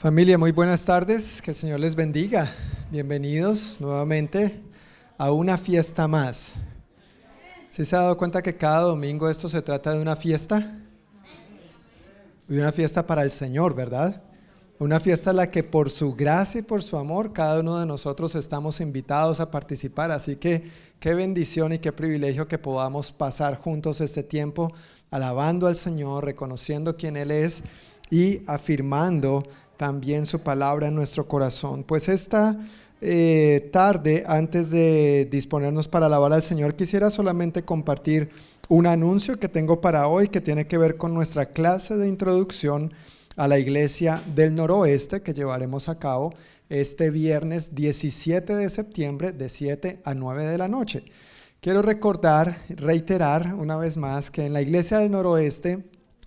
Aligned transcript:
Familia, 0.00 0.38
muy 0.38 0.50
buenas 0.50 0.82
tardes, 0.86 1.42
que 1.42 1.50
el 1.50 1.54
Señor 1.54 1.78
les 1.78 1.94
bendiga. 1.94 2.50
Bienvenidos 2.90 3.78
nuevamente 3.82 4.58
a 5.18 5.30
una 5.30 5.58
fiesta 5.58 6.08
más. 6.08 6.54
¿Sí 7.68 7.84
se 7.84 7.96
ha 7.96 7.98
dado 7.98 8.16
cuenta 8.16 8.40
que 8.40 8.56
cada 8.56 8.80
domingo 8.80 9.28
esto 9.28 9.46
se 9.50 9.60
trata 9.60 9.92
de 9.92 10.00
una 10.00 10.16
fiesta? 10.16 10.80
Y 12.48 12.56
una 12.56 12.72
fiesta 12.72 13.06
para 13.06 13.20
el 13.20 13.30
Señor, 13.30 13.74
¿verdad? 13.74 14.22
Una 14.78 15.00
fiesta 15.00 15.32
en 15.32 15.36
la 15.36 15.50
que 15.50 15.62
por 15.62 15.90
su 15.90 16.14
gracia 16.14 16.60
y 16.60 16.62
por 16.62 16.82
su 16.82 16.96
amor 16.96 17.34
cada 17.34 17.60
uno 17.60 17.78
de 17.78 17.84
nosotros 17.84 18.34
estamos 18.36 18.80
invitados 18.80 19.38
a 19.38 19.50
participar. 19.50 20.12
Así 20.12 20.36
que 20.36 20.64
qué 20.98 21.12
bendición 21.12 21.74
y 21.74 21.78
qué 21.78 21.92
privilegio 21.92 22.48
que 22.48 22.56
podamos 22.56 23.12
pasar 23.12 23.58
juntos 23.58 24.00
este 24.00 24.22
tiempo 24.22 24.72
alabando 25.10 25.66
al 25.66 25.76
Señor, 25.76 26.24
reconociendo 26.24 26.96
quién 26.96 27.18
Él 27.18 27.30
es 27.30 27.64
y 28.10 28.40
afirmando 28.46 29.44
también 29.80 30.26
su 30.26 30.40
palabra 30.40 30.88
en 30.88 30.94
nuestro 30.94 31.26
corazón. 31.26 31.84
Pues 31.84 32.10
esta 32.10 32.54
eh, 33.00 33.70
tarde, 33.72 34.24
antes 34.26 34.68
de 34.68 35.26
disponernos 35.30 35.88
para 35.88 36.04
alabar 36.04 36.34
al 36.34 36.42
Señor, 36.42 36.74
quisiera 36.76 37.08
solamente 37.08 37.64
compartir 37.64 38.28
un 38.68 38.86
anuncio 38.86 39.40
que 39.40 39.48
tengo 39.48 39.80
para 39.80 40.06
hoy 40.06 40.28
que 40.28 40.42
tiene 40.42 40.66
que 40.66 40.76
ver 40.76 40.98
con 40.98 41.14
nuestra 41.14 41.46
clase 41.46 41.96
de 41.96 42.08
introducción 42.08 42.92
a 43.36 43.48
la 43.48 43.58
iglesia 43.58 44.22
del 44.34 44.54
noroeste 44.54 45.22
que 45.22 45.32
llevaremos 45.32 45.88
a 45.88 45.98
cabo 45.98 46.34
este 46.68 47.08
viernes 47.08 47.74
17 47.74 48.54
de 48.54 48.68
septiembre 48.68 49.32
de 49.32 49.48
7 49.48 50.02
a 50.04 50.12
9 50.12 50.44
de 50.44 50.58
la 50.58 50.68
noche. 50.68 51.04
Quiero 51.62 51.80
recordar, 51.80 52.58
reiterar 52.68 53.54
una 53.54 53.78
vez 53.78 53.96
más 53.96 54.30
que 54.30 54.44
en 54.44 54.52
la 54.52 54.60
iglesia 54.60 54.98
del 54.98 55.12
noroeste 55.12 55.82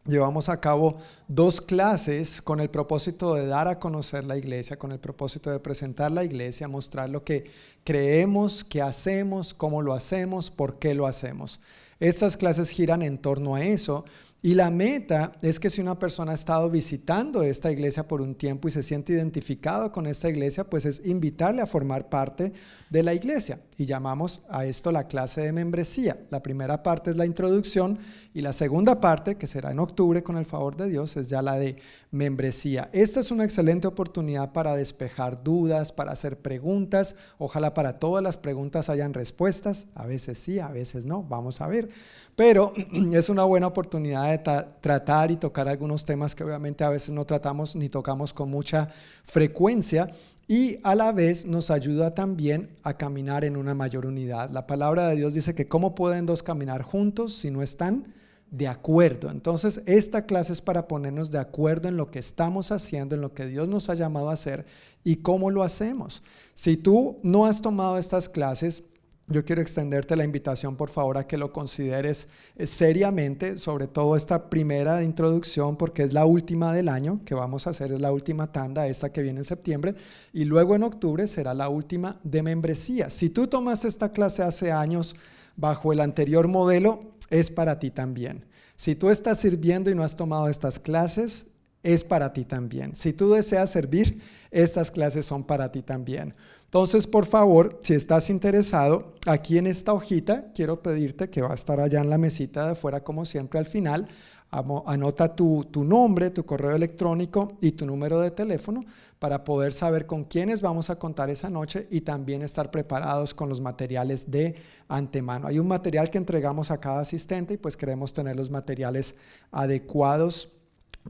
llevamos 0.06 0.50
a 0.50 0.60
cabo 0.60 0.98
dos 1.28 1.62
clases 1.62 2.42
con 2.42 2.60
el 2.60 2.70
propósito 2.70 3.36
de 3.36 3.48
dar 3.48 3.68
a 3.68 3.80
conocer 3.80 4.24
la 4.26 4.38
iglesia, 4.38 4.78
con 4.78 4.92
el 4.92 5.00
propósito 5.00 5.50
de 5.50 5.60
presentar 5.60 6.12
la 6.12 6.24
iglesia, 6.24 6.68
mostrar 6.68 7.10
lo 7.10 7.24
que 7.24 7.45
creemos, 7.84 8.64
qué 8.64 8.82
hacemos, 8.82 9.54
cómo 9.54 9.82
lo 9.82 9.94
hacemos, 9.94 10.52
por 10.52 10.80
qué 10.80 10.94
lo 10.94 11.08
hacemos. 11.08 11.60
Estas 12.00 12.36
clases 12.36 12.70
giran 12.70 13.02
en 13.02 13.18
torno 13.18 13.56
a 13.56 13.64
eso 13.64 14.06
y 14.45 14.55
la 14.55 14.69
meta 14.69 15.31
es 15.41 15.58
que 15.58 15.69
si 15.69 15.80
una 15.80 15.97
persona 15.97 16.33
ha 16.33 16.36
estado 16.36 16.69
visitando 16.69 17.44
esta 17.44 17.72
iglesia 17.72 18.09
por 18.09 18.22
un 18.22 18.36
tiempo 18.36 18.67
y 18.67 18.72
se 18.72 18.83
siente 18.83 19.13
identificado 19.13 19.94
con 19.94 20.05
esta 20.05 20.30
iglesia, 20.30 20.66
pues 20.66 20.83
es 20.83 21.05
invitarle 21.05 21.61
a 21.61 21.66
formar 21.66 22.09
parte 22.09 22.52
de 22.89 23.03
la 23.03 23.14
iglesia. 23.14 23.61
Y 23.77 23.86
llamamos 23.86 24.44
a 24.49 24.66
esto 24.66 24.91
la 24.91 25.08
clase 25.08 25.39
de 25.39 25.53
membresía. 25.53 26.17
La 26.30 26.44
primera 26.44 26.83
parte 26.83 27.09
es 27.09 27.16
la 27.16 27.25
introducción 27.25 27.97
y 28.33 28.41
la 28.41 28.52
segunda 28.52 28.99
parte, 28.99 29.38
que 29.38 29.47
será 29.47 29.71
en 29.71 29.80
octubre 29.80 30.23
con 30.23 30.36
el 30.36 30.45
favor 30.45 30.75
de 30.75 30.89
Dios, 30.89 31.16
es 31.16 31.30
ya 31.30 31.41
la 31.41 31.55
de 31.55 31.77
membresía. 32.11 32.89
Esta 32.91 33.21
es 33.21 33.31
una 33.31 33.45
excelente 33.45 33.88
oportunidad 33.88 34.52
para 34.52 34.75
despejar 34.75 35.41
dudas, 35.41 35.94
para 35.94 36.11
hacer 36.11 36.38
preguntas. 36.39 37.16
Ojalá 37.38 37.73
para 37.73 37.97
todas 37.97 38.21
las 38.21 38.36
preguntas 38.36 38.89
hayan 38.89 39.14
respuestas. 39.14 39.88
A 39.95 40.05
veces 40.05 40.38
sí, 40.38 40.59
a 40.59 40.67
veces 40.67 41.05
no. 41.05 41.23
Vamos 41.23 41.61
a 41.61 41.67
ver. 41.67 41.88
Pero 42.36 42.73
es 43.14 43.30
una 43.30 43.44
buena 43.44 43.67
oportunidad 43.67 44.30
de 44.31 44.39
tratar 44.81 45.31
y 45.31 45.38
tocar 45.38 45.67
algunos 45.67 46.06
temas 46.06 46.36
que 46.36 46.44
obviamente 46.44 46.84
a 46.84 46.89
veces 46.89 47.14
no 47.14 47.26
tratamos 47.26 47.76
ni 47.76 47.89
tocamos 47.89 48.34
con 48.34 48.50
mucha 48.50 48.89
frecuencia 49.23 50.09
y 50.48 50.78
a 50.84 50.95
la 50.95 51.11
vez 51.11 51.45
nos 51.45 51.72
ayuda 51.72 52.14
también 52.14 52.70
a 52.84 52.98
caminar 52.98 53.45
en 53.45 53.56
una 53.56 53.73
mayor 53.73 54.06
unidad. 54.06 54.50
La 54.52 54.67
palabra 54.67 55.08
de 55.08 55.16
Dios 55.16 55.34
dice 55.34 55.56
que 55.56 55.67
cómo 55.67 55.95
pueden 55.95 56.26
dos 56.26 56.44
caminar 56.44 56.81
juntos 56.81 57.34
si 57.34 57.50
no 57.50 57.61
están 57.61 58.14
de 58.52 58.67
acuerdo. 58.67 59.31
Entonces, 59.31 59.81
esta 59.88 60.28
clase 60.28 60.54
es 60.54 60.61
para 60.61 60.88
ponernos 60.88 61.31
de 61.31 61.39
acuerdo 61.39 61.88
en 61.88 61.98
lo 61.98 62.11
que 62.11 62.20
estamos 62.20 62.72
haciendo, 62.72 63.16
en 63.16 63.22
lo 63.22 63.34
que 63.34 63.48
Dios 63.48 63.67
nos 63.67 63.89
ha 63.89 63.95
llamado 63.95 64.30
a 64.30 64.34
hacer 64.34 64.66
y 65.04 65.17
cómo 65.17 65.50
lo 65.50 65.64
hacemos. 65.64 66.23
Si 66.54 66.78
tú 66.78 67.17
no 67.23 67.48
has 67.48 67.61
tomado 67.61 67.98
estas 67.98 68.30
clases, 68.30 68.92
yo 69.34 69.44
quiero 69.44 69.62
extenderte 69.62 70.16
la 70.16 70.23
invitación, 70.23 70.78
por 70.78 70.89
favor, 70.89 71.17
a 71.17 71.28
que 71.28 71.38
lo 71.38 71.52
consideres 71.52 72.30
eh, 72.55 72.66
seriamente, 72.66 73.58
sobre 73.58 73.88
todo 73.88 74.16
esta 74.16 74.49
primera 74.49 75.04
introducción, 75.04 75.76
porque 75.76 76.04
es 76.04 76.14
la 76.14 76.26
última 76.26 76.73
del 76.73 76.88
año 76.88 77.20
que 77.26 77.36
vamos 77.36 77.67
a 77.67 77.71
hacer, 77.71 77.92
es 77.92 77.99
la 77.99 78.14
última 78.14 78.52
tanda, 78.52 78.88
esta 78.88 79.11
que 79.11 79.21
viene 79.21 79.39
en 79.39 79.44
septiembre, 79.44 79.95
y 80.32 80.45
luego 80.45 80.76
en 80.76 80.83
octubre 80.83 81.27
será 81.27 81.54
la 81.54 81.67
última 81.67 82.20
de 82.23 82.44
membresía. 82.44 83.10
Si 83.10 83.30
tú 83.30 83.48
tomaste 83.48 83.89
esta 83.89 84.14
clase 84.14 84.44
hace 84.44 84.71
años 84.71 85.16
bajo 85.58 85.92
el 85.92 86.00
anterior 86.00 86.48
modelo, 86.48 87.11
es 87.30 87.52
para 87.52 87.80
ti 87.80 87.92
también. 87.92 88.45
Si 88.76 88.95
tú 88.95 89.10
estás 89.10 89.39
sirviendo 89.39 89.89
y 89.89 89.95
no 89.95 90.04
has 90.04 90.15
tomado 90.15 90.48
estas 90.48 90.80
clases, 90.80 91.48
es 91.83 92.04
para 92.04 92.32
ti 92.32 92.45
también. 92.45 92.95
Si 92.95 93.11
tú 93.14 93.32
deseas 93.32 93.70
servir, 93.70 94.21
estas 94.52 94.89
clases 94.89 95.26
son 95.26 95.44
para 95.44 95.71
ti 95.71 95.82
también. 95.82 96.33
Entonces, 96.73 97.06
por 97.06 97.28
favor, 97.28 97.78
si 97.84 97.94
estás 97.94 98.32
interesado, 98.32 99.14
aquí 99.28 99.60
en 99.60 99.67
esta 99.67 99.94
hojita 99.94 100.52
quiero 100.56 100.82
pedirte 100.82 101.30
que 101.30 101.44
va 101.44 101.52
a 101.52 101.54
estar 101.54 101.80
allá 101.80 102.02
en 102.02 102.10
la 102.10 102.17
mesita 102.17 102.66
de 102.66 102.72
afuera, 102.72 103.04
como 103.04 103.26
siempre, 103.26 103.60
al 103.60 103.67
final. 103.67 104.08
Anota 104.50 105.36
tu, 105.36 105.66
tu, 105.66 105.83
nombre, 105.83 106.32
tu 106.32 106.48
correo 106.48 106.76
electrónico 106.76 107.60
y 107.62 107.73
tu 107.73 107.86
número 107.86 108.20
de 108.20 108.32
teléfono 108.32 108.83
para 109.20 109.44
poder 109.44 109.72
saber 109.72 110.08
con 110.08 110.23
quiénes 110.23 110.62
vamos 110.62 110.89
a 110.89 110.98
contar 110.98 111.30
esa 111.30 111.48
noche 111.48 111.88
y 111.92 112.02
también 112.02 112.42
estar 112.42 112.72
preparados 112.72 113.36
con 113.36 113.50
los 113.50 113.62
materiales 113.62 114.32
de 114.32 114.56
antemano. 114.88 115.50
Hay 115.50 115.60
un 115.60 115.67
material 115.67 116.10
que 116.10 116.17
entregamos 116.17 116.72
a 116.72 116.80
cada 116.80 117.02
asistente 117.02 117.54
y 117.54 117.58
pues 117.58 117.78
queremos 117.78 118.14
tener 118.14 118.36
los 118.36 118.50
materiales 118.50 119.20
adecuados 119.52 120.54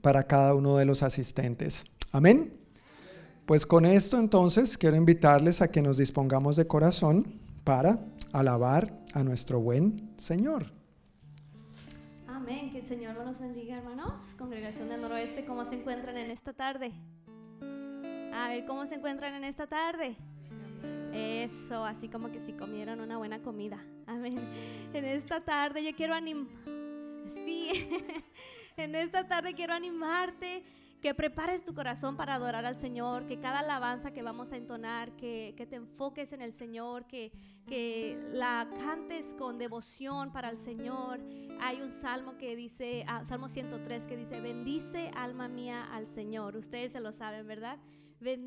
para 0.01 0.23
cada 0.23 0.55
uno 0.55 0.75
de 0.75 0.83
los 0.83 1.03
asistentes. 1.03 1.95
Amén. 2.11 2.62
Pues 3.45 3.65
con 3.65 3.85
esto 3.85 4.19
entonces 4.19 4.77
quiero 4.77 4.95
invitarles 4.95 5.61
a 5.61 5.69
que 5.69 5.81
nos 5.81 5.97
dispongamos 5.97 6.55
de 6.55 6.65
corazón 6.65 7.25
para 7.65 7.99
alabar 8.31 9.03
a 9.13 9.21
nuestro 9.21 9.59
buen 9.59 10.13
Señor. 10.15 10.67
Amén, 12.25 12.71
que 12.71 12.79
el 12.79 12.85
Señor 12.85 13.17
nos 13.17 13.41
bendiga 13.41 13.79
hermanos. 13.79 14.35
Congregación 14.37 14.87
del 14.87 15.01
Noroeste, 15.01 15.43
¿cómo 15.45 15.65
se 15.65 15.75
encuentran 15.75 16.17
en 16.17 16.31
esta 16.31 16.53
tarde? 16.53 16.93
A 18.33 18.47
ver, 18.47 18.65
¿cómo 18.65 18.85
se 18.85 18.95
encuentran 18.95 19.33
en 19.35 19.43
esta 19.43 19.67
tarde? 19.67 20.15
Eso, 21.11 21.83
así 21.83 22.07
como 22.07 22.31
que 22.31 22.39
si 22.39 22.53
comieron 22.53 23.01
una 23.01 23.17
buena 23.17 23.41
comida. 23.41 23.83
Amén. 24.07 24.39
En 24.93 25.03
esta 25.03 25.41
tarde 25.41 25.83
yo 25.83 25.93
quiero 25.97 26.15
animar... 26.15 26.47
Sí, 27.45 27.89
en 28.77 28.95
esta 28.95 29.27
tarde 29.27 29.53
quiero 29.53 29.73
animarte 29.73 30.63
que 31.03 31.13
prepares 31.13 31.65
tu 31.65 31.73
corazón 31.73 32.15
para 32.15 32.35
adorar 32.35 32.65
al 32.65 32.77
Señor, 32.77 33.27
que 33.27 33.37
cada 33.37 33.59
alabanza 33.59 34.11
que 34.11 34.23
vamos 34.23 34.53
a 34.53 34.55
entonar, 34.55 35.11
que, 35.17 35.53
te 35.69 35.75
enfoques 35.75 36.31
en 36.31 36.41
el 36.41 36.53
Señor, 36.53 37.07
que, 37.07 37.33
que 37.67 38.17
la 38.31 38.69
cantes 38.79 39.35
con 39.37 39.57
devoción 39.57 40.31
para 40.31 40.49
el 40.49 40.57
Señor. 40.57 41.19
Hay 41.59 41.81
un 41.81 41.91
salmo 41.91 42.37
que 42.37 42.55
dice, 42.55 43.03
ah, 43.05 43.25
Salmo 43.25 43.49
103, 43.49 44.07
que 44.07 44.15
dice, 44.15 44.39
bendice 44.39 45.11
alma 45.13 45.49
mía 45.49 45.83
al 45.91 46.07
Señor. 46.07 46.55
Ustedes 46.55 46.93
se 46.93 47.01
lo 47.01 47.11
saben, 47.11 47.47
¿verdad? 47.47 47.79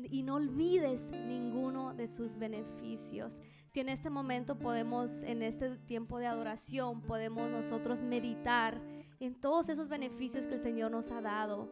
y 0.09 0.23
no 0.23 0.33
olvides 0.33 1.11
ninguno 1.11 1.93
de 1.93 2.07
sus 2.07 2.37
beneficios. 2.37 3.37
Si 3.71 3.81
en 3.81 3.89
este 3.89 4.09
momento 4.09 4.57
podemos, 4.57 5.11
en 5.21 5.43
este 5.43 5.77
tiempo 5.77 6.17
de 6.17 6.25
adoración, 6.25 7.03
podemos 7.03 7.51
nosotros 7.51 8.01
meditar 8.01 8.81
en 9.19 9.35
todos 9.35 9.69
esos 9.69 9.89
beneficios 9.89 10.47
que 10.47 10.55
el 10.55 10.61
Señor 10.61 10.91
nos 10.91 11.11
ha 11.11 11.21
dado 11.21 11.69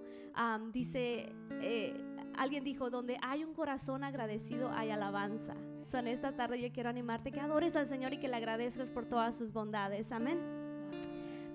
dice, 0.72 1.32
eh, 1.62 1.94
alguien 2.38 2.64
dijo, 2.64 2.90
donde 2.90 3.18
hay 3.22 3.44
un 3.44 3.54
corazón 3.54 4.04
agradecido 4.04 4.70
hay 4.72 4.90
alabanza. 4.90 5.56
So, 5.86 5.98
en 5.98 6.08
esta 6.08 6.36
tarde 6.36 6.62
yo 6.62 6.72
quiero 6.74 6.90
animarte 6.90 7.32
que 7.32 7.40
adores 7.40 7.76
al 7.76 7.88
Señor 7.88 8.14
y 8.14 8.18
que 8.18 8.28
le 8.28 8.36
agradezcas 8.36 8.92
por 8.92 9.06
todas 9.06 9.38
sus 9.38 9.54
bondades. 9.54 10.12
Amén. 10.12 10.65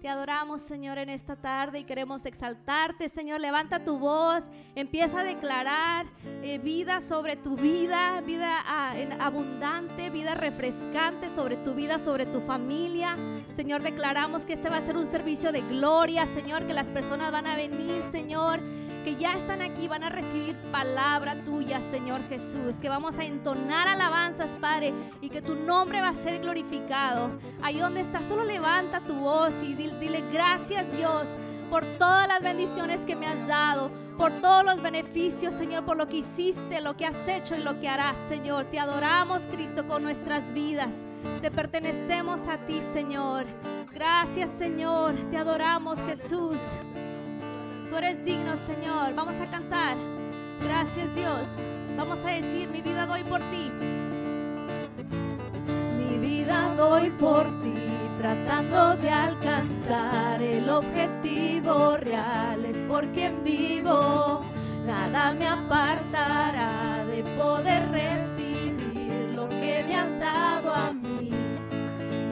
Te 0.01 0.09
adoramos, 0.09 0.63
Señor, 0.63 0.97
en 0.97 1.11
esta 1.11 1.37
tarde 1.37 1.81
y 1.81 1.85
queremos 1.85 2.25
exaltarte, 2.25 3.11
Señor. 3.11 3.39
Levanta 3.39 3.85
tu 3.85 3.99
voz, 3.99 4.49
empieza 4.75 5.21
a 5.21 5.25
declarar 5.25 6.07
eh, 6.43 6.59
vida 6.59 7.03
sobre 7.03 7.37
tu 7.37 7.55
vida, 7.55 8.23
vida 8.23 8.63
ah, 8.65 8.95
abundante, 9.19 10.09
vida 10.09 10.35
refrescante 10.35 11.29
sobre 11.29 11.57
tu 11.57 11.75
vida, 11.75 11.99
sobre 11.99 12.25
tu 12.25 12.41
familia. 12.41 13.19
Señor, 13.51 13.83
declaramos 13.83 14.47
que 14.47 14.55
este 14.55 14.71
va 14.71 14.79
a 14.79 14.87
ser 14.87 14.97
un 14.97 15.07
servicio 15.07 15.53
de 15.53 15.61
gloria, 15.61 16.25
Señor, 16.25 16.67
que 16.67 16.73
las 16.73 16.89
personas 16.89 17.31
van 17.31 17.47
a 17.47 17.55
venir, 17.55 18.03
Señor 18.05 18.63
que 19.05 19.17
ya 19.17 19.33
están 19.33 19.63
aquí 19.63 19.89
van 19.89 20.05
a 20.05 20.09
recibir 20.09 20.57
palabra 20.71 21.43
tuya, 21.45 21.81
Señor 21.91 22.21
Jesús, 22.29 22.77
que 22.81 22.89
vamos 22.89 23.19
a 23.19 23.25
entonar 23.25 23.89
alabanzas, 23.89 24.51
Padre, 24.61 24.93
y 25.21 25.31
que 25.31 25.43
tu 25.43 25.55
nombre 25.55 26.01
va 26.01 26.09
a 26.09 26.15
ser 26.15 26.41
glorificado. 26.41 27.31
Ahí 27.63 27.79
donde 27.79 28.01
estás, 28.01 28.27
solo 28.27 28.45
levanta 28.45 29.01
tu 29.01 29.15
voz 29.15 29.55
y 29.63 29.75
dile, 29.75 30.23
gracias 30.33 30.85
Dios 30.97 31.27
por 31.71 31.85
todas 31.99 32.27
las 32.27 32.43
bendiciones 32.43 33.03
que 33.03 33.15
me 33.15 33.27
has 33.27 33.47
dado, 33.47 33.91
por 34.19 34.33
todos 34.41 34.65
los 34.65 34.83
beneficios, 34.83 35.55
Señor, 35.55 35.85
por 35.85 35.97
lo 35.97 36.09
que 36.09 36.19
hiciste, 36.19 36.81
lo 36.81 36.97
que 36.97 37.07
has 37.07 37.29
hecho 37.29 37.55
y 37.55 37.63
lo 37.63 37.79
que 37.81 37.89
harás, 37.89 38.17
Señor. 38.29 38.67
Te 38.67 38.81
adoramos, 38.81 39.45
Cristo, 39.51 39.87
con 39.87 40.03
nuestras 40.03 40.53
vidas. 40.53 40.93
Te 41.41 41.51
pertenecemos 41.51 42.41
a 42.49 42.59
ti, 42.59 42.81
Señor. 42.93 43.47
Gracias, 43.93 44.51
Señor. 44.59 45.15
Te 45.31 45.37
adoramos, 45.37 45.99
Jesús. 46.03 46.59
Tú 47.91 47.97
eres 47.97 48.25
digno, 48.25 48.57
Señor. 48.69 49.15
Vamos 49.17 49.35
a 49.41 49.47
cantar. 49.51 49.97
Gracias. 50.63 51.13
Dios. 51.17 51.43
Vamos 51.97 52.19
a 52.25 52.31
decir, 52.31 52.69
mi 52.69 52.81
vida 52.81 53.05
doy 53.05 53.25
por 53.25 53.41
ti. 53.51 53.69
Mi 55.99 56.19
vida 56.19 56.73
doy 56.77 57.11
por 57.11 57.45
ti, 57.63 57.75
tratando 58.21 58.95
de 58.97 59.11
alcanzar 59.11 60.41
el 60.41 60.71
objetivo 60.71 61.97
real. 61.97 62.65
Es 62.65 62.77
por 62.89 63.07
quien 63.09 63.43
vivo, 63.43 64.41
nada 64.87 65.33
me 65.33 65.49
apartará 65.49 67.05
de 67.07 67.25
poder 67.37 67.91
recibir 67.91 69.33
lo 69.35 69.49
que 69.49 69.85
me 69.87 69.97
has 69.97 70.21
dado 70.21 70.73
a 70.73 70.93
mí. 70.93 71.31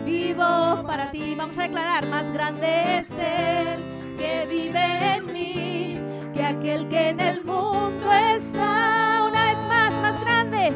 Vivo 0.07 0.85
para 0.87 1.11
ti, 1.11 1.35
vamos 1.37 1.59
a 1.59 1.63
declarar, 1.63 2.07
más 2.07 2.33
grande 2.33 2.99
es 2.99 3.11
Él 3.11 3.98
que 4.19 4.47
vive 4.47 5.15
en 5.17 5.27
mí 5.33 5.99
que 6.35 6.43
aquel 6.45 6.89
que 6.89 7.11
en 7.11 7.21
el 7.21 7.45
mundo 7.45 8.13
está. 8.37 9.25
Una 9.29 9.45
vez 9.49 9.59
más, 9.67 9.93
más 10.03 10.21
grande. 10.21 10.73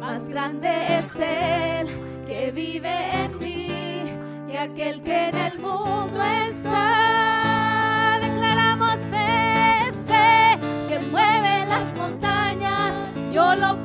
Más 0.00 0.26
grande 0.28 0.68
es 0.98 1.10
Él 1.16 1.88
que 2.26 2.52
vive 2.52 2.94
en 3.24 3.38
mí 3.38 4.04
que 4.48 4.58
aquel 4.58 5.02
que 5.02 5.28
en 5.28 5.36
el 5.36 5.58
mundo 5.58 6.20
está. 6.48 8.18
Declaramos 8.22 9.00
fe, 9.12 9.92
fe 10.06 10.58
que 10.88 10.98
mueve 11.10 11.66
las 11.66 11.94
montañas. 11.96 12.94
Yo 13.32 13.56
lo 13.56 13.83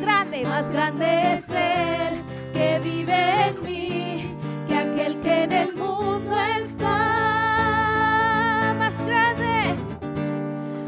Más 0.00 0.08
grande, 0.08 0.44
más 0.46 0.72
grande 0.72 1.34
es 1.34 1.44
Él 1.50 2.22
que 2.54 2.80
vive 2.82 3.48
en 3.48 3.62
mí 3.62 4.34
que 4.66 4.74
aquel 4.74 5.20
que 5.20 5.42
en 5.42 5.52
el 5.52 5.74
mundo 5.74 6.32
está. 6.58 6.96
Más 8.78 9.04
grande, 9.04 9.74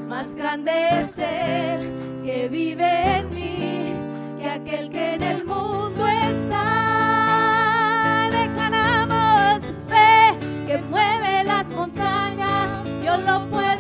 más 0.09 0.35
grande 0.35 0.73
es 0.73 1.11
Él 1.19 1.93
que 2.25 2.49
vive 2.49 3.19
en 3.19 3.29
mí 3.35 3.93
que 4.39 4.49
aquel 4.49 4.89
que 4.89 5.15
en 5.17 5.23
el 5.23 5.45
mundo 5.45 6.09
está. 6.09 6.71
Declaramos 8.31 9.63
fe 9.89 10.39
que 10.67 10.79
mueve 10.89 11.45
las 11.45 11.69
montañas. 11.69 12.71
Yo 13.05 13.19
lo 13.19 13.47
puedo 13.51 13.72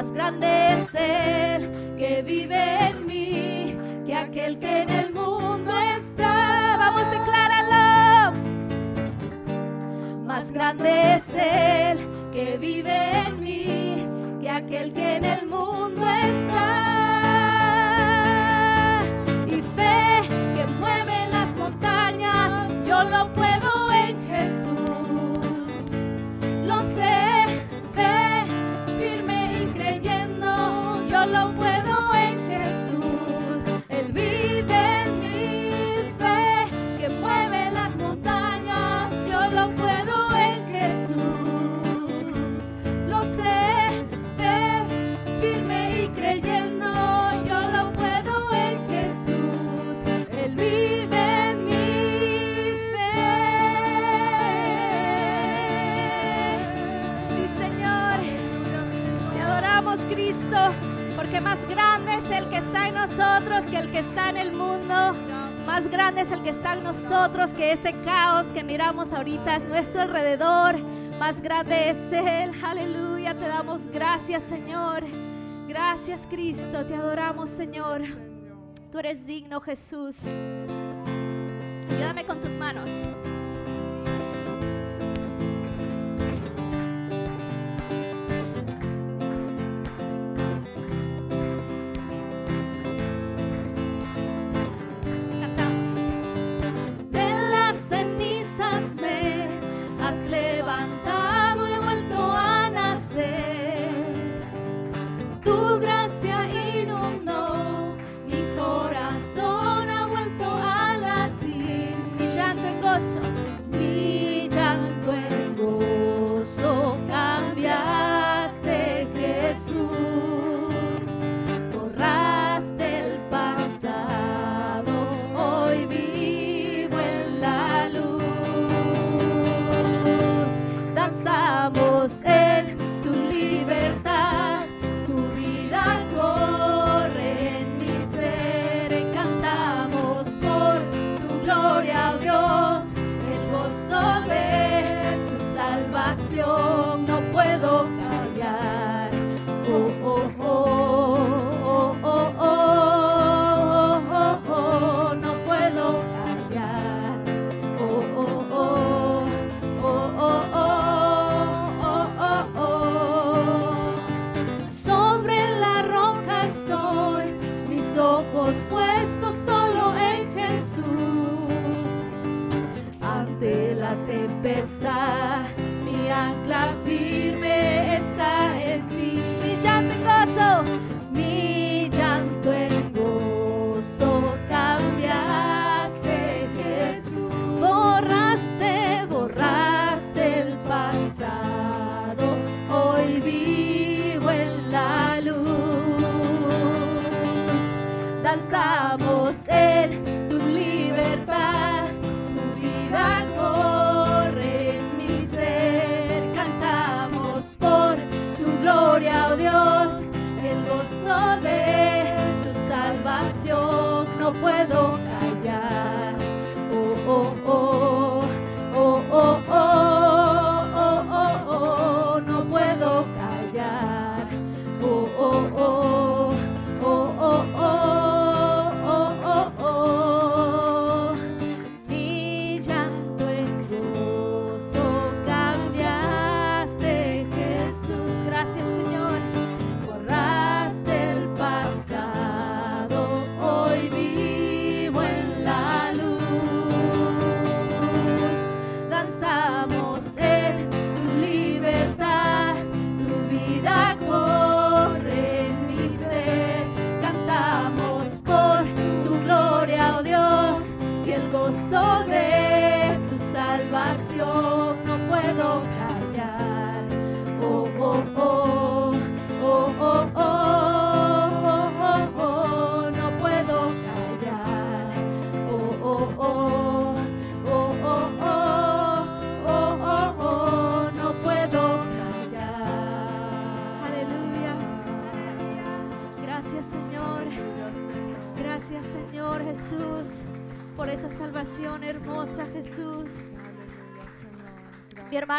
Más 0.00 0.12
grande 0.12 0.46
es 0.72 0.94
Él 0.94 1.96
que 1.98 2.22
vive 2.22 2.88
en 2.88 3.04
mí 3.04 3.76
que 4.06 4.14
aquel 4.14 4.58
que 4.58 4.80
en 4.80 4.88
el 4.88 5.12
mundo 5.12 5.70
está. 5.98 6.76
Vamos, 6.78 7.02
decláralo. 7.10 8.32
Más 10.24 10.50
grande 10.52 11.16
es 11.16 11.28
Él 11.34 11.98
que 12.32 12.56
vive 12.56 12.96
en 13.26 13.40
mí 13.40 14.38
que 14.40 14.48
aquel 14.48 14.94
que 14.94 15.16
en 15.16 15.24
el 15.26 15.46
mundo 15.46 16.02
está. 16.02 16.79
Nosotros 63.16 63.64
que 63.70 63.76
el 63.76 63.90
que 63.90 63.98
está 63.98 64.30
en 64.30 64.36
el 64.36 64.52
mundo. 64.52 65.14
Más 65.66 65.90
grande 65.90 66.22
es 66.22 66.32
el 66.32 66.42
que 66.42 66.50
está 66.50 66.74
en 66.74 66.84
nosotros 66.84 67.50
que 67.50 67.72
ese 67.72 67.92
caos 68.04 68.46
que 68.48 68.62
miramos 68.62 69.12
ahorita 69.12 69.56
es 69.56 69.64
nuestro 69.68 70.02
alrededor. 70.02 70.78
Más 71.18 71.40
grande 71.40 71.90
es 71.90 71.98
Él. 72.12 72.52
Aleluya. 72.62 73.34
Te 73.34 73.46
damos 73.46 73.86
gracias, 73.92 74.42
Señor. 74.48 75.04
Gracias, 75.68 76.26
Cristo. 76.28 76.86
Te 76.86 76.94
adoramos, 76.94 77.50
Señor. 77.50 78.02
Tú 78.90 78.98
eres 78.98 79.26
digno, 79.26 79.60
Jesús. 79.60 80.20
Ayúdame 81.90 82.24
con 82.24 82.40
tus 82.40 82.52
manos. 82.52 82.90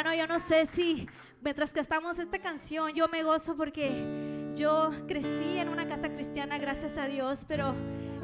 hermano, 0.01 0.17
yo 0.17 0.25
no 0.25 0.39
sé 0.39 0.65
si 0.65 1.07
mientras 1.41 1.71
que 1.73 1.79
estamos 1.79 2.17
esta 2.17 2.39
canción, 2.39 2.91
yo 2.93 3.07
me 3.07 3.21
gozo 3.21 3.55
porque 3.55 4.51
yo 4.55 4.89
crecí 5.07 5.59
en 5.59 5.69
una 5.69 5.87
casa 5.87 6.09
cristiana, 6.09 6.57
gracias 6.57 6.97
a 6.97 7.05
Dios, 7.05 7.45
pero 7.47 7.75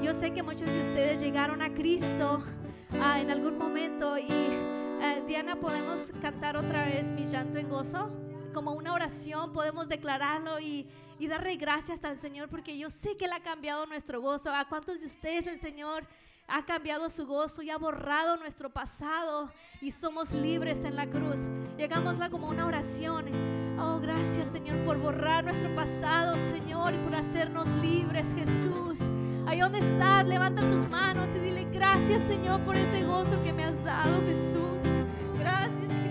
yo 0.02 0.16
sé 0.16 0.34
que 0.34 0.42
muchos 0.42 0.68
de 0.68 0.82
ustedes 0.90 1.22
llegaron 1.22 1.62
a 1.62 1.72
Cristo 1.72 2.44
uh, 2.94 3.20
en 3.20 3.30
algún 3.30 3.60
momento 3.60 4.18
y 4.18 4.28
uh, 4.28 5.24
Diana, 5.28 5.60
podemos 5.60 6.02
cantar 6.20 6.58
otra 6.58 6.86
vez 6.86 7.06
mi 7.06 7.28
llanto 7.28 7.60
en 7.60 7.70
gozo, 7.70 8.10
como 8.56 8.72
una 8.74 8.94
oración, 8.94 9.54
podemos 9.54 9.88
declararlo 9.88 10.60
y 10.60 10.88
y 11.20 11.28
darle 11.28 11.56
gracias 11.56 12.04
al 12.04 12.20
Señor 12.20 12.50
porque 12.50 12.78
yo 12.78 12.90
sé 12.90 13.18
que 13.18 13.26
Él 13.26 13.34
ha 13.34 13.42
cambiado 13.42 13.86
nuestro 13.86 14.22
gozo. 14.22 14.54
¿A 14.54 14.68
cuántos 14.68 15.00
de 15.00 15.08
ustedes 15.08 15.48
el 15.48 15.60
Señor 15.60 16.08
ha 16.48 16.66
cambiado 16.66 17.10
su 17.10 17.28
gozo 17.28 17.62
y 17.62 17.70
ha 17.70 17.78
borrado 17.78 18.38
nuestro 18.38 18.70
pasado 18.70 19.52
y 19.82 19.92
somos 19.92 20.32
libres 20.32 20.84
en 20.86 20.96
la 20.96 21.06
cruz. 21.06 21.40
Llegámosla 21.78 22.30
como 22.30 22.48
una 22.48 22.66
oración. 22.66 23.26
Oh, 23.80 24.00
gracias 24.00 24.50
Señor 24.52 24.78
por 24.86 24.98
borrar 24.98 25.44
nuestro 25.44 25.70
pasado, 25.76 26.36
Señor, 26.38 26.94
y 26.94 26.98
por 26.98 27.16
hacernos 27.16 27.68
libres, 27.82 28.26
Jesús. 28.34 29.00
Ahí 29.46 29.60
donde 29.60 29.80
estás, 29.80 30.26
levanta 30.26 30.62
tus 30.62 30.90
manos 30.90 31.28
y 31.36 31.40
dile 31.40 31.66
gracias 31.72 32.24
Señor 32.24 32.62
por 32.62 32.76
ese 32.76 33.04
gozo 33.04 33.42
que 33.44 33.54
me 33.54 33.66
has 33.66 33.84
dado, 33.84 34.20
Jesús. 34.22 34.78
Gracias. 35.38 36.07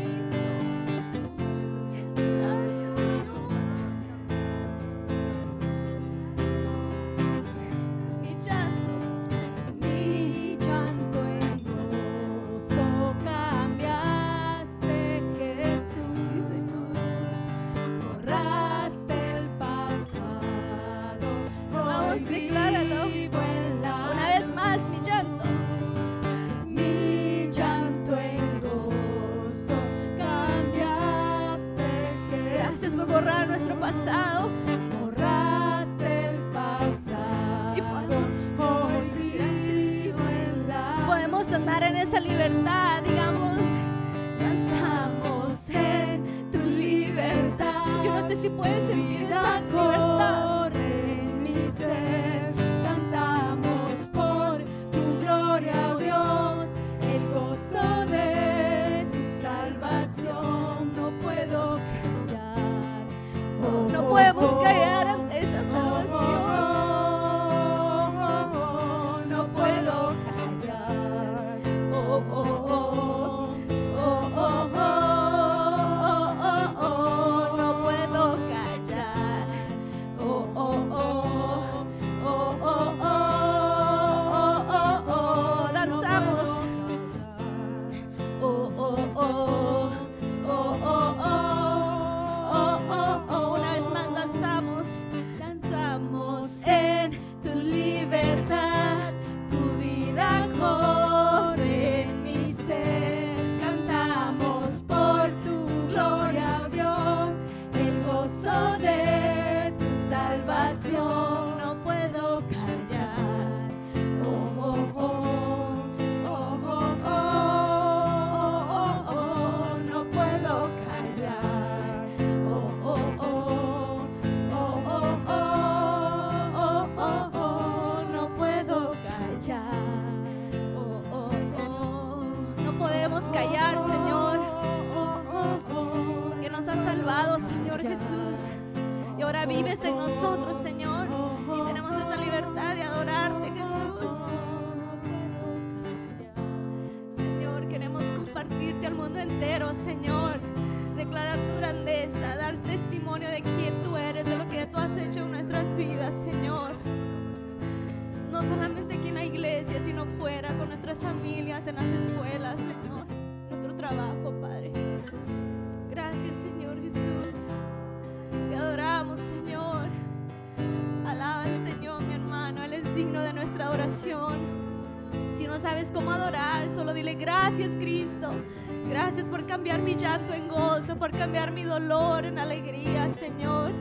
Cambiar 179.67 179.83
mi 179.83 180.01
llanto 180.01 180.33
en 180.33 180.47
gozo, 180.47 180.97
por 180.97 181.11
cambiar 181.11 181.51
mi 181.51 181.65
dolor 181.65 182.25
en 182.25 182.39
alegría, 182.39 183.11
Señor. 183.11 183.73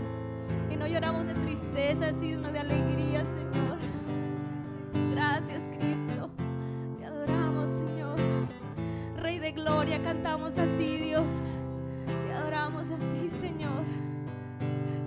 Y 0.71 0.75
no 0.75 0.87
lloramos 0.87 1.27
de 1.27 1.35
tristeza, 1.35 2.11
sino 2.19 2.51
de 2.51 2.57
alegría, 2.57 3.23
Señor. 3.23 3.77
Gracias, 5.13 5.61
Cristo. 5.77 6.31
Te 6.97 7.05
adoramos, 7.05 7.69
Señor. 7.69 8.17
Rey 9.17 9.37
de 9.37 9.51
gloria, 9.51 10.01
cantamos 10.01 10.57
a 10.57 10.63
ti, 10.79 10.97
Dios. 10.97 11.31
Te 12.25 12.33
adoramos 12.33 12.89
a 12.89 12.95
ti, 12.95 13.29
Señor. 13.39 13.83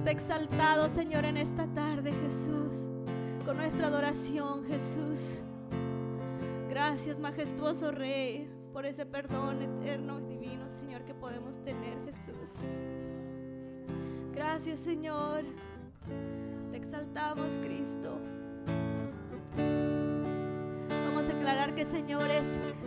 Sé 0.04 0.12
exaltado, 0.12 0.88
Señor, 0.88 1.25
en 1.25 1.38
esta 1.38 1.66
tarde, 1.75 2.12
Jesús. 2.23 2.87
Con 3.44 3.56
nuestra 3.56 3.88
adoración, 3.88 4.64
Jesús. 4.68 5.40
Gracias, 6.68 7.18
majestuoso 7.18 7.90
Rey, 7.90 8.49
por 8.78 8.87
ese 8.87 9.04
perdón 9.04 9.61
eterno 9.61 10.20
y 10.20 10.26
divino, 10.26 10.70
Señor, 10.70 11.02
que 11.02 11.12
podemos 11.12 11.61
tener, 11.64 11.99
Jesús. 12.04 12.54
Gracias, 14.32 14.78
Señor. 14.78 15.42
Te 16.70 16.76
exaltamos, 16.76 17.58
Cristo. 17.58 18.20
Vamos 21.08 21.25
a 21.25 21.35
declarar 21.35 21.75
que 21.75 21.80
el 21.80 21.88
Señor 21.88 22.30
es 22.30 22.44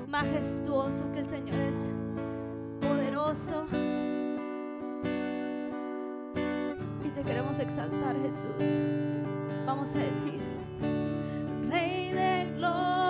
majestuoso, 0.08 1.12
que 1.12 1.20
el 1.20 1.28
Señor 1.28 1.60
es 1.60 2.88
poderoso. 2.88 3.66
Y 7.04 7.10
te 7.10 7.22
queremos 7.22 7.60
exaltar, 7.60 8.16
Jesús. 8.22 8.64
Vamos 9.66 9.90
a 9.90 10.00
decir, 10.00 10.40
Rey 11.70 12.14
de 12.14 12.54
gloria, 12.56 13.01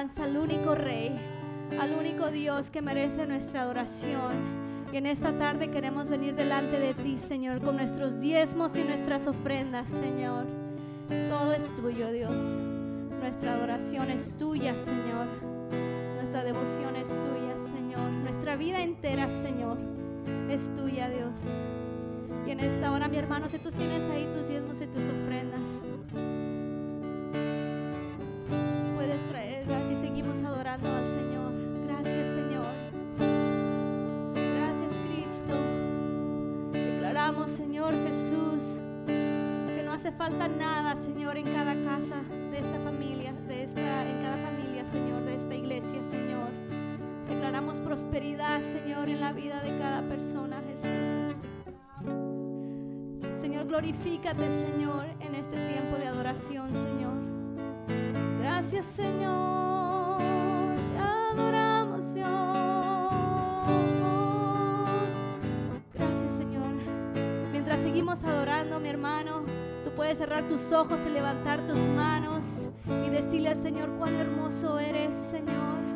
alabanza 0.00 0.24
al 0.24 0.36
único 0.38 0.74
Rey, 0.74 1.14
al 1.78 1.92
único 1.92 2.30
Dios 2.30 2.70
que 2.70 2.80
merece 2.80 3.26
nuestra 3.26 3.62
adoración. 3.62 4.88
Y 4.90 4.96
en 4.96 5.04
esta 5.06 5.38
tarde 5.38 5.70
queremos 5.70 6.08
venir 6.08 6.34
delante 6.34 6.80
de 6.80 6.94
ti, 6.94 7.18
Señor, 7.18 7.60
con 7.60 7.76
nuestros 7.76 8.18
diezmos 8.18 8.76
y 8.78 8.82
nuestras 8.82 9.26
ofrendas, 9.26 9.90
Señor. 9.90 10.46
Todo 11.28 11.52
es 11.52 11.68
tuyo, 11.76 12.10
Dios. 12.12 12.42
Nuestra 13.20 13.52
adoración 13.52 14.10
es 14.10 14.32
tuya, 14.38 14.78
Señor. 14.78 15.26
Nuestra 16.14 16.44
devoción 16.44 16.96
es 16.96 17.10
tuya, 17.10 17.58
Señor. 17.58 18.10
Nuestra 18.10 18.56
vida 18.56 18.82
entera, 18.82 19.28
Señor, 19.28 19.76
es 20.48 20.74
tuya, 20.76 21.10
Dios. 21.10 21.40
Y 22.46 22.52
en 22.52 22.60
esta 22.60 22.90
hora, 22.90 23.06
mi 23.08 23.18
hermano, 23.18 23.50
si 23.50 23.58
tú 23.58 23.70
tienes 23.70 24.02
ahí 24.10 24.26
tus 24.32 24.48
diezmos 24.48 24.80
y 24.80 24.86
tus 24.86 25.04
ofrendas, 25.04 25.60
adorando 30.70 31.08
Señor. 31.08 31.52
Gracias, 31.86 32.34
Señor. 32.34 32.66
Gracias, 34.56 34.92
Cristo. 35.08 35.54
Declaramos, 36.72 37.50
Señor 37.50 37.94
Jesús, 38.06 38.78
que 39.06 39.82
no 39.84 39.92
hace 39.92 40.12
falta 40.12 40.48
nada, 40.48 40.96
Señor, 40.96 41.36
en 41.36 41.46
cada 41.46 41.74
casa 41.74 42.22
de 42.50 42.58
esta 42.58 42.78
familia, 42.84 43.32
de 43.48 43.64
esta, 43.64 43.80
en 43.80 44.22
cada 44.22 44.36
familia, 44.36 44.84
Señor, 44.92 45.24
de 45.24 45.34
esta 45.36 45.54
iglesia, 45.54 46.02
Señor. 46.10 46.48
Declaramos 47.28 47.80
prosperidad, 47.80 48.60
Señor, 48.60 49.08
en 49.08 49.20
la 49.20 49.32
vida 49.32 49.62
de 49.62 49.76
cada 49.78 50.02
persona, 50.02 50.62
Jesús. 50.68 51.36
Señor, 53.40 53.66
glorifícate, 53.66 54.44
Señor, 54.50 55.06
en 55.20 55.34
este 55.34 55.56
tiempo 55.56 55.96
de 55.96 56.06
adoración, 56.06 56.70
Señor. 56.72 57.14
Gracias, 58.40 58.86
Señor. 58.86 59.79
Gracias, 65.94 66.34
Señor. 66.34 66.72
Mientras 67.52 67.80
seguimos 67.80 68.22
adorando, 68.24 68.80
mi 68.80 68.88
hermano, 68.88 69.44
tú 69.84 69.90
puedes 69.94 70.18
cerrar 70.18 70.48
tus 70.48 70.72
ojos 70.72 70.98
y 71.06 71.10
levantar 71.10 71.66
tus 71.66 71.78
manos 71.96 72.46
y 73.06 73.10
decirle 73.10 73.50
al 73.50 73.62
Señor 73.62 73.90
cuán 73.98 74.14
hermoso 74.14 74.78
eres, 74.78 75.14
Señor. 75.30 75.89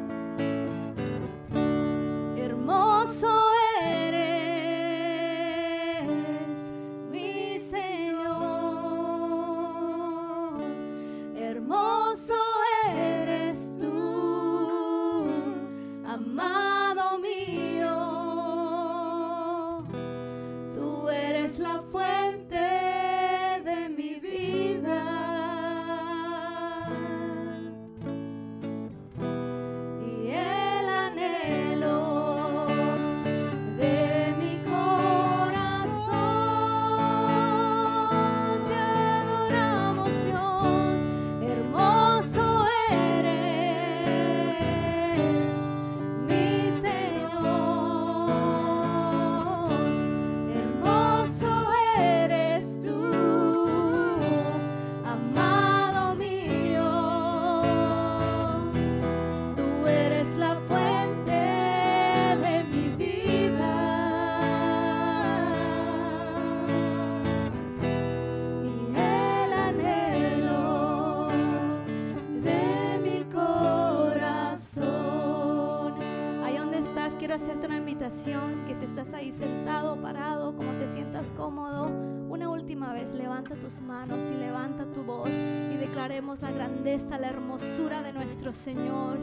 Tus 83.65 83.81
manos 83.81 84.19
y 84.31 84.37
levanta 84.37 84.85
tu 84.93 85.03
voz 85.05 85.31
y 85.31 85.77
declaremos 85.79 86.43
la 86.43 86.51
grandeza, 86.51 87.17
la 87.17 87.31
hermosura 87.31 88.03
de 88.03 88.13
nuestro 88.13 88.53
Señor. 88.53 89.17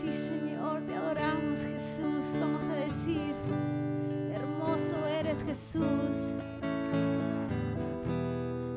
Sí, 0.00 0.10
Señor, 0.14 0.80
te 0.86 0.94
adoramos, 0.94 1.60
Jesús. 1.60 2.40
Vamos 2.40 2.64
a 2.64 2.74
decir, 2.74 3.34
hermoso 4.32 5.06
eres 5.06 5.42
Jesús. 5.44 5.84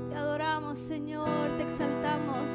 Te 0.09 0.15
adoramos, 0.15 0.77
Señor, 0.77 1.47
te 1.57 1.63
exaltamos. 1.63 2.51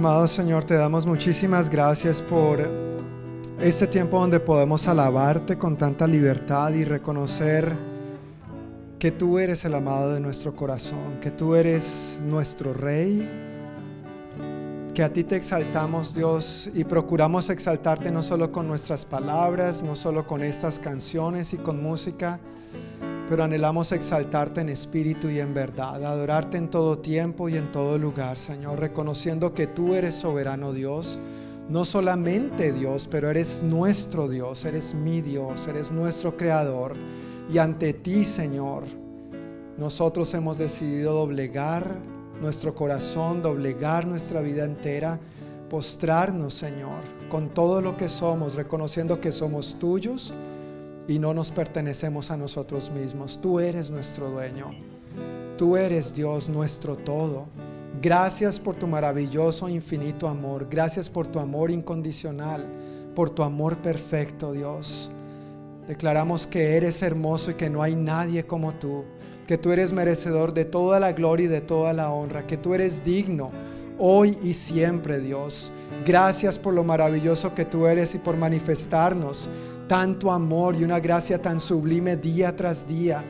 Amado 0.00 0.26
Señor, 0.26 0.64
te 0.64 0.76
damos 0.76 1.04
muchísimas 1.04 1.68
gracias 1.68 2.22
por 2.22 2.66
este 3.60 3.86
tiempo 3.86 4.18
donde 4.18 4.40
podemos 4.40 4.88
alabarte 4.88 5.58
con 5.58 5.76
tanta 5.76 6.06
libertad 6.06 6.70
y 6.70 6.86
reconocer 6.86 7.76
que 8.98 9.10
tú 9.10 9.38
eres 9.38 9.62
el 9.66 9.74
amado 9.74 10.14
de 10.14 10.20
nuestro 10.20 10.56
corazón, 10.56 11.20
que 11.20 11.30
tú 11.30 11.54
eres 11.54 12.18
nuestro 12.24 12.72
Rey, 12.72 13.28
que 14.94 15.02
a 15.02 15.12
ti 15.12 15.22
te 15.22 15.36
exaltamos 15.36 16.14
Dios 16.14 16.70
y 16.74 16.84
procuramos 16.84 17.50
exaltarte 17.50 18.10
no 18.10 18.22
solo 18.22 18.50
con 18.50 18.66
nuestras 18.66 19.04
palabras, 19.04 19.82
no 19.82 19.94
solo 19.96 20.26
con 20.26 20.42
estas 20.42 20.78
canciones 20.78 21.52
y 21.52 21.58
con 21.58 21.82
música, 21.82 22.40
pero 23.30 23.44
anhelamos 23.44 23.92
exaltarte 23.92 24.60
en 24.60 24.70
espíritu 24.70 25.30
y 25.30 25.38
en 25.38 25.54
verdad, 25.54 26.04
adorarte 26.04 26.56
en 26.56 26.68
todo 26.68 26.98
tiempo 26.98 27.48
y 27.48 27.56
en 27.56 27.70
todo 27.70 27.96
lugar, 27.96 28.36
Señor, 28.36 28.80
reconociendo 28.80 29.54
que 29.54 29.68
tú 29.68 29.94
eres 29.94 30.16
soberano 30.16 30.72
Dios, 30.72 31.16
no 31.68 31.84
solamente 31.84 32.72
Dios, 32.72 33.06
pero 33.08 33.30
eres 33.30 33.62
nuestro 33.62 34.28
Dios, 34.28 34.64
eres 34.64 34.94
mi 34.94 35.20
Dios, 35.20 35.68
eres 35.68 35.92
nuestro 35.92 36.36
creador. 36.36 36.96
Y 37.48 37.58
ante 37.58 37.92
ti, 37.92 38.24
Señor, 38.24 38.82
nosotros 39.78 40.34
hemos 40.34 40.58
decidido 40.58 41.12
doblegar 41.12 41.98
nuestro 42.40 42.74
corazón, 42.74 43.42
doblegar 43.42 44.08
nuestra 44.08 44.40
vida 44.40 44.64
entera, 44.64 45.20
postrarnos, 45.68 46.54
Señor, 46.54 46.98
con 47.28 47.50
todo 47.50 47.80
lo 47.80 47.96
que 47.96 48.08
somos, 48.08 48.56
reconociendo 48.56 49.20
que 49.20 49.30
somos 49.30 49.78
tuyos 49.78 50.34
y 51.08 51.18
no 51.18 51.34
nos 51.34 51.50
pertenecemos 51.50 52.30
a 52.30 52.36
nosotros 52.36 52.90
mismos. 52.90 53.40
Tú 53.40 53.60
eres 53.60 53.90
nuestro 53.90 54.30
dueño. 54.30 54.70
Tú 55.56 55.76
eres 55.76 56.14
Dios, 56.14 56.48
nuestro 56.48 56.96
todo. 56.96 57.46
Gracias 58.00 58.58
por 58.58 58.76
tu 58.76 58.86
maravilloso, 58.86 59.68
infinito 59.68 60.28
amor. 60.28 60.68
Gracias 60.70 61.08
por 61.08 61.26
tu 61.26 61.38
amor 61.38 61.70
incondicional, 61.70 62.64
por 63.14 63.30
tu 63.30 63.42
amor 63.42 63.76
perfecto, 63.78 64.52
Dios. 64.52 65.10
Declaramos 65.86 66.46
que 66.46 66.76
eres 66.76 67.02
hermoso 67.02 67.50
y 67.50 67.54
que 67.54 67.68
no 67.68 67.82
hay 67.82 67.96
nadie 67.96 68.46
como 68.46 68.72
tú, 68.72 69.04
que 69.46 69.58
tú 69.58 69.72
eres 69.72 69.92
merecedor 69.92 70.54
de 70.54 70.64
toda 70.64 71.00
la 71.00 71.12
gloria 71.12 71.46
y 71.46 71.48
de 71.48 71.60
toda 71.60 71.92
la 71.92 72.10
honra, 72.10 72.46
que 72.46 72.56
tú 72.56 72.74
eres 72.74 73.04
digno 73.04 73.50
hoy 74.00 74.38
y 74.42 74.54
siempre, 74.54 75.20
Dios. 75.20 75.70
Gracias 76.06 76.58
por 76.58 76.72
lo 76.72 76.82
maravilloso 76.82 77.54
que 77.54 77.66
tú 77.66 77.86
eres 77.86 78.14
y 78.14 78.18
por 78.18 78.36
manifestarnos 78.36 79.48
tanto 79.90 80.30
amor 80.30 80.76
y 80.76 80.84
una 80.84 81.00
gracia 81.00 81.42
tan 81.42 81.58
sublime 81.58 82.16
día 82.16 82.54
tras 82.54 82.86
día. 82.86 83.24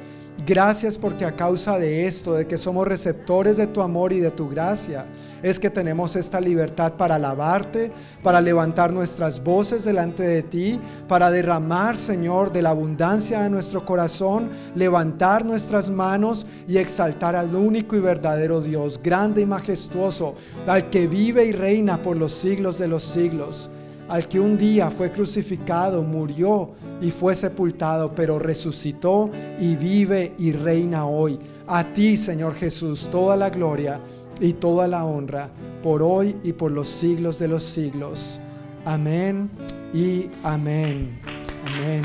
Gracias 0.46 0.98
porque 0.98 1.24
a 1.24 1.34
causa 1.34 1.78
de 1.78 2.04
esto, 2.04 2.34
de 2.34 2.46
que 2.46 2.58
somos 2.58 2.86
receptores 2.86 3.56
de 3.56 3.66
tu 3.66 3.80
amor 3.80 4.12
y 4.12 4.20
de 4.20 4.30
tu 4.30 4.46
gracia, 4.46 5.06
es 5.42 5.58
que 5.58 5.70
tenemos 5.70 6.16
esta 6.16 6.38
libertad 6.38 6.92
para 6.98 7.14
alabarte, 7.14 7.90
para 8.22 8.42
levantar 8.42 8.92
nuestras 8.92 9.42
voces 9.42 9.84
delante 9.84 10.22
de 10.22 10.42
ti, 10.42 10.78
para 11.08 11.30
derramar, 11.30 11.96
Señor, 11.96 12.52
de 12.52 12.60
la 12.60 12.70
abundancia 12.70 13.40
de 13.40 13.48
nuestro 13.48 13.86
corazón, 13.86 14.50
levantar 14.74 15.46
nuestras 15.46 15.88
manos 15.88 16.46
y 16.68 16.76
exaltar 16.76 17.36
al 17.36 17.54
único 17.54 17.96
y 17.96 18.00
verdadero 18.00 18.60
Dios, 18.60 19.00
grande 19.02 19.40
y 19.40 19.46
majestuoso, 19.46 20.34
al 20.66 20.90
que 20.90 21.06
vive 21.06 21.46
y 21.46 21.52
reina 21.52 22.02
por 22.02 22.18
los 22.18 22.32
siglos 22.32 22.76
de 22.76 22.88
los 22.88 23.02
siglos 23.02 23.70
al 24.10 24.26
que 24.26 24.40
un 24.40 24.58
día 24.58 24.90
fue 24.90 25.12
crucificado, 25.12 26.02
murió 26.02 26.70
y 27.00 27.12
fue 27.12 27.32
sepultado, 27.32 28.12
pero 28.12 28.40
resucitó 28.40 29.30
y 29.60 29.76
vive 29.76 30.34
y 30.36 30.50
reina 30.50 31.06
hoy. 31.06 31.38
A 31.68 31.84
ti, 31.84 32.16
Señor 32.16 32.56
Jesús, 32.56 33.08
toda 33.12 33.36
la 33.36 33.50
gloria 33.50 34.00
y 34.40 34.54
toda 34.54 34.88
la 34.88 35.04
honra 35.04 35.48
por 35.80 36.02
hoy 36.02 36.36
y 36.42 36.52
por 36.52 36.72
los 36.72 36.88
siglos 36.88 37.38
de 37.38 37.46
los 37.46 37.62
siglos. 37.62 38.40
Amén 38.84 39.48
y 39.94 40.28
amén. 40.42 41.20
Amén. 41.68 42.02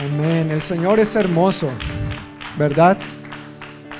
Amén. 0.00 0.50
El 0.50 0.60
Señor 0.60 0.98
es 0.98 1.14
hermoso, 1.14 1.68
¿verdad? 2.58 2.98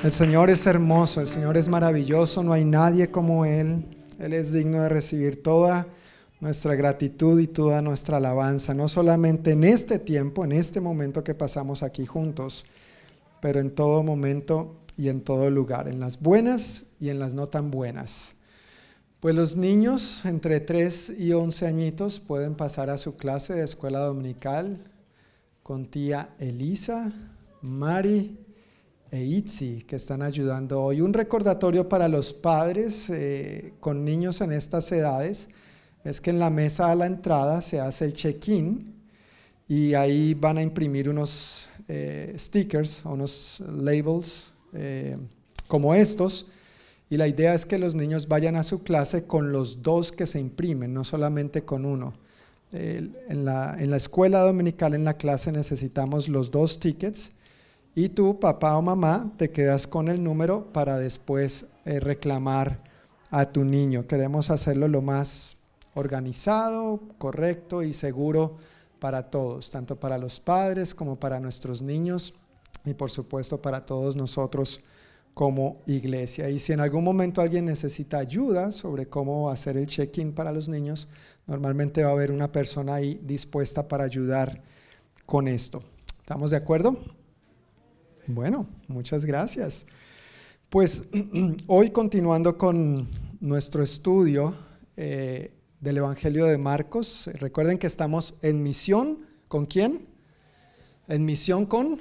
El 0.03 0.11
Señor 0.11 0.51
es 0.51 0.67
hermoso, 0.67 1.21
el 1.21 1.29
Señor 1.29 1.57
es 1.57 1.69
maravilloso, 1.69 2.43
no 2.43 2.53
hay 2.53 2.65
nadie 2.65 3.13
como 3.13 3.45
Él. 3.45 3.85
Él 4.19 4.33
es 4.33 4.53
digno 4.53 4.83
de 4.83 4.89
recibir 4.89 5.41
toda 5.41 5.87
nuestra 6.43 6.75
gratitud 6.75 7.39
y 7.39 7.47
toda 7.47 7.83
nuestra 7.83 8.17
alabanza, 8.17 8.75
no 8.75 8.89
solamente 8.89 9.53
en 9.53 9.63
este 9.63 10.01
tiempo, 10.01 10.45
en 10.45 10.51
este 10.51 10.81
momento 10.81 11.23
que 11.23 11.37
pasamos 11.37 11.85
aquí 11.85 12.05
juntos, 12.05 12.67
pero 13.41 13.61
en 13.61 13.73
todo 13.73 14.03
momento 14.03 14.75
y 14.97 15.09
en 15.09 15.21
todo 15.21 15.51
lugar, 15.51 15.87
en 15.87 16.01
las 16.01 16.21
buenas 16.21 16.95
y 16.99 17.11
en 17.11 17.21
las 17.21 17.33
no 17.33 17.47
tan 17.47 17.71
buenas. 17.71 18.41
Pues 19.21 19.37
los 19.37 19.57
niños 19.57 20.25
entre 20.25 20.59
3 20.59 21.21
y 21.21 21.33
11 21.33 21.65
añitos 21.69 22.19
pueden 22.19 22.57
pasar 22.57 22.91
a 22.91 22.99
su 22.99 23.17
clase 23.17 23.55
de 23.55 23.63
escuela 23.63 24.01
dominical 24.01 24.83
con 25.63 25.87
tía 25.87 26.31
Elisa, 26.41 27.13
Mari 27.61 28.37
e 29.13 29.23
Itzi, 29.23 29.85
que 29.85 29.95
están 29.95 30.23
ayudando 30.23 30.83
hoy. 30.83 31.03
Un 31.03 31.13
recordatorio 31.13 31.89
para 31.89 32.09
los 32.09 32.33
padres 32.33 33.11
eh, 33.11 33.75
con 33.79 34.05
niños 34.05 34.41
en 34.41 34.51
estas 34.51 34.91
edades 34.91 35.51
es 36.05 36.21
que 36.21 36.31
en 36.31 36.39
la 36.39 36.51
mesa 36.51 36.91
a 36.91 36.95
la 36.95 37.07
entrada 37.07 37.63
se 37.63 37.81
hace 37.81 38.07
el 38.07 38.13
check-in 38.13 38.95
y 39.69 39.95
ahí 39.95 40.35
van 40.35 40.59
a 40.59 40.63
imprimir 40.63 41.09
unos 41.09 41.69
eh, 41.89 42.35
stickers, 42.39 43.05
unos 43.05 43.63
labels 43.69 44.53
eh, 44.73 45.17
como 45.69 45.95
estos. 45.95 46.51
Y 47.09 47.17
la 47.17 47.29
idea 47.29 47.55
es 47.55 47.67
que 47.67 47.79
los 47.79 47.95
niños 47.95 48.29
vayan 48.29 48.57
a 48.57 48.63
su 48.63 48.83
clase 48.83 49.27
con 49.27 49.53
los 49.53 49.83
dos 49.83 50.13
que 50.13 50.27
se 50.27 50.41
imprimen, 50.41 50.95
no 50.95 51.05
solamente 51.05 51.65
con 51.65 51.85
uno. 51.85 52.15
en, 52.73 53.45
la, 53.45 53.77
escuela 53.97 54.41
dominical, 54.41 54.95
en 54.95 55.05
la 55.05 55.15
clase, 55.15 55.53
necesitamos 55.53 56.29
los 56.29 56.51
dos 56.51 56.81
tickets 56.81 57.33
y 57.95 58.09
tú, 58.09 58.41
papá 58.41 58.77
o 58.79 58.83
mamá, 58.83 59.31
te 59.37 59.51
quedas 59.51 59.87
con 59.87 60.09
el 60.09 60.23
número 60.23 60.73
para 60.73 60.99
después 60.99 61.73
eh, 61.85 62.01
reclamar 62.01 62.83
a 63.31 63.53
tu 63.53 63.65
niño. 63.65 64.07
Queremos 64.07 64.49
hacerlo 64.49 64.89
lo 64.89 65.03
más 65.03 65.62
organizado, 65.95 67.01
correcto 67.19 67.83
y 67.83 67.93
seguro 67.93 68.57
para 68.99 69.23
todos, 69.25 69.71
tanto 69.71 69.97
para 69.97 70.19
los 70.19 70.41
padres 70.41 70.95
como 70.95 71.17
para 71.17 71.41
nuestros 71.41 71.83
niños 71.83 72.35
y 72.85 72.95
por 72.95 73.11
supuesto 73.11 73.61
para 73.61 73.85
todos 73.85 74.17
nosotros 74.17 74.85
como 75.35 75.83
iglesia. 75.87 76.49
Y 76.51 76.59
si 76.59 76.73
en 76.73 76.81
algún 76.81 77.05
momento 77.05 77.41
alguien 77.41 77.65
necesita 77.65 78.19
ayuda 78.19 78.71
sobre 78.71 79.07
cómo 79.07 79.51
hacer 79.51 79.77
el 79.77 79.87
check-in 79.87 80.33
para 80.33 80.53
los 80.53 80.69
niños, 80.69 81.09
normalmente 81.47 82.05
va 82.05 82.11
a 82.11 82.13
haber 82.13 82.31
una 82.31 82.53
persona 82.53 82.95
ahí 82.95 83.21
dispuesta 83.25 83.89
para 83.89 84.05
ayudar 84.05 84.63
con 85.27 85.49
esto. 85.49 85.83
¿Estamos 86.21 86.51
de 86.51 86.59
acuerdo? 86.59 86.99
Bueno, 88.27 88.67
muchas 88.89 89.25
gracias. 89.25 89.87
Pues 90.69 91.11
hoy 91.67 91.91
continuando 91.91 92.57
con 92.57 93.09
nuestro 93.41 93.83
estudio, 93.83 94.55
eh, 94.97 95.53
del 95.83 95.99
Evangelio 95.99 96.47
de 96.47 96.57
Marcos. 96.59 97.29
Recuerden 97.35 97.77
que 97.77 97.89
estamos 97.89 98.39
en 98.43 98.63
misión. 98.63 99.27
¿Con 99.49 99.67
quién? 99.67 100.07
En 101.09 101.25
misión 101.25 101.67
con 101.67 102.01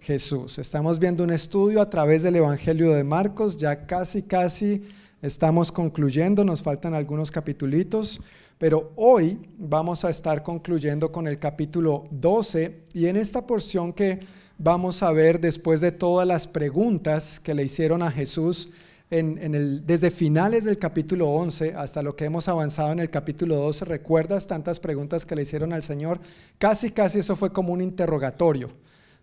Jesús. 0.00 0.58
Estamos 0.58 0.98
viendo 0.98 1.22
un 1.22 1.30
estudio 1.30 1.80
a 1.80 1.88
través 1.88 2.24
del 2.24 2.36
Evangelio 2.36 2.92
de 2.92 3.04
Marcos. 3.04 3.56
Ya 3.56 3.86
casi, 3.86 4.24
casi 4.24 4.84
estamos 5.22 5.70
concluyendo. 5.70 6.44
Nos 6.44 6.60
faltan 6.60 6.92
algunos 6.92 7.30
capitulitos. 7.30 8.20
Pero 8.58 8.92
hoy 8.96 9.38
vamos 9.58 10.04
a 10.04 10.10
estar 10.10 10.42
concluyendo 10.42 11.12
con 11.12 11.28
el 11.28 11.38
capítulo 11.38 12.08
12 12.10 12.86
y 12.94 13.06
en 13.06 13.16
esta 13.16 13.46
porción 13.46 13.92
que 13.92 14.20
vamos 14.58 15.04
a 15.04 15.12
ver 15.12 15.40
después 15.40 15.80
de 15.80 15.92
todas 15.92 16.26
las 16.26 16.48
preguntas 16.48 17.38
que 17.38 17.54
le 17.54 17.62
hicieron 17.62 18.02
a 18.02 18.10
Jesús 18.10 18.70
el, 19.10 19.86
desde 19.86 20.10
finales 20.10 20.64
del 20.64 20.78
capítulo 20.78 21.28
11 21.28 21.74
hasta 21.74 22.02
lo 22.02 22.16
que 22.16 22.24
hemos 22.24 22.48
avanzado 22.48 22.92
en 22.92 23.00
el 23.00 23.10
capítulo 23.10 23.56
12, 23.56 23.84
¿recuerdas 23.84 24.46
tantas 24.46 24.80
preguntas 24.80 25.24
que 25.24 25.36
le 25.36 25.42
hicieron 25.42 25.72
al 25.72 25.82
Señor? 25.82 26.20
Casi, 26.58 26.90
casi 26.90 27.20
eso 27.20 27.36
fue 27.36 27.52
como 27.52 27.72
un 27.72 27.80
interrogatorio. 27.80 28.70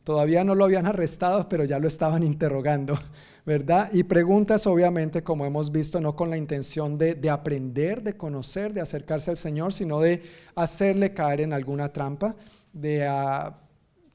Todavía 0.04 0.44
no 0.44 0.56
lo 0.56 0.66
habían 0.66 0.88
arrestado, 0.88 1.48
pero 1.48 1.64
ya 1.64 1.80
lo 1.80 1.88
estaban 1.88 2.24
interrogando, 2.24 2.98
¿verdad? 3.46 3.90
Y 3.94 4.04
preguntas, 4.04 4.66
obviamente, 4.66 5.24
como 5.24 5.46
hemos 5.46 5.72
visto, 5.72 6.00
no 6.02 6.16
con 6.16 6.30
la 6.30 6.38
intención 6.38 6.98
de, 6.98 7.16
de 7.16 7.30
aprender, 7.30 8.02
de 8.02 8.18
conocer, 8.18 8.74
de 8.74 8.82
acercarse 8.82 9.32
al 9.32 9.38
Señor, 9.38 9.74
sino 9.74 10.00
de 10.00 10.24
hacerle 10.56 11.14
caer 11.14 11.42
en 11.42 11.54
alguna 11.54 11.90
trampa, 11.90 12.36
de 12.74 13.08
uh, 13.08 13.52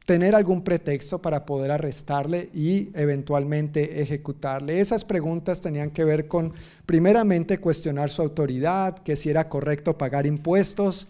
tener 0.07 0.37
algún 0.37 0.63
pretexto 0.63 1.21
para 1.21 1.45
poder 1.45 1.73
arrestarle 1.73 2.49
y 2.55 2.91
eventualmente 2.95 4.01
ejecutarle. 4.01 4.81
Esas 4.81 5.05
preguntas 5.05 5.61
tenían 5.61 5.91
que 5.91 6.05
ver 6.05 6.29
con, 6.29 6.55
primeramente, 6.87 7.59
cuestionar 7.59 8.09
su 8.09 8.23
autoridad, 8.23 9.01
que 9.01 9.17
si 9.17 9.31
era 9.31 9.49
correcto 9.49 9.99
pagar 9.99 10.25
impuestos. 10.25 11.09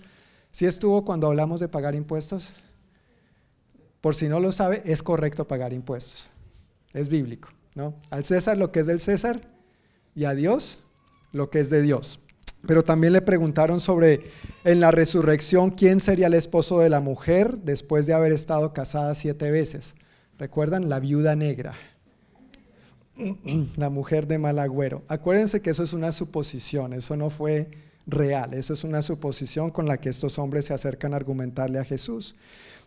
¿Sí 0.50 0.64
estuvo 0.64 1.04
cuando 1.04 1.26
hablamos 1.26 1.60
de 1.60 1.68
pagar 1.68 1.94
impuestos? 1.94 2.54
Por 4.00 4.14
si 4.14 4.28
no 4.28 4.40
lo 4.40 4.50
sabe, 4.50 4.82
es 4.86 5.02
correcto 5.02 5.46
pagar 5.46 5.74
impuestos. 5.74 6.30
Es 6.94 7.10
bíblico, 7.10 7.50
¿no? 7.74 7.94
Al 8.08 8.24
César 8.24 8.56
lo 8.56 8.72
que 8.72 8.80
es 8.80 8.86
del 8.86 9.00
César 9.00 9.42
y 10.14 10.24
a 10.24 10.34
Dios 10.34 10.78
lo 11.32 11.50
que 11.50 11.60
es 11.60 11.68
de 11.68 11.82
Dios. 11.82 12.20
Pero 12.66 12.82
también 12.82 13.12
le 13.12 13.22
preguntaron 13.22 13.80
sobre 13.80 14.30
en 14.64 14.80
la 14.80 14.90
resurrección 14.90 15.70
quién 15.70 16.00
sería 16.00 16.26
el 16.26 16.34
esposo 16.34 16.80
de 16.80 16.90
la 16.90 17.00
mujer 17.00 17.58
después 17.60 18.06
de 18.06 18.14
haber 18.14 18.32
estado 18.32 18.72
casada 18.72 19.14
siete 19.14 19.50
veces. 19.50 19.94
¿Recuerdan? 20.38 20.88
La 20.88 21.00
viuda 21.00 21.36
negra. 21.36 21.74
La 23.76 23.90
mujer 23.90 24.26
de 24.26 24.38
mal 24.38 24.58
agüero. 24.58 25.02
Acuérdense 25.08 25.62
que 25.62 25.70
eso 25.70 25.82
es 25.82 25.92
una 25.92 26.12
suposición, 26.12 26.92
eso 26.92 27.16
no 27.16 27.30
fue 27.30 27.70
real, 28.06 28.54
eso 28.54 28.74
es 28.74 28.84
una 28.84 29.02
suposición 29.02 29.70
con 29.70 29.86
la 29.86 29.98
que 29.98 30.10
estos 30.10 30.38
hombres 30.38 30.66
se 30.66 30.74
acercan 30.74 31.14
a 31.14 31.16
argumentarle 31.16 31.78
a 31.78 31.84
Jesús. 31.84 32.36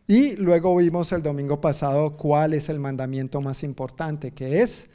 Y 0.08 0.36
luego 0.38 0.76
vimos 0.76 1.12
el 1.12 1.24
domingo 1.24 1.62
pasado 1.62 2.18
cuál 2.18 2.54
es 2.54 2.70
el 2.70 2.80
mandamiento 2.80 3.42
más 3.42 3.64
importante, 3.64 4.32
que 4.32 4.62
es 4.62 4.92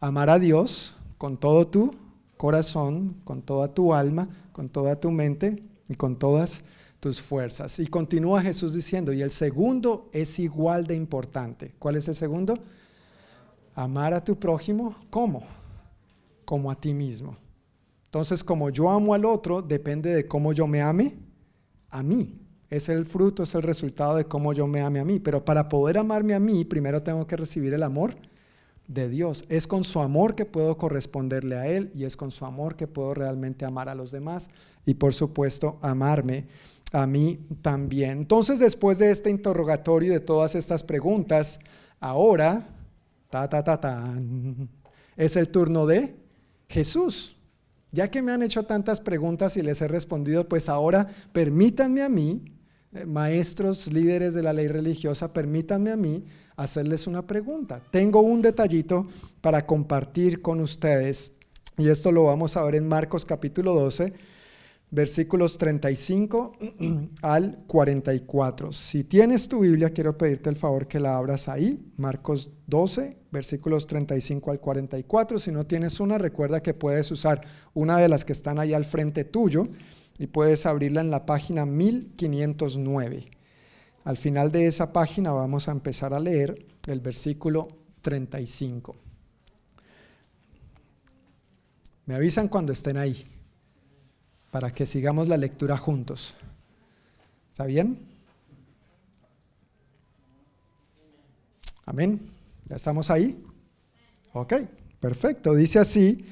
amar 0.00 0.30
a 0.30 0.38
Dios 0.38 0.96
con 1.18 1.36
todo 1.36 1.66
tu 1.66 1.94
corazón, 2.36 3.16
con 3.24 3.42
toda 3.42 3.72
tu 3.72 3.94
alma, 3.94 4.28
con 4.52 4.68
toda 4.68 5.00
tu 5.00 5.10
mente 5.10 5.62
y 5.88 5.94
con 5.94 6.18
todas 6.18 6.64
tus 7.00 7.20
fuerzas. 7.20 7.78
Y 7.78 7.86
continúa 7.86 8.42
Jesús 8.42 8.74
diciendo, 8.74 9.12
y 9.12 9.22
el 9.22 9.30
segundo 9.30 10.08
es 10.12 10.38
igual 10.38 10.86
de 10.86 10.94
importante. 10.94 11.74
¿Cuál 11.78 11.96
es 11.96 12.08
el 12.08 12.14
segundo? 12.14 12.58
Amar 13.74 14.14
a 14.14 14.24
tu 14.24 14.38
prójimo, 14.38 14.96
¿cómo? 15.10 15.42
Como 16.44 16.70
a 16.70 16.74
ti 16.74 16.94
mismo. 16.94 17.36
Entonces, 18.06 18.42
como 18.42 18.70
yo 18.70 18.90
amo 18.90 19.14
al 19.14 19.24
otro, 19.24 19.60
depende 19.60 20.14
de 20.14 20.26
cómo 20.26 20.52
yo 20.52 20.66
me 20.66 20.80
ame 20.80 21.16
a 21.90 22.02
mí. 22.02 22.40
Es 22.70 22.88
el 22.88 23.04
fruto, 23.06 23.42
es 23.42 23.54
el 23.54 23.62
resultado 23.62 24.16
de 24.16 24.24
cómo 24.24 24.52
yo 24.52 24.66
me 24.66 24.80
ame 24.80 25.00
a 25.00 25.04
mí. 25.04 25.20
Pero 25.20 25.44
para 25.44 25.68
poder 25.68 25.98
amarme 25.98 26.34
a 26.34 26.40
mí, 26.40 26.64
primero 26.64 27.02
tengo 27.02 27.26
que 27.26 27.36
recibir 27.36 27.74
el 27.74 27.82
amor 27.82 28.16
de 28.88 29.08
Dios. 29.08 29.44
Es 29.48 29.66
con 29.66 29.84
su 29.84 30.00
amor 30.00 30.34
que 30.34 30.44
puedo 30.44 30.76
corresponderle 30.78 31.56
a 31.56 31.66
Él 31.66 31.90
y 31.94 32.04
es 32.04 32.16
con 32.16 32.30
su 32.30 32.44
amor 32.44 32.76
que 32.76 32.86
puedo 32.86 33.14
realmente 33.14 33.64
amar 33.64 33.88
a 33.88 33.94
los 33.94 34.10
demás 34.10 34.50
y 34.84 34.94
por 34.94 35.14
supuesto 35.14 35.78
amarme 35.82 36.46
a 36.92 37.06
mí 37.06 37.40
también. 37.62 38.18
Entonces 38.18 38.58
después 38.58 38.98
de 38.98 39.10
este 39.10 39.30
interrogatorio 39.30 40.10
y 40.10 40.14
de 40.14 40.20
todas 40.20 40.54
estas 40.54 40.82
preguntas, 40.82 41.60
ahora, 42.00 42.68
ta, 43.30 43.48
ta, 43.48 43.62
ta, 43.64 43.80
ta, 43.80 44.14
es 45.16 45.36
el 45.36 45.48
turno 45.48 45.86
de 45.86 46.14
Jesús. 46.68 47.36
Ya 47.92 48.10
que 48.10 48.22
me 48.22 48.32
han 48.32 48.42
hecho 48.42 48.64
tantas 48.64 49.00
preguntas 49.00 49.56
y 49.56 49.62
les 49.62 49.80
he 49.80 49.88
respondido, 49.88 50.48
pues 50.48 50.68
ahora 50.68 51.08
permítanme 51.32 52.02
a 52.02 52.08
mí, 52.08 52.55
maestros, 53.04 53.92
líderes 53.92 54.32
de 54.32 54.42
la 54.42 54.52
ley 54.52 54.68
religiosa, 54.68 55.32
permítanme 55.32 55.90
a 55.90 55.96
mí 55.96 56.24
hacerles 56.56 57.06
una 57.06 57.26
pregunta. 57.26 57.82
Tengo 57.90 58.20
un 58.20 58.40
detallito 58.40 59.06
para 59.40 59.66
compartir 59.66 60.40
con 60.40 60.60
ustedes 60.60 61.36
y 61.76 61.88
esto 61.88 62.10
lo 62.12 62.24
vamos 62.24 62.56
a 62.56 62.64
ver 62.64 62.76
en 62.76 62.88
Marcos 62.88 63.24
capítulo 63.24 63.74
12 63.74 64.14
versículos 64.90 65.58
35 65.58 66.56
al 67.22 67.58
44. 67.66 68.72
Si 68.72 69.04
tienes 69.04 69.48
tu 69.48 69.60
Biblia, 69.60 69.90
quiero 69.90 70.16
pedirte 70.16 70.50
el 70.50 70.56
favor 70.56 70.86
que 70.86 71.00
la 71.00 71.16
abras 71.16 71.48
ahí, 71.48 71.92
Marcos 71.96 72.50
12, 72.66 73.16
versículos 73.30 73.86
35 73.86 74.50
al 74.50 74.60
44. 74.60 75.38
Si 75.38 75.50
no 75.50 75.66
tienes 75.66 76.00
una, 76.00 76.18
recuerda 76.18 76.62
que 76.62 76.74
puedes 76.74 77.10
usar 77.10 77.40
una 77.74 77.98
de 77.98 78.08
las 78.08 78.24
que 78.24 78.32
están 78.32 78.58
ahí 78.58 78.74
al 78.74 78.84
frente 78.84 79.24
tuyo 79.24 79.68
y 80.18 80.26
puedes 80.26 80.66
abrirla 80.66 81.00
en 81.00 81.10
la 81.10 81.26
página 81.26 81.66
1509. 81.66 83.30
Al 84.04 84.16
final 84.16 84.52
de 84.52 84.66
esa 84.66 84.92
página 84.92 85.32
vamos 85.32 85.68
a 85.68 85.72
empezar 85.72 86.14
a 86.14 86.20
leer 86.20 86.64
el 86.86 87.00
versículo 87.00 87.68
35. 88.02 88.96
Me 92.06 92.14
avisan 92.14 92.48
cuando 92.48 92.72
estén 92.72 92.96
ahí 92.96 93.24
para 94.50 94.72
que 94.72 94.86
sigamos 94.86 95.28
la 95.28 95.36
lectura 95.36 95.76
juntos. 95.76 96.36
¿Está 97.50 97.66
bien? 97.66 97.98
Amén. 101.84 102.30
¿Ya 102.68 102.76
estamos 102.76 103.10
ahí? 103.10 103.42
Ok, 104.32 104.54
perfecto. 105.00 105.54
Dice 105.54 105.78
así 105.78 106.24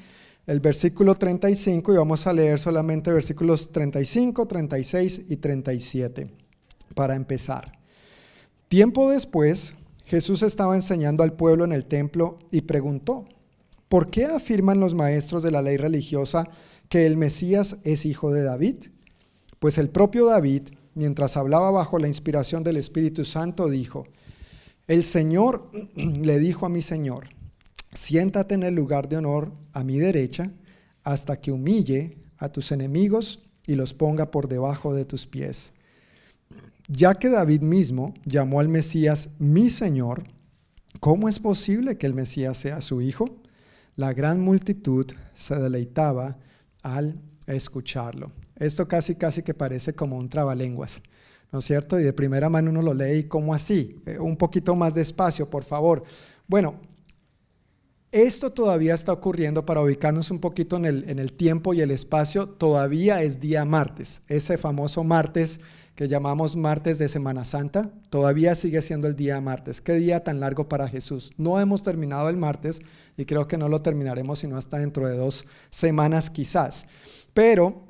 el 0.47 0.59
versículo 0.59 1.15
35 1.15 1.93
y 1.93 1.97
vamos 1.97 2.27
a 2.27 2.33
leer 2.33 2.59
solamente 2.59 3.11
versículos 3.11 3.71
35, 3.71 4.47
36 4.47 5.25
y 5.29 5.37
37 5.37 6.29
para 6.93 7.15
empezar. 7.15 7.79
Tiempo 8.67 9.09
después, 9.09 9.75
Jesús 10.05 10.43
estaba 10.43 10.75
enseñando 10.75 11.23
al 11.23 11.33
pueblo 11.33 11.65
en 11.65 11.71
el 11.71 11.85
templo 11.85 12.39
y 12.51 12.61
preguntó, 12.61 13.25
¿por 13.89 14.09
qué 14.09 14.25
afirman 14.25 14.79
los 14.79 14.93
maestros 14.93 15.41
de 15.41 15.51
la 15.51 15.61
ley 15.61 15.77
religiosa 15.77 16.49
que 16.89 17.07
el 17.07 17.17
Mesías 17.17 17.77
es 17.83 18.05
hijo 18.05 18.31
de 18.31 18.43
David? 18.43 18.85
Pues 19.59 19.79
el 19.79 19.89
propio 19.89 20.27
David, 20.27 20.69
mientras 20.93 21.37
hablaba 21.37 21.71
bajo 21.71 21.97
la 21.97 22.07
inspiración 22.07 22.63
del 22.63 22.77
Espíritu 22.77 23.25
Santo, 23.25 23.67
dijo, 23.67 24.05
el 24.87 25.03
Señor 25.03 25.71
le 25.95 26.37
dijo 26.37 26.67
a 26.67 26.69
mi 26.69 26.81
Señor, 26.81 27.29
siéntate 27.95 28.55
en 28.55 28.63
el 28.63 28.75
lugar 28.75 29.09
de 29.09 29.17
honor 29.17 29.51
a 29.73 29.83
mi 29.83 29.97
derecha 29.97 30.51
hasta 31.03 31.39
que 31.39 31.51
humille 31.51 32.17
a 32.37 32.49
tus 32.49 32.71
enemigos 32.71 33.43
y 33.65 33.75
los 33.75 33.93
ponga 33.93 34.31
por 34.31 34.47
debajo 34.47 34.93
de 34.93 35.05
tus 35.05 35.25
pies. 35.25 35.73
Ya 36.87 37.15
que 37.15 37.29
David 37.29 37.61
mismo 37.61 38.13
llamó 38.25 38.59
al 38.59 38.69
Mesías 38.69 39.35
mi 39.39 39.69
Señor, 39.69 40.23
¿cómo 40.99 41.27
es 41.27 41.39
posible 41.39 41.97
que 41.97 42.05
el 42.05 42.13
Mesías 42.13 42.57
sea 42.57 42.81
su 42.81 43.01
hijo? 43.01 43.37
La 43.95 44.13
gran 44.13 44.41
multitud 44.41 45.07
se 45.33 45.55
deleitaba 45.55 46.37
al 46.83 47.19
escucharlo. 47.47 48.31
Esto 48.57 48.87
casi, 48.87 49.15
casi 49.15 49.41
que 49.41 49.53
parece 49.53 49.93
como 49.93 50.17
un 50.17 50.29
trabalenguas, 50.29 51.01
¿no 51.51 51.59
es 51.59 51.65
cierto? 51.65 51.99
Y 51.99 52.03
de 52.03 52.13
primera 52.13 52.49
mano 52.49 52.71
uno 52.71 52.81
lo 52.81 52.93
lee 52.93 53.19
y 53.19 53.23
como 53.23 53.53
así, 53.53 54.01
eh, 54.05 54.19
un 54.19 54.37
poquito 54.37 54.75
más 54.75 54.93
despacio, 54.93 55.49
por 55.49 55.63
favor. 55.63 56.03
Bueno, 56.47 56.75
esto 58.11 58.51
todavía 58.51 58.93
está 58.93 59.11
ocurriendo 59.11 59.65
para 59.65 59.81
ubicarnos 59.81 60.31
un 60.31 60.39
poquito 60.39 60.77
en 60.77 60.85
el, 60.85 61.09
en 61.09 61.19
el 61.19 61.33
tiempo 61.33 61.73
y 61.73 61.81
el 61.81 61.91
espacio, 61.91 62.47
todavía 62.47 63.21
es 63.21 63.39
día 63.39 63.65
martes, 63.65 64.21
ese 64.27 64.57
famoso 64.57 65.03
martes 65.03 65.59
que 65.95 66.09
llamamos 66.09 66.57
martes 66.57 66.97
de 66.97 67.07
Semana 67.07 67.45
Santa, 67.45 67.89
todavía 68.09 68.53
sigue 68.55 68.81
siendo 68.81 69.07
el 69.07 69.15
día 69.15 69.39
martes. 69.39 69.79
Qué 69.79 69.93
día 69.93 70.25
tan 70.25 70.41
largo 70.41 70.67
para 70.67 70.89
Jesús. 70.89 71.31
No 71.37 71.59
hemos 71.59 71.83
terminado 71.83 72.27
el 72.27 72.35
martes 72.35 72.81
y 73.15 73.25
creo 73.25 73.47
que 73.47 73.57
no 73.57 73.69
lo 73.69 73.81
terminaremos 73.81 74.39
sino 74.39 74.57
hasta 74.57 74.77
dentro 74.77 75.07
de 75.07 75.15
dos 75.15 75.45
semanas 75.69 76.29
quizás. 76.29 76.87
Pero 77.33 77.85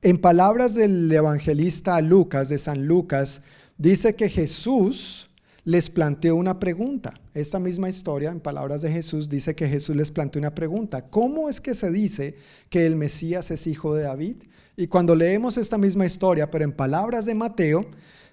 en 0.00 0.20
palabras 0.20 0.74
del 0.74 1.10
evangelista 1.10 2.00
Lucas, 2.00 2.48
de 2.48 2.58
San 2.58 2.86
Lucas, 2.86 3.42
dice 3.78 4.14
que 4.14 4.28
Jesús 4.28 5.28
les 5.64 5.90
planteó 5.90 6.36
una 6.36 6.58
pregunta. 6.58 7.14
Esta 7.34 7.58
misma 7.58 7.88
historia, 7.88 8.30
en 8.30 8.40
palabras 8.40 8.82
de 8.82 8.90
Jesús, 8.90 9.28
dice 9.28 9.54
que 9.54 9.68
Jesús 9.68 9.94
les 9.94 10.10
planteó 10.10 10.40
una 10.40 10.54
pregunta. 10.54 11.08
¿Cómo 11.08 11.48
es 11.48 11.60
que 11.60 11.74
se 11.74 11.90
dice 11.90 12.36
que 12.68 12.84
el 12.86 12.96
Mesías 12.96 13.50
es 13.50 13.66
hijo 13.66 13.94
de 13.94 14.02
David? 14.02 14.36
Y 14.76 14.88
cuando 14.88 15.14
leemos 15.14 15.56
esta 15.56 15.78
misma 15.78 16.06
historia, 16.06 16.50
pero 16.50 16.64
en 16.64 16.72
palabras 16.72 17.24
de 17.24 17.34
Mateo, 17.34 17.86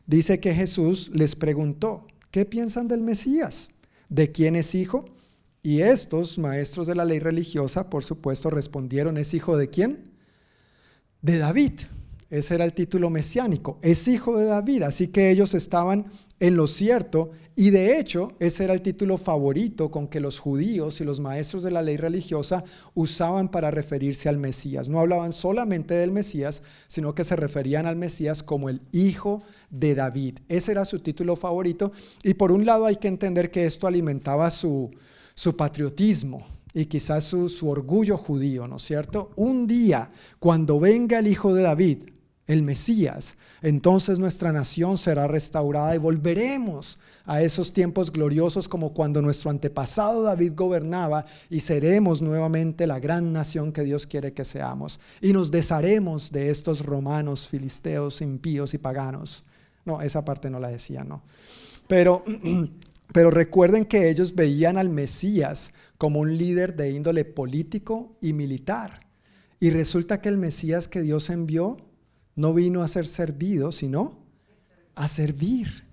dice 0.08 0.40
que 0.40 0.54
Jesús 0.54 1.12
les 1.14 1.36
preguntó, 1.36 2.08
¿qué 2.32 2.46
piensan 2.46 2.88
del 2.88 3.02
Mesías? 3.02 3.72
¿De 4.10 4.32
quién 4.32 4.56
es 4.56 4.74
hijo? 4.74 5.06
Y 5.62 5.82
estos 5.82 6.40
maestros 6.40 6.88
de 6.88 6.96
la 6.96 7.06
ley 7.06 7.20
religiosa, 7.20 7.90
por 7.90 8.04
supuesto, 8.04 8.50
respondieron, 8.50 9.18
¿es 9.18 9.34
hijo 9.34 9.58
de 9.58 9.70
quién? 9.70 10.12
De 11.22 11.38
David. 11.38 11.74
Ese 12.30 12.56
era 12.56 12.66
el 12.66 12.74
título 12.74 13.10
mesiánico. 13.10 13.78
Es 13.82 14.08
hijo 14.08 14.38
de 14.38 14.46
David. 14.46 14.84
Así 14.84 15.10
que 15.10 15.30
ellos 15.30 15.54
estaban 15.54 16.06
en 16.40 16.56
lo 16.56 16.68
cierto 16.68 17.32
y 17.56 17.72
de 17.72 18.00
hecho 18.00 18.32
ese 18.40 18.64
era 18.64 18.74
el 18.74 18.82
título 18.82 19.18
favorito 19.18 19.92
con 19.92 20.08
que 20.08 20.22
los 20.22 20.40
judíos 20.40 21.02
y 21.02 21.04
los 21.04 21.20
maestros 21.20 21.62
de 21.62 21.72
la 21.72 21.82
ley 21.82 21.98
religiosa 21.98 22.64
usaban 22.94 23.50
para 23.50 23.70
referirse 23.70 24.30
al 24.30 24.38
Mesías. 24.38 24.88
No 24.88 25.00
hablaban 25.00 25.34
solamente 25.34 25.94
del 25.94 26.12
Mesías, 26.12 26.64
sino 26.88 27.14
que 27.14 27.26
se 27.26 27.36
referían 27.36 27.86
al 27.86 27.98
Mesías 27.98 28.44
como 28.44 28.70
el 28.70 28.80
hijo 28.94 29.44
de 29.70 29.94
David. 29.94 30.40
Ese 30.48 30.72
era 30.72 30.86
su 30.86 31.00
título 31.00 31.36
favorito 31.36 31.92
y 32.24 32.36
por 32.36 32.54
un 32.54 32.66
lado 32.66 32.86
hay 32.86 32.96
que 32.96 33.10
entender 33.10 33.52
que 33.52 33.66
esto 33.66 33.88
alimentaba 33.88 34.50
su, 34.52 34.90
su 35.34 35.58
patriotismo 35.58 36.48
y 36.74 36.86
quizás 36.86 37.26
su, 37.26 37.50
su 37.50 37.68
orgullo 37.70 38.18
judío, 38.18 38.70
¿no 38.70 38.78
es 38.78 38.84
cierto? 38.84 39.32
Un 39.36 39.68
día, 39.68 40.12
cuando 40.40 40.80
venga 40.80 41.20
el 41.20 41.28
hijo 41.28 41.54
de 41.54 41.64
David, 41.64 42.04
el 42.50 42.64
Mesías, 42.64 43.38
entonces 43.62 44.18
nuestra 44.20 44.52
nación 44.52 44.98
será 44.98 45.28
restaurada 45.28 45.94
y 45.94 46.00
volveremos 46.00 46.98
a 47.26 47.44
esos 47.44 47.74
tiempos 47.74 48.12
gloriosos 48.12 48.68
como 48.68 48.94
cuando 48.94 49.22
nuestro 49.22 49.52
antepasado 49.52 50.24
David 50.24 50.54
gobernaba 50.56 51.26
y 51.50 51.60
seremos 51.60 52.22
nuevamente 52.22 52.88
la 52.88 53.00
gran 53.00 53.34
nación 53.34 53.72
que 53.72 53.84
Dios 53.84 54.08
quiere 54.08 54.34
que 54.34 54.46
seamos. 54.46 55.00
Y 55.22 55.34
nos 55.34 55.52
desharemos 55.52 56.32
de 56.32 56.50
estos 56.50 56.86
romanos, 56.86 57.48
filisteos, 57.48 58.22
impíos 58.22 58.74
y 58.74 58.80
paganos. 58.80 59.46
No, 59.86 60.02
esa 60.02 60.26
parte 60.26 60.50
no 60.50 60.60
la 60.60 60.70
decía, 60.70 61.04
no. 61.04 61.22
Pero, 61.88 62.24
pero 63.14 63.30
recuerden 63.30 63.86
que 63.86 64.10
ellos 64.10 64.34
veían 64.34 64.78
al 64.78 64.90
Mesías 64.90 65.74
como 66.00 66.22
un 66.22 66.38
líder 66.38 66.76
de 66.76 66.92
índole 66.92 67.26
político 67.26 68.16
y 68.22 68.34
militar. 68.34 69.02
Y 69.60 69.72
resulta 69.72 70.22
que 70.22 70.30
el 70.30 70.38
Mesías 70.38 70.88
que 70.88 71.02
Dios 71.02 71.30
envió 71.30 71.78
no 72.40 72.54
vino 72.54 72.84
a 72.84 72.88
ser 72.88 73.06
servido, 73.06 73.74
sino 73.74 74.18
a 74.96 75.10
servir 75.10 75.84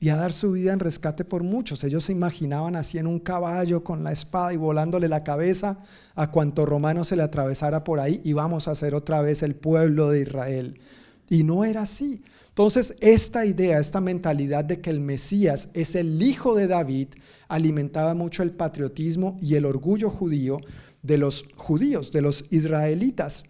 y 0.00 0.08
a 0.08 0.16
dar 0.16 0.32
su 0.32 0.52
vida 0.52 0.72
en 0.72 0.80
rescate 0.80 1.26
por 1.26 1.42
muchos. 1.42 1.84
Ellos 1.84 2.04
se 2.04 2.12
imaginaban 2.12 2.74
así 2.74 2.96
en 2.96 3.06
un 3.06 3.18
caballo 3.18 3.84
con 3.84 4.02
la 4.02 4.10
espada 4.10 4.54
y 4.54 4.56
volándole 4.56 5.08
la 5.08 5.22
cabeza 5.22 5.78
a 6.14 6.30
cuanto 6.30 6.64
romano 6.64 7.04
se 7.04 7.16
le 7.16 7.22
atravesara 7.22 7.84
por 7.84 8.00
ahí 8.00 8.22
y 8.24 8.32
vamos 8.32 8.66
a 8.66 8.74
ser 8.74 8.94
otra 8.94 9.20
vez 9.20 9.42
el 9.42 9.54
pueblo 9.54 10.08
de 10.08 10.22
Israel. 10.22 10.80
Y 11.28 11.42
no 11.44 11.64
era 11.64 11.82
así. 11.82 12.22
Entonces, 12.48 12.96
esta 13.00 13.44
idea, 13.44 13.78
esta 13.78 14.00
mentalidad 14.00 14.64
de 14.64 14.80
que 14.80 14.88
el 14.88 15.00
Mesías 15.00 15.68
es 15.74 15.94
el 15.94 16.22
hijo 16.22 16.54
de 16.54 16.66
David, 16.66 17.08
alimentaba 17.46 18.14
mucho 18.14 18.42
el 18.42 18.52
patriotismo 18.52 19.38
y 19.42 19.54
el 19.54 19.66
orgullo 19.66 20.08
judío 20.08 20.60
de 21.02 21.18
los 21.18 21.44
judíos, 21.56 22.10
de 22.10 22.22
los 22.22 22.50
israelitas. 22.50 23.49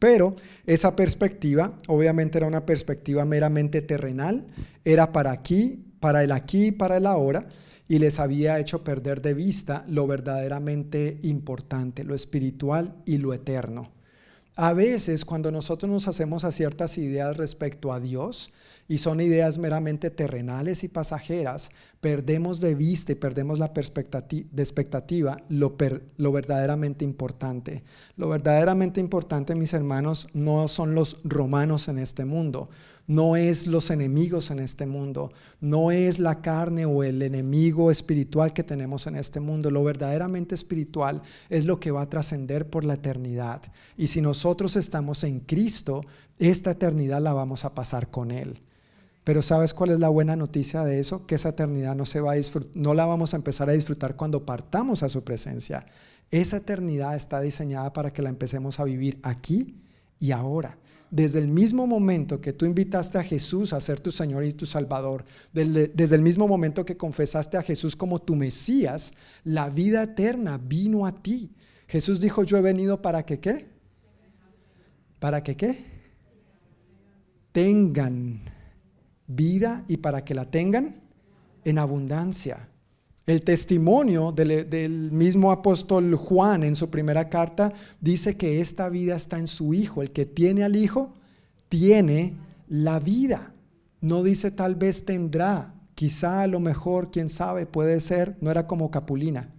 Pero 0.00 0.34
esa 0.66 0.96
perspectiva, 0.96 1.78
obviamente 1.86 2.38
era 2.38 2.46
una 2.48 2.66
perspectiva 2.66 3.24
meramente 3.24 3.82
terrenal, 3.82 4.46
era 4.84 5.12
para 5.12 5.30
aquí, 5.30 5.84
para 6.00 6.24
el 6.24 6.32
aquí 6.32 6.68
y 6.68 6.72
para 6.72 6.96
el 6.96 7.06
ahora, 7.06 7.46
y 7.86 7.98
les 7.98 8.18
había 8.18 8.58
hecho 8.58 8.82
perder 8.82 9.20
de 9.20 9.34
vista 9.34 9.84
lo 9.88 10.06
verdaderamente 10.06 11.18
importante, 11.22 12.02
lo 12.02 12.14
espiritual 12.14 12.94
y 13.04 13.18
lo 13.18 13.34
eterno. 13.34 13.92
A 14.56 14.72
veces 14.72 15.24
cuando 15.24 15.52
nosotros 15.52 15.90
nos 15.90 16.08
hacemos 16.08 16.44
a 16.44 16.52
ciertas 16.52 16.96
ideas 16.96 17.36
respecto 17.36 17.92
a 17.92 18.00
Dios, 18.00 18.52
y 18.90 18.98
son 18.98 19.20
ideas 19.20 19.56
meramente 19.56 20.10
terrenales 20.10 20.82
y 20.82 20.88
pasajeras, 20.88 21.70
perdemos 22.00 22.58
de 22.58 22.74
vista 22.74 23.12
y 23.12 23.14
perdemos 23.14 23.60
la 23.60 23.72
de 23.72 24.62
expectativa 24.62 25.40
lo, 25.48 25.76
lo 26.16 26.32
verdaderamente 26.32 27.04
importante. 27.04 27.84
Lo 28.16 28.28
verdaderamente 28.28 28.98
importante, 28.98 29.54
mis 29.54 29.74
hermanos, 29.74 30.30
no 30.34 30.66
son 30.66 30.96
los 30.96 31.18
romanos 31.22 31.86
en 31.86 32.00
este 32.00 32.24
mundo, 32.24 32.68
no 33.06 33.36
es 33.36 33.68
los 33.68 33.92
enemigos 33.92 34.50
en 34.50 34.58
este 34.58 34.86
mundo, 34.86 35.32
no 35.60 35.92
es 35.92 36.18
la 36.18 36.42
carne 36.42 36.84
o 36.84 37.04
el 37.04 37.22
enemigo 37.22 37.92
espiritual 37.92 38.52
que 38.52 38.64
tenemos 38.64 39.06
en 39.06 39.14
este 39.14 39.38
mundo. 39.38 39.70
Lo 39.70 39.84
verdaderamente 39.84 40.56
espiritual 40.56 41.22
es 41.48 41.64
lo 41.64 41.78
que 41.78 41.92
va 41.92 42.02
a 42.02 42.10
trascender 42.10 42.68
por 42.68 42.84
la 42.84 42.94
eternidad. 42.94 43.62
Y 43.96 44.08
si 44.08 44.20
nosotros 44.20 44.74
estamos 44.74 45.22
en 45.22 45.38
Cristo, 45.38 46.04
esta 46.40 46.72
eternidad 46.72 47.22
la 47.22 47.32
vamos 47.32 47.64
a 47.64 47.72
pasar 47.72 48.10
con 48.10 48.32
Él. 48.32 48.60
Pero 49.30 49.42
¿sabes 49.42 49.74
cuál 49.74 49.90
es 49.90 50.00
la 50.00 50.08
buena 50.08 50.34
noticia 50.34 50.82
de 50.82 50.98
eso? 50.98 51.24
Que 51.24 51.36
esa 51.36 51.50
eternidad 51.50 51.94
no, 51.94 52.04
se 52.04 52.20
va 52.20 52.32
a 52.32 52.36
no 52.74 52.94
la 52.94 53.06
vamos 53.06 53.32
a 53.32 53.36
empezar 53.36 53.70
a 53.70 53.74
disfrutar 53.74 54.16
cuando 54.16 54.44
partamos 54.44 55.04
a 55.04 55.08
su 55.08 55.22
presencia. 55.22 55.86
Esa 56.32 56.56
eternidad 56.56 57.14
está 57.14 57.40
diseñada 57.40 57.92
para 57.92 58.12
que 58.12 58.22
la 58.22 58.28
empecemos 58.28 58.80
a 58.80 58.84
vivir 58.84 59.20
aquí 59.22 59.84
y 60.18 60.32
ahora 60.32 60.76
desde 61.12 61.38
el 61.38 61.46
mismo 61.46 61.86
momento 61.86 62.40
que 62.40 62.52
tú 62.52 62.66
invitaste 62.66 63.18
a 63.18 63.22
Jesús 63.22 63.72
a 63.72 63.80
ser 63.80 64.00
tu 64.00 64.10
Señor 64.10 64.42
y 64.42 64.50
tu 64.52 64.66
Salvador, 64.66 65.24
desde 65.52 66.16
el 66.16 66.22
mismo 66.22 66.48
momento 66.48 66.84
que 66.84 66.96
confesaste 66.96 67.56
a 67.56 67.62
Jesús 67.62 67.94
como 67.94 68.18
tu 68.18 68.34
Mesías, 68.34 69.12
la 69.44 69.70
vida 69.70 70.02
eterna 70.02 70.58
vino 70.58 71.06
a 71.06 71.22
ti. 71.22 71.54
Jesús 71.86 72.20
dijo, 72.20 72.42
yo 72.42 72.56
he 72.56 72.62
venido 72.62 73.00
para 73.00 73.24
que 73.24 73.38
qué? 73.38 73.68
¿Para 75.20 75.44
que 75.44 75.56
qué? 75.56 75.84
Tengan 77.52 78.58
vida 79.30 79.84
y 79.88 79.98
para 79.98 80.24
que 80.24 80.34
la 80.34 80.50
tengan 80.50 80.96
en 81.64 81.78
abundancia. 81.78 82.68
El 83.26 83.42
testimonio 83.42 84.32
del, 84.32 85.12
mismo 85.12 85.52
apóstol 85.52 86.16
Juan 86.16 86.64
en 86.64 86.74
su 86.74 86.90
primera 86.90 87.28
carta 87.28 87.72
dice 88.00 88.36
que 88.36 88.60
esta 88.60 88.88
vida 88.88 89.14
está 89.14 89.38
en 89.38 89.46
su 89.46 89.72
Hijo. 89.72 90.02
El 90.02 90.10
que 90.10 90.26
tiene 90.26 90.64
al 90.64 90.74
Hijo 90.74 91.14
tiene 91.68 92.36
la 92.68 92.98
vida. 92.98 93.52
No 94.00 94.22
dice 94.22 94.50
tal 94.50 94.74
vez 94.74 95.04
tendrá, 95.04 95.74
quizá 95.94 96.42
a 96.42 96.46
lo 96.46 96.58
mejor, 96.58 97.10
quién 97.10 97.28
sabe, 97.28 97.66
puede 97.66 98.00
ser, 98.00 98.36
no 98.40 98.50
era 98.50 98.66
como 98.66 98.90
Capulina. 98.90 99.50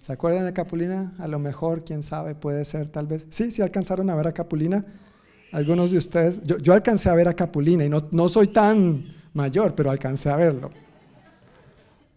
¿Se 0.00 0.12
acuerdan 0.12 0.44
de 0.44 0.52
Capulina? 0.52 1.14
A 1.18 1.26
lo 1.26 1.40
mejor, 1.40 1.84
quién 1.84 2.04
sabe, 2.04 2.36
puede 2.36 2.64
ser 2.64 2.88
tal 2.88 3.08
vez. 3.08 3.26
Sí, 3.30 3.50
sí 3.50 3.60
alcanzaron 3.60 4.08
a 4.08 4.14
ver 4.14 4.28
a 4.28 4.34
Capulina. 4.34 4.86
Algunos 5.50 5.90
de 5.90 5.98
ustedes, 5.98 6.40
yo, 6.44 6.74
alcancé 6.74 7.08
a 7.08 7.14
ver 7.14 7.26
a 7.26 7.34
Capulina 7.34 7.84
y 7.84 7.88
no, 7.88 8.06
no 8.12 8.28
soy 8.28 8.48
tan 8.48 9.15
mayor, 9.36 9.74
pero 9.74 9.90
alcancé 9.90 10.30
a 10.30 10.36
verlo 10.36 10.70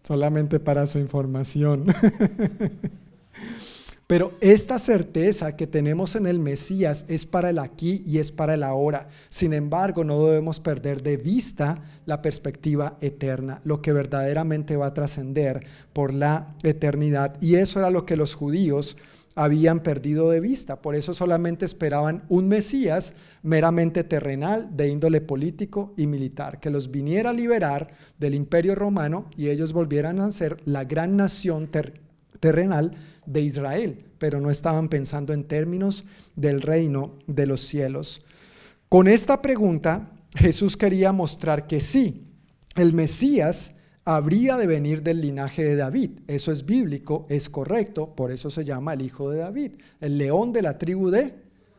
solamente 0.02 0.58
para 0.60 0.86
su 0.86 0.98
información. 0.98 1.86
Pero 4.06 4.32
esta 4.40 4.80
certeza 4.80 5.56
que 5.56 5.68
tenemos 5.68 6.16
en 6.16 6.26
el 6.26 6.40
Mesías 6.40 7.04
es 7.06 7.24
para 7.24 7.50
el 7.50 7.60
aquí 7.60 8.02
y 8.04 8.18
es 8.18 8.32
para 8.32 8.54
el 8.54 8.64
ahora. 8.64 9.08
Sin 9.28 9.52
embargo, 9.52 10.02
no 10.02 10.26
debemos 10.26 10.58
perder 10.58 11.04
de 11.04 11.16
vista 11.16 11.84
la 12.06 12.20
perspectiva 12.20 12.96
eterna, 13.00 13.60
lo 13.62 13.80
que 13.80 13.92
verdaderamente 13.92 14.76
va 14.76 14.86
a 14.86 14.94
trascender 14.94 15.64
por 15.92 16.12
la 16.12 16.56
eternidad. 16.64 17.40
Y 17.40 17.54
eso 17.54 17.78
era 17.78 17.90
lo 17.90 18.04
que 18.04 18.16
los 18.16 18.34
judíos 18.34 18.96
habían 19.42 19.80
perdido 19.80 20.28
de 20.28 20.38
vista. 20.38 20.82
Por 20.82 20.94
eso 20.94 21.14
solamente 21.14 21.64
esperaban 21.64 22.24
un 22.28 22.46
Mesías 22.46 23.14
meramente 23.42 24.04
terrenal, 24.04 24.76
de 24.76 24.88
índole 24.88 25.22
político 25.22 25.94
y 25.96 26.06
militar, 26.06 26.60
que 26.60 26.68
los 26.68 26.90
viniera 26.90 27.30
a 27.30 27.32
liberar 27.32 27.88
del 28.18 28.34
imperio 28.34 28.74
romano 28.74 29.30
y 29.38 29.48
ellos 29.48 29.72
volvieran 29.72 30.20
a 30.20 30.30
ser 30.30 30.58
la 30.66 30.84
gran 30.84 31.16
nación 31.16 31.70
terrenal 32.38 32.94
de 33.24 33.40
Israel, 33.40 34.04
pero 34.18 34.42
no 34.42 34.50
estaban 34.50 34.90
pensando 34.90 35.32
en 35.32 35.44
términos 35.44 36.04
del 36.36 36.60
reino 36.60 37.14
de 37.26 37.46
los 37.46 37.62
cielos. 37.62 38.26
Con 38.90 39.08
esta 39.08 39.40
pregunta, 39.40 40.10
Jesús 40.34 40.76
quería 40.76 41.12
mostrar 41.12 41.66
que 41.66 41.80
sí, 41.80 42.26
el 42.76 42.92
Mesías 42.92 43.79
habría 44.16 44.56
de 44.56 44.66
venir 44.66 45.02
del 45.02 45.20
linaje 45.20 45.62
de 45.64 45.76
David. 45.76 46.20
Eso 46.26 46.50
es 46.50 46.66
bíblico, 46.66 47.26
es 47.28 47.48
correcto, 47.48 48.12
por 48.16 48.32
eso 48.32 48.50
se 48.50 48.64
llama 48.64 48.94
el 48.94 49.02
hijo 49.02 49.30
de 49.30 49.38
David, 49.38 49.72
el 50.00 50.18
león 50.18 50.52
de 50.52 50.62
la 50.62 50.78
tribu 50.78 51.10
de 51.10 51.34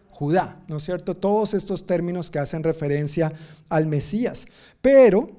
Judá, 0.10 0.64
¿no 0.70 0.78
es 0.78 0.84
cierto? 0.84 1.18
Todos 1.18 1.54
estos 1.54 1.86
términos 1.86 2.30
que 2.30 2.40
hacen 2.40 2.64
referencia 2.64 3.34
al 3.68 3.88
Mesías. 3.88 4.48
Pero, 4.82 5.32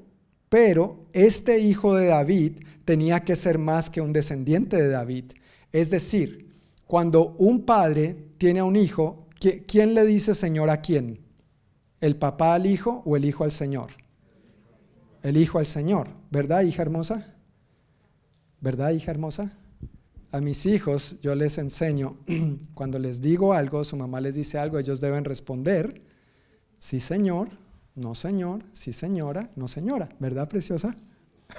pero 0.51 1.07
este 1.14 1.61
hijo 1.61 1.95
de 1.95 2.09
David 2.09 2.61
tenía 2.84 3.20
que 3.20 3.36
ser 3.36 3.57
más 3.59 3.88
que 3.88 4.03
un 4.03 4.12
descendiente 4.12 4.76
de 4.76 4.88
David. 4.88 5.32
Es 5.72 5.88
decir, 5.88 6.53
cuando 6.86 7.36
un 7.38 7.64
padre 7.64 8.16
tiene 8.36 8.61
a 8.61 8.64
un 8.64 8.76
hijo, 8.76 9.28
¿quién 9.66 9.95
le 9.95 10.05
dice 10.05 10.34
Señor 10.34 10.68
a 10.68 10.82
quién? 10.82 11.20
¿El 12.03 12.16
papá 12.16 12.55
al 12.55 12.66
hijo 12.66 13.03
o 13.07 13.16
el 13.16 13.24
hijo 13.24 13.45
al 13.45 13.53
Señor? 13.53 14.01
El 15.23 15.37
hijo 15.37 15.59
al 15.59 15.66
Señor, 15.66 16.09
¿verdad, 16.31 16.62
hija 16.62 16.83
hermosa? 16.83 17.35
¿Verdad, 18.61 18.91
hija 18.91 19.11
hermosa? 19.11 19.53
a 20.33 20.41
mis 20.41 20.64
hijos 20.64 21.16
yo 21.20 21.35
les 21.35 21.59
enseño, 21.59 22.16
cuando 22.75 22.99
les 22.99 23.20
digo 23.20 23.53
algo, 23.53 23.85
su 23.85 23.97
mamá 23.97 24.20
les 24.20 24.35
dice 24.35 24.59
algo, 24.59 24.79
ellos 24.79 25.01
deben 25.01 25.25
responder, 25.25 26.03
sí 26.79 27.01
señor, 27.01 27.51
no 27.95 28.14
señor, 28.14 28.62
sí 28.73 28.95
señora, 28.95 29.51
no 29.57 29.68
señora, 29.68 30.09
¿verdad 30.18 30.49
preciosa? 30.49 30.97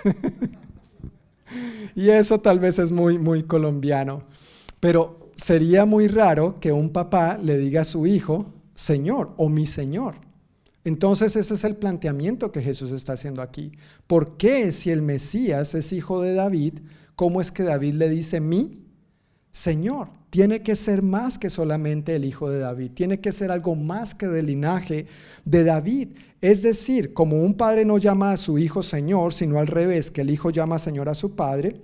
y 1.95 2.09
eso 2.09 2.39
tal 2.39 2.57
vez 2.57 2.80
es 2.80 2.91
muy, 2.91 3.20
muy 3.20 3.43
colombiano, 3.43 4.24
pero 4.80 5.30
sería 5.36 5.86
muy 5.86 6.07
raro 6.07 6.59
que 6.59 6.72
un 6.72 6.89
papá 6.89 7.38
le 7.38 7.59
diga 7.59 7.82
a 7.82 7.86
su 7.86 8.07
hijo, 8.07 8.51
señor 8.74 9.34
o 9.38 9.49
mi 9.49 9.68
señor. 9.68 10.16
Entonces 10.86 11.36
ese 11.36 11.53
es 11.53 11.63
el 11.63 11.75
planteamiento 11.75 12.51
que 12.51 12.61
Jesús 12.61 12.91
está 12.91 13.13
haciendo 13.13 13.41
aquí. 13.41 13.71
¿Por 14.05 14.38
qué 14.38 14.71
si 14.71 14.91
el 14.91 15.01
Mesías 15.01 15.73
es 15.75 15.93
hijo 15.93 16.21
de 16.21 16.34
David, 16.34 16.79
¿Cómo 17.15 17.41
es 17.41 17.51
que 17.51 17.63
David 17.63 17.93
le 17.95 18.09
dice 18.09 18.39
mi 18.39 18.86
Señor? 19.51 20.09
Tiene 20.29 20.63
que 20.63 20.75
ser 20.75 21.03
más 21.03 21.38
que 21.38 21.49
solamente 21.49 22.15
el 22.15 22.25
hijo 22.25 22.49
de 22.49 22.59
David, 22.59 22.91
tiene 22.95 23.19
que 23.19 23.31
ser 23.31 23.51
algo 23.51 23.75
más 23.75 24.15
que 24.15 24.27
del 24.27 24.47
linaje 24.47 25.05
de 25.45 25.63
David. 25.63 26.09
Es 26.41 26.63
decir, 26.63 27.13
como 27.13 27.38
un 27.38 27.53
padre 27.53 27.86
no 27.86 27.99
llama 27.99 28.31
a 28.31 28.38
su 28.38 28.57
hijo 28.57 28.81
Señor, 28.81 29.31
sino 29.34 29.59
al 29.59 29.67
revés, 29.67 30.09
que 30.09 30.21
el 30.21 30.31
hijo 30.31 30.49
llama 30.49 30.79
Señor 30.79 31.07
a 31.07 31.13
su 31.13 31.36
padre, 31.36 31.79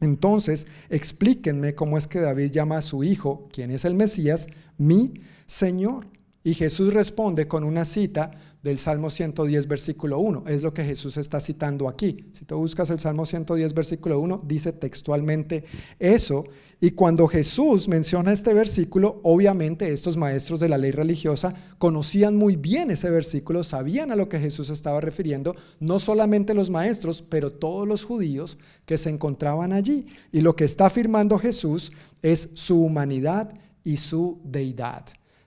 entonces 0.00 0.66
explíquenme 0.90 1.76
cómo 1.76 1.96
es 1.96 2.08
que 2.08 2.18
David 2.18 2.50
llama 2.50 2.78
a 2.78 2.82
su 2.82 3.04
hijo, 3.04 3.48
quien 3.52 3.70
es 3.70 3.84
el 3.84 3.94
Mesías, 3.94 4.48
mi 4.76 5.14
Señor. 5.46 6.06
Y 6.44 6.54
Jesús 6.54 6.92
responde 6.92 7.46
con 7.46 7.62
una 7.62 7.84
cita 7.84 8.32
del 8.62 8.78
Salmo 8.78 9.10
110, 9.10 9.66
versículo 9.68 10.18
1. 10.18 10.44
Es 10.48 10.62
lo 10.62 10.74
que 10.74 10.84
Jesús 10.84 11.16
está 11.16 11.40
citando 11.40 11.88
aquí. 11.88 12.30
Si 12.32 12.44
tú 12.44 12.56
buscas 12.56 12.90
el 12.90 13.00
Salmo 13.00 13.26
110, 13.26 13.74
versículo 13.74 14.18
1, 14.20 14.42
dice 14.46 14.72
textualmente 14.72 15.64
eso. 15.98 16.44
Y 16.80 16.92
cuando 16.92 17.28
Jesús 17.28 17.86
menciona 17.86 18.32
este 18.32 18.54
versículo, 18.54 19.20
obviamente 19.22 19.92
estos 19.92 20.16
maestros 20.16 20.58
de 20.58 20.68
la 20.68 20.78
ley 20.78 20.90
religiosa 20.90 21.54
conocían 21.78 22.34
muy 22.34 22.56
bien 22.56 22.90
ese 22.90 23.08
versículo, 23.08 23.62
sabían 23.62 24.10
a 24.10 24.16
lo 24.16 24.28
que 24.28 24.40
Jesús 24.40 24.68
estaba 24.68 25.00
refiriendo, 25.00 25.54
no 25.78 26.00
solamente 26.00 26.54
los 26.54 26.70
maestros, 26.70 27.22
pero 27.22 27.52
todos 27.52 27.86
los 27.86 28.04
judíos 28.04 28.58
que 28.84 28.98
se 28.98 29.10
encontraban 29.10 29.72
allí. 29.72 30.06
Y 30.32 30.40
lo 30.40 30.56
que 30.56 30.64
está 30.64 30.86
afirmando 30.86 31.38
Jesús 31.38 31.92
es 32.20 32.50
su 32.54 32.82
humanidad 32.82 33.54
y 33.84 33.96
su 33.98 34.40
deidad. 34.42 35.04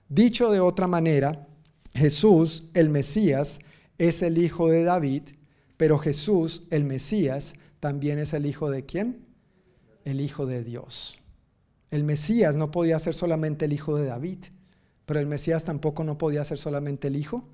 Dicho 0.08 0.50
de 0.50 0.60
otra 0.60 0.86
manera, 0.86 1.46
Jesús, 1.94 2.70
el 2.74 2.90
Mesías, 2.90 3.60
es 3.98 4.22
el 4.22 4.38
hijo 4.38 4.68
de 4.68 4.84
David, 4.84 5.22
pero 5.76 5.98
Jesús, 5.98 6.66
el 6.70 6.84
Mesías, 6.84 7.54
también 7.80 8.18
es 8.18 8.32
el 8.32 8.46
hijo 8.46 8.70
de 8.70 8.84
quién? 8.84 9.26
El 10.04 10.20
hijo 10.20 10.46
de 10.46 10.62
Dios. 10.62 11.18
El 11.90 12.04
Mesías 12.04 12.56
no 12.56 12.70
podía 12.70 12.98
ser 12.98 13.14
solamente 13.14 13.64
el 13.64 13.72
hijo 13.72 13.96
de 13.96 14.06
David, 14.06 14.38
pero 15.06 15.20
el 15.20 15.26
Mesías 15.26 15.64
tampoco 15.64 16.04
no 16.04 16.18
podía 16.18 16.44
ser 16.44 16.58
solamente 16.58 17.08
el 17.08 17.16
hijo 17.16 17.48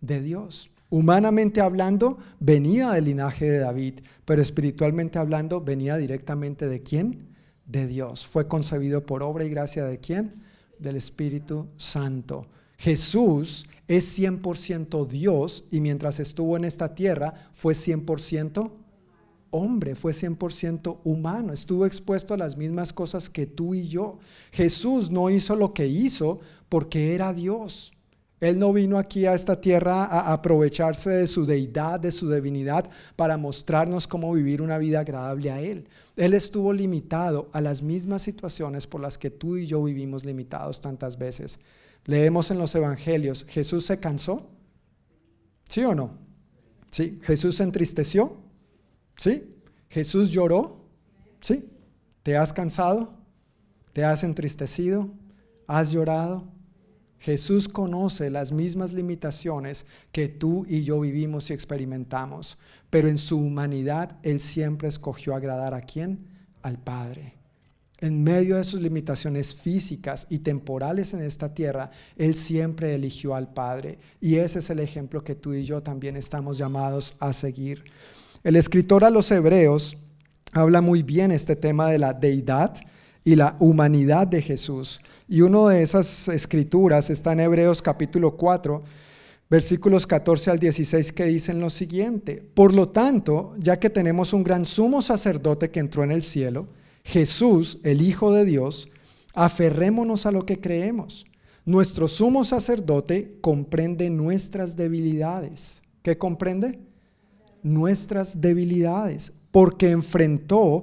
de 0.00 0.20
Dios. 0.20 0.70
Humanamente 0.90 1.60
hablando, 1.60 2.18
venía 2.38 2.90
del 2.90 3.06
linaje 3.06 3.48
de 3.48 3.58
David, 3.58 4.00
pero 4.24 4.42
espiritualmente 4.42 5.18
hablando, 5.18 5.60
venía 5.60 5.96
directamente 5.96 6.68
de 6.68 6.82
quién? 6.82 7.28
De 7.66 7.86
Dios. 7.86 8.26
Fue 8.26 8.46
concebido 8.46 9.06
por 9.06 9.22
obra 9.22 9.44
y 9.44 9.50
gracia 9.50 9.84
de 9.84 9.98
quién? 9.98 10.42
Del 10.82 10.96
Espíritu 10.96 11.68
Santo. 11.76 12.48
Jesús 12.76 13.66
es 13.86 14.18
100% 14.18 15.06
Dios 15.06 15.68
y 15.70 15.80
mientras 15.80 16.18
estuvo 16.20 16.56
en 16.56 16.64
esta 16.64 16.94
tierra 16.94 17.34
fue 17.52 17.74
100% 17.74 18.72
hombre, 19.50 19.94
fue 19.94 20.12
100% 20.12 20.98
humano, 21.04 21.52
estuvo 21.52 21.86
expuesto 21.86 22.34
a 22.34 22.38
las 22.38 22.56
mismas 22.56 22.92
cosas 22.92 23.30
que 23.30 23.46
tú 23.46 23.74
y 23.74 23.86
yo. 23.86 24.18
Jesús 24.50 25.10
no 25.10 25.30
hizo 25.30 25.54
lo 25.54 25.72
que 25.72 25.86
hizo 25.86 26.40
porque 26.68 27.14
era 27.14 27.32
Dios. 27.32 27.92
Él 28.40 28.58
no 28.58 28.72
vino 28.72 28.98
aquí 28.98 29.24
a 29.26 29.34
esta 29.34 29.60
tierra 29.60 30.04
a 30.04 30.32
aprovecharse 30.32 31.10
de 31.10 31.26
su 31.28 31.46
deidad, 31.46 32.00
de 32.00 32.10
su 32.10 32.28
divinidad, 32.28 32.90
para 33.14 33.36
mostrarnos 33.36 34.08
cómo 34.08 34.32
vivir 34.32 34.60
una 34.60 34.78
vida 34.78 34.98
agradable 34.98 35.52
a 35.52 35.60
Él. 35.60 35.86
Él 36.16 36.34
estuvo 36.34 36.72
limitado 36.72 37.48
a 37.52 37.60
las 37.60 37.82
mismas 37.82 38.22
situaciones 38.22 38.86
por 38.86 39.00
las 39.00 39.16
que 39.16 39.30
tú 39.30 39.56
y 39.56 39.66
yo 39.66 39.82
vivimos 39.82 40.24
limitados 40.24 40.80
tantas 40.80 41.18
veces. 41.18 41.60
Leemos 42.04 42.50
en 42.50 42.58
los 42.58 42.74
evangelios, 42.74 43.44
¿Jesús 43.48 43.86
se 43.86 43.98
cansó? 43.98 44.50
¿Sí 45.68 45.82
o 45.84 45.94
no? 45.94 46.18
¿Sí? 46.90 47.18
¿Jesús 47.22 47.56
se 47.56 47.62
entristeció? 47.62 48.36
¿Sí? 49.16 49.56
¿Jesús 49.88 50.30
lloró? 50.30 50.84
¿Sí? 51.40 51.70
¿Te 52.22 52.36
has 52.36 52.52
cansado? 52.52 53.14
¿Te 53.92 54.04
has 54.04 54.24
entristecido? 54.24 55.10
¿Has 55.66 55.92
llorado? 55.92 56.51
Jesús 57.22 57.68
conoce 57.68 58.30
las 58.30 58.50
mismas 58.50 58.92
limitaciones 58.92 59.86
que 60.10 60.26
tú 60.26 60.66
y 60.68 60.82
yo 60.82 60.98
vivimos 60.98 61.50
y 61.50 61.52
experimentamos, 61.52 62.58
pero 62.90 63.06
en 63.06 63.16
su 63.16 63.38
humanidad 63.38 64.18
Él 64.24 64.40
siempre 64.40 64.88
escogió 64.88 65.36
agradar 65.36 65.72
a 65.72 65.82
quién? 65.82 66.26
Al 66.62 66.78
Padre. 66.78 67.34
En 67.98 68.24
medio 68.24 68.56
de 68.56 68.64
sus 68.64 68.80
limitaciones 68.80 69.54
físicas 69.54 70.26
y 70.30 70.40
temporales 70.40 71.14
en 71.14 71.22
esta 71.22 71.54
tierra, 71.54 71.92
Él 72.16 72.34
siempre 72.34 72.92
eligió 72.92 73.36
al 73.36 73.54
Padre. 73.54 74.00
Y 74.20 74.34
ese 74.34 74.58
es 74.58 74.70
el 74.70 74.80
ejemplo 74.80 75.22
que 75.22 75.36
tú 75.36 75.54
y 75.54 75.64
yo 75.64 75.80
también 75.80 76.16
estamos 76.16 76.58
llamados 76.58 77.14
a 77.20 77.32
seguir. 77.32 77.84
El 78.42 78.56
escritor 78.56 79.04
a 79.04 79.10
los 79.10 79.30
hebreos 79.30 79.96
habla 80.52 80.80
muy 80.80 81.04
bien 81.04 81.30
este 81.30 81.54
tema 81.54 81.88
de 81.88 82.00
la 82.00 82.14
deidad 82.14 82.74
y 83.22 83.36
la 83.36 83.54
humanidad 83.60 84.26
de 84.26 84.42
Jesús. 84.42 85.00
Y 85.32 85.40
una 85.40 85.70
de 85.70 85.82
esas 85.82 86.28
escrituras 86.28 87.08
está 87.08 87.32
en 87.32 87.40
Hebreos 87.40 87.80
capítulo 87.80 88.36
4, 88.36 88.82
versículos 89.48 90.06
14 90.06 90.50
al 90.50 90.58
16 90.58 91.10
que 91.12 91.24
dicen 91.24 91.58
lo 91.58 91.70
siguiente. 91.70 92.46
Por 92.52 92.74
lo 92.74 92.90
tanto, 92.90 93.54
ya 93.56 93.80
que 93.80 93.88
tenemos 93.88 94.34
un 94.34 94.44
gran 94.44 94.66
sumo 94.66 95.00
sacerdote 95.00 95.70
que 95.70 95.80
entró 95.80 96.04
en 96.04 96.12
el 96.12 96.22
cielo, 96.22 96.66
Jesús, 97.02 97.78
el 97.82 98.02
Hijo 98.02 98.34
de 98.34 98.44
Dios, 98.44 98.90
aferrémonos 99.32 100.26
a 100.26 100.32
lo 100.32 100.44
que 100.44 100.60
creemos. 100.60 101.24
Nuestro 101.64 102.08
sumo 102.08 102.44
sacerdote 102.44 103.38
comprende 103.40 104.10
nuestras 104.10 104.76
debilidades. 104.76 105.80
¿Qué 106.02 106.18
comprende? 106.18 106.78
Nuestras 107.62 108.42
debilidades, 108.42 109.32
porque 109.50 109.92
enfrentó 109.92 110.82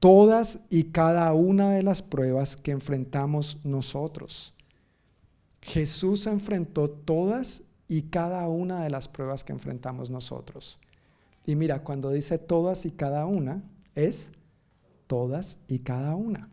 todas 0.00 0.66
y 0.70 0.84
cada 0.84 1.32
una 1.32 1.70
de 1.70 1.82
las 1.82 2.02
pruebas 2.02 2.56
que 2.56 2.70
enfrentamos 2.70 3.64
nosotros. 3.64 4.54
Jesús 5.60 6.26
enfrentó 6.26 6.88
todas 6.88 7.62
y 7.88 8.02
cada 8.02 8.48
una 8.48 8.82
de 8.82 8.90
las 8.90 9.08
pruebas 9.08 9.44
que 9.44 9.52
enfrentamos 9.52 10.10
nosotros. 10.10 10.78
Y 11.44 11.56
mira, 11.56 11.82
cuando 11.82 12.10
dice 12.10 12.38
todas 12.38 12.84
y 12.84 12.90
cada 12.90 13.26
una, 13.26 13.62
es 13.94 14.30
todas 15.06 15.58
y 15.66 15.80
cada 15.80 16.14
una. 16.14 16.48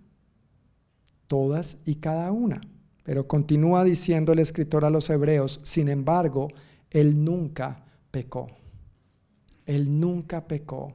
Todas 1.28 1.80
y 1.86 1.96
cada 1.96 2.32
una. 2.32 2.62
Pero 3.04 3.28
continúa 3.28 3.84
diciendo 3.84 4.34
el 4.34 4.40
escritor 4.40 4.86
a 4.86 4.90
los 4.90 5.10
hebreos, 5.10 5.60
sin 5.64 5.90
embargo, 5.90 6.48
Él 6.90 7.24
nunca 7.24 7.86
pecó. 8.10 8.48
Él 9.66 10.00
nunca 10.00 10.48
pecó. 10.48 10.94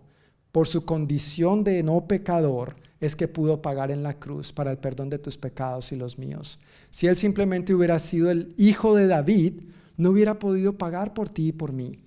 Por 0.52 0.66
su 0.66 0.84
condición 0.84 1.64
de 1.64 1.82
no 1.82 2.06
pecador 2.06 2.76
es 3.00 3.16
que 3.16 3.28
pudo 3.28 3.62
pagar 3.62 3.90
en 3.90 4.02
la 4.02 4.18
cruz 4.18 4.52
para 4.52 4.70
el 4.70 4.78
perdón 4.78 5.10
de 5.10 5.18
tus 5.18 5.36
pecados 5.36 5.92
y 5.92 5.96
los 5.96 6.18
míos. 6.18 6.60
Si 6.90 7.06
Él 7.06 7.16
simplemente 7.16 7.74
hubiera 7.74 7.98
sido 7.98 8.30
el 8.30 8.54
hijo 8.56 8.94
de 8.94 9.06
David, 9.06 9.62
no 9.96 10.10
hubiera 10.10 10.38
podido 10.38 10.78
pagar 10.78 11.14
por 11.14 11.28
ti 11.28 11.48
y 11.48 11.52
por 11.52 11.72
mí. 11.72 11.98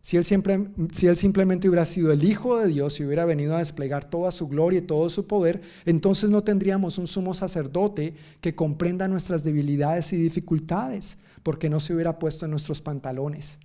Si 0.00 0.16
él, 0.16 0.24
si 0.24 1.06
él, 1.06 1.16
simplemente 1.16 1.68
hubiera 1.68 1.84
sido 1.84 2.12
el 2.12 2.24
Hijo 2.24 2.58
de 2.58 2.68
Dios 2.68 2.98
y 2.98 3.04
hubiera 3.04 3.26
venido 3.26 3.54
a 3.54 3.58
desplegar 3.58 4.08
toda 4.08 4.30
su 4.30 4.48
gloria 4.48 4.78
y 4.78 4.86
todo 4.86 5.08
su 5.10 5.26
poder, 5.26 5.60
entonces 5.84 6.30
no 6.30 6.42
tendríamos 6.42 6.96
un 6.98 7.06
sumo 7.06 7.34
sacerdote 7.34 8.14
que 8.40 8.54
comprenda 8.54 9.06
nuestras 9.06 9.44
debilidades 9.44 10.12
y 10.12 10.16
dificultades, 10.16 11.18
porque 11.42 11.68
no 11.68 11.78
se 11.78 11.92
hubiera 11.92 12.18
puesto 12.18 12.46
en 12.46 12.52
nuestros 12.52 12.80
pantalones. 12.80 13.58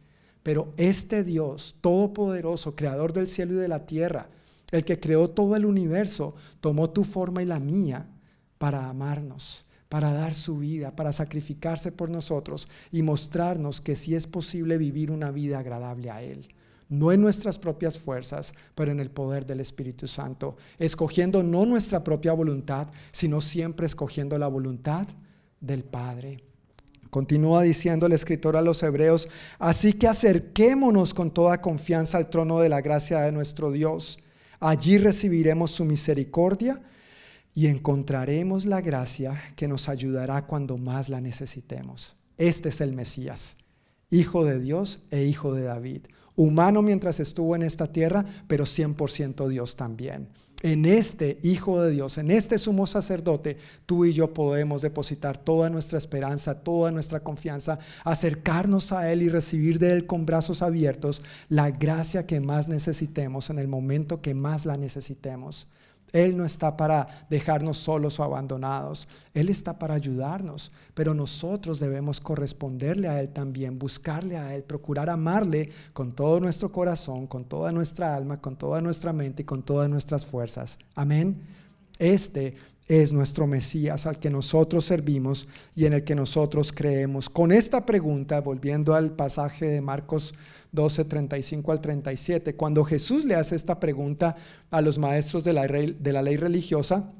Pero 0.43 0.73
este 0.77 1.23
Dios 1.23 1.77
todopoderoso, 1.81 2.75
creador 2.75 3.13
del 3.13 3.29
cielo 3.29 3.53
y 3.53 3.57
de 3.57 3.69
la 3.69 3.85
tierra, 3.85 4.29
el 4.71 4.83
que 4.83 4.99
creó 4.99 5.29
todo 5.29 5.55
el 5.55 5.65
universo, 5.65 6.35
tomó 6.59 6.89
tu 6.89 7.03
forma 7.03 7.41
y 7.41 7.45
la 7.45 7.59
mía 7.59 8.07
para 8.57 8.89
amarnos, 8.89 9.65
para 9.87 10.11
dar 10.11 10.33
su 10.33 10.57
vida, 10.57 10.95
para 10.95 11.13
sacrificarse 11.13 11.91
por 11.91 12.09
nosotros 12.09 12.67
y 12.91 13.03
mostrarnos 13.03 13.79
que 13.79 13.95
sí 13.95 14.15
es 14.15 14.27
posible 14.27 14.77
vivir 14.77 15.11
una 15.11 15.31
vida 15.31 15.59
agradable 15.59 16.09
a 16.09 16.21
Él. 16.21 16.47
No 16.89 17.11
en 17.11 17.21
nuestras 17.21 17.57
propias 17.57 17.97
fuerzas, 17.97 18.53
pero 18.75 18.91
en 18.91 18.99
el 18.99 19.09
poder 19.09 19.45
del 19.45 19.61
Espíritu 19.61 20.07
Santo, 20.07 20.57
escogiendo 20.77 21.41
no 21.41 21.65
nuestra 21.65 22.03
propia 22.03 22.33
voluntad, 22.33 22.87
sino 23.11 23.41
siempre 23.41 23.85
escogiendo 23.85 24.37
la 24.37 24.47
voluntad 24.47 25.07
del 25.61 25.83
Padre. 25.83 26.43
Continúa 27.13 27.61
diciendo 27.61 28.07
el 28.07 28.13
escritor 28.13 28.57
a 28.57 28.63
los 28.63 28.81
hebreos, 28.81 29.27
así 29.59 29.93
que 29.93 30.07
acerquémonos 30.07 31.13
con 31.13 31.29
toda 31.29 31.61
confianza 31.61 32.17
al 32.17 32.31
trono 32.31 32.59
de 32.59 32.69
la 32.69 32.81
gracia 32.81 33.19
de 33.19 33.31
nuestro 33.31 33.71
Dios. 33.71 34.17
Allí 34.59 34.97
recibiremos 34.97 35.69
su 35.69 35.85
misericordia 35.85 36.81
y 37.53 37.67
encontraremos 37.67 38.65
la 38.65 38.81
gracia 38.81 39.39
que 39.55 39.67
nos 39.67 39.89
ayudará 39.89 40.47
cuando 40.47 40.79
más 40.79 41.07
la 41.07 41.21
necesitemos. 41.21 42.15
Este 42.39 42.69
es 42.69 42.81
el 42.81 42.93
Mesías, 42.93 43.57
hijo 44.09 44.43
de 44.43 44.59
Dios 44.59 45.05
e 45.11 45.23
hijo 45.23 45.53
de 45.53 45.65
David, 45.65 46.07
humano 46.35 46.81
mientras 46.81 47.19
estuvo 47.19 47.55
en 47.55 47.61
esta 47.61 47.91
tierra, 47.91 48.25
pero 48.47 48.65
100% 48.65 49.47
Dios 49.49 49.75
también 49.75 50.29
en 50.63 50.85
este 50.85 51.37
Hijo 51.43 51.81
de 51.81 51.91
Dios, 51.91 52.17
en 52.17 52.31
este 52.31 52.57
sumo 52.57 52.87
sacerdote, 52.87 53.57
tú 53.85 54.05
y 54.05 54.13
yo 54.13 54.33
podemos 54.33 54.81
depositar 54.81 55.37
toda 55.37 55.69
nuestra 55.69 55.97
esperanza, 55.97 56.63
toda 56.63 56.89
nuestra 56.89 57.19
confianza, 57.19 57.79
acercarnos 58.03 58.93
a 58.93 59.11
Él 59.11 59.21
y 59.21 59.29
recibir 59.29 59.77
de 59.77 59.91
Él 59.91 60.07
con 60.07 60.25
brazos 60.25 60.61
abiertos 60.61 61.21
la 61.49 61.69
gracia 61.69 62.25
que 62.25 62.39
más 62.39 62.69
necesitemos 62.69 63.49
en 63.49 63.59
el 63.59 63.67
momento 63.67 64.21
que 64.21 64.33
más 64.33 64.65
la 64.65 64.77
necesitemos. 64.77 65.67
Él 66.13 66.37
no 66.37 66.45
está 66.45 66.77
para 66.77 67.25
dejarnos 67.29 67.77
solos 67.77 68.19
o 68.19 68.23
abandonados. 68.23 69.07
Él 69.33 69.49
está 69.49 69.79
para 69.79 69.95
ayudarnos. 69.95 70.71
Pero 70.93 71.15
nosotros 71.15 71.79
debemos 71.79 72.21
corresponderle 72.21 73.07
a 73.07 73.19
Él 73.19 73.29
también, 73.29 73.79
buscarle 73.79 74.37
a 74.37 74.53
Él, 74.55 74.63
procurar 74.63 75.09
amarle 75.09 75.71
con 75.91 76.13
todo 76.13 76.39
nuestro 76.39 76.71
corazón, 76.71 77.25
con 77.25 77.45
toda 77.45 77.71
nuestra 77.71 78.15
alma, 78.15 78.39
con 78.39 78.55
toda 78.55 78.79
nuestra 78.79 79.11
mente 79.11 79.41
y 79.41 79.45
con 79.45 79.63
todas 79.63 79.89
nuestras 79.89 80.23
fuerzas. 80.23 80.77
Amén. 80.93 81.41
Este 81.97 82.55
es 82.87 83.11
nuestro 83.11 83.47
Mesías 83.47 84.05
al 84.05 84.19
que 84.19 84.29
nosotros 84.29 84.85
servimos 84.85 85.47
y 85.75 85.85
en 85.85 85.93
el 85.93 86.03
que 86.03 86.15
nosotros 86.15 86.71
creemos. 86.71 87.29
Con 87.29 87.51
esta 87.51 87.85
pregunta, 87.85 88.41
volviendo 88.41 88.93
al 88.93 89.11
pasaje 89.11 89.65
de 89.65 89.81
Marcos 89.81 90.35
12, 90.73 91.05
35 91.05 91.71
al 91.71 91.79
37. 91.79 92.55
Cuando 92.55 92.83
Jesús 92.83 93.23
le 93.23 93.35
hace 93.35 93.55
esta 93.55 93.79
pregunta 93.79 94.35
a 94.69 94.81
los 94.81 94.97
maestros 94.97 95.43
de 95.43 95.53
la, 95.53 95.67
de 95.67 96.13
la 96.13 96.21
ley 96.21 96.35
religiosa, 96.35 97.13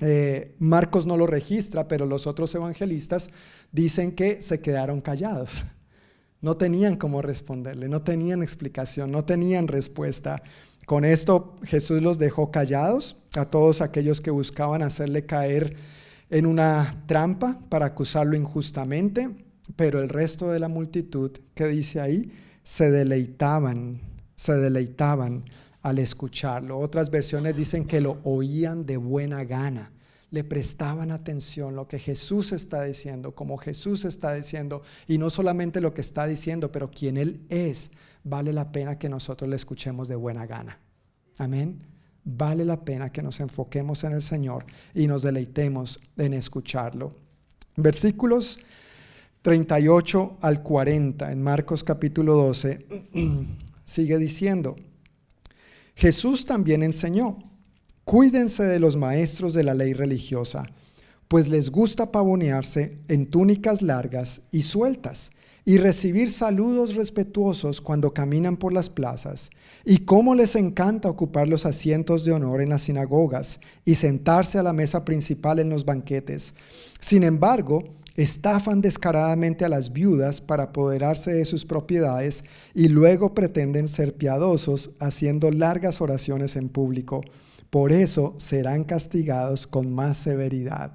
eh, 0.00 0.54
Marcos 0.58 1.06
no 1.06 1.16
lo 1.16 1.26
registra, 1.26 1.88
pero 1.88 2.06
los 2.06 2.26
otros 2.26 2.54
evangelistas 2.54 3.30
dicen 3.72 4.12
que 4.12 4.42
se 4.42 4.60
quedaron 4.60 5.00
callados. 5.00 5.64
No 6.40 6.56
tenían 6.56 6.96
cómo 6.96 7.22
responderle, 7.22 7.88
no 7.88 8.02
tenían 8.02 8.42
explicación, 8.42 9.10
no 9.10 9.24
tenían 9.24 9.66
respuesta. 9.66 10.42
Con 10.86 11.04
esto 11.04 11.56
Jesús 11.64 12.00
los 12.02 12.18
dejó 12.18 12.50
callados 12.50 13.24
a 13.36 13.46
todos 13.46 13.80
aquellos 13.80 14.20
que 14.20 14.30
buscaban 14.30 14.82
hacerle 14.82 15.26
caer 15.26 15.76
en 16.30 16.46
una 16.46 17.02
trampa 17.06 17.58
para 17.70 17.86
acusarlo 17.86 18.36
injustamente, 18.36 19.30
pero 19.76 20.00
el 20.00 20.10
resto 20.10 20.50
de 20.50 20.60
la 20.60 20.68
multitud 20.68 21.32
que 21.54 21.66
dice 21.66 22.00
ahí 22.00 22.30
se 22.68 22.90
deleitaban, 22.90 23.98
se 24.36 24.52
deleitaban 24.58 25.42
al 25.80 25.98
escucharlo. 25.98 26.78
Otras 26.78 27.10
versiones 27.10 27.56
dicen 27.56 27.86
que 27.86 28.02
lo 28.02 28.18
oían 28.24 28.84
de 28.84 28.98
buena 28.98 29.42
gana, 29.44 29.90
le 30.30 30.44
prestaban 30.44 31.10
atención 31.10 31.74
lo 31.74 31.88
que 31.88 31.98
Jesús 31.98 32.52
está 32.52 32.82
diciendo, 32.82 33.34
como 33.34 33.56
Jesús 33.56 34.04
está 34.04 34.34
diciendo, 34.34 34.82
y 35.06 35.16
no 35.16 35.30
solamente 35.30 35.80
lo 35.80 35.94
que 35.94 36.02
está 36.02 36.26
diciendo, 36.26 36.70
pero 36.70 36.90
quién 36.90 37.16
Él 37.16 37.40
es, 37.48 37.92
vale 38.22 38.52
la 38.52 38.70
pena 38.70 38.98
que 38.98 39.08
nosotros 39.08 39.48
le 39.48 39.56
escuchemos 39.56 40.06
de 40.06 40.16
buena 40.16 40.44
gana. 40.44 40.78
Amén. 41.38 41.80
Vale 42.22 42.66
la 42.66 42.84
pena 42.84 43.10
que 43.10 43.22
nos 43.22 43.40
enfoquemos 43.40 44.04
en 44.04 44.12
el 44.12 44.20
Señor 44.20 44.66
y 44.92 45.06
nos 45.06 45.22
deleitemos 45.22 46.00
en 46.18 46.34
escucharlo. 46.34 47.16
Versículos 47.76 48.60
38 49.42 50.38
al 50.40 50.62
40 50.62 51.30
en 51.30 51.42
Marcos 51.42 51.84
capítulo 51.84 52.34
12 52.34 52.86
sigue 53.84 54.18
diciendo, 54.18 54.76
Jesús 55.94 56.44
también 56.44 56.82
enseñó, 56.82 57.38
cuídense 58.04 58.64
de 58.64 58.80
los 58.80 58.96
maestros 58.96 59.54
de 59.54 59.64
la 59.64 59.74
ley 59.74 59.92
religiosa, 59.92 60.66
pues 61.28 61.48
les 61.48 61.70
gusta 61.70 62.10
pavonearse 62.10 62.98
en 63.08 63.30
túnicas 63.30 63.82
largas 63.82 64.42
y 64.50 64.62
sueltas 64.62 65.32
y 65.64 65.76
recibir 65.76 66.30
saludos 66.30 66.94
respetuosos 66.94 67.80
cuando 67.80 68.14
caminan 68.14 68.56
por 68.56 68.72
las 68.72 68.88
plazas, 68.88 69.50
y 69.84 69.98
cómo 69.98 70.34
les 70.34 70.56
encanta 70.56 71.10
ocupar 71.10 71.46
los 71.46 71.66
asientos 71.66 72.24
de 72.24 72.32
honor 72.32 72.62
en 72.62 72.70
las 72.70 72.82
sinagogas 72.82 73.60
y 73.84 73.94
sentarse 73.94 74.58
a 74.58 74.62
la 74.62 74.72
mesa 74.72 75.04
principal 75.04 75.58
en 75.58 75.68
los 75.68 75.84
banquetes. 75.84 76.54
Sin 77.00 77.22
embargo, 77.22 77.84
estafan 78.18 78.80
descaradamente 78.80 79.64
a 79.64 79.68
las 79.68 79.92
viudas 79.92 80.40
para 80.40 80.64
apoderarse 80.64 81.32
de 81.32 81.44
sus 81.44 81.64
propiedades 81.64 82.42
y 82.74 82.88
luego 82.88 83.32
pretenden 83.32 83.86
ser 83.86 84.14
piadosos 84.14 84.96
haciendo 84.98 85.52
largas 85.52 86.00
oraciones 86.00 86.56
en 86.56 86.68
público. 86.68 87.22
Por 87.70 87.92
eso 87.92 88.34
serán 88.38 88.82
castigados 88.82 89.68
con 89.68 89.92
más 89.92 90.16
severidad. 90.16 90.90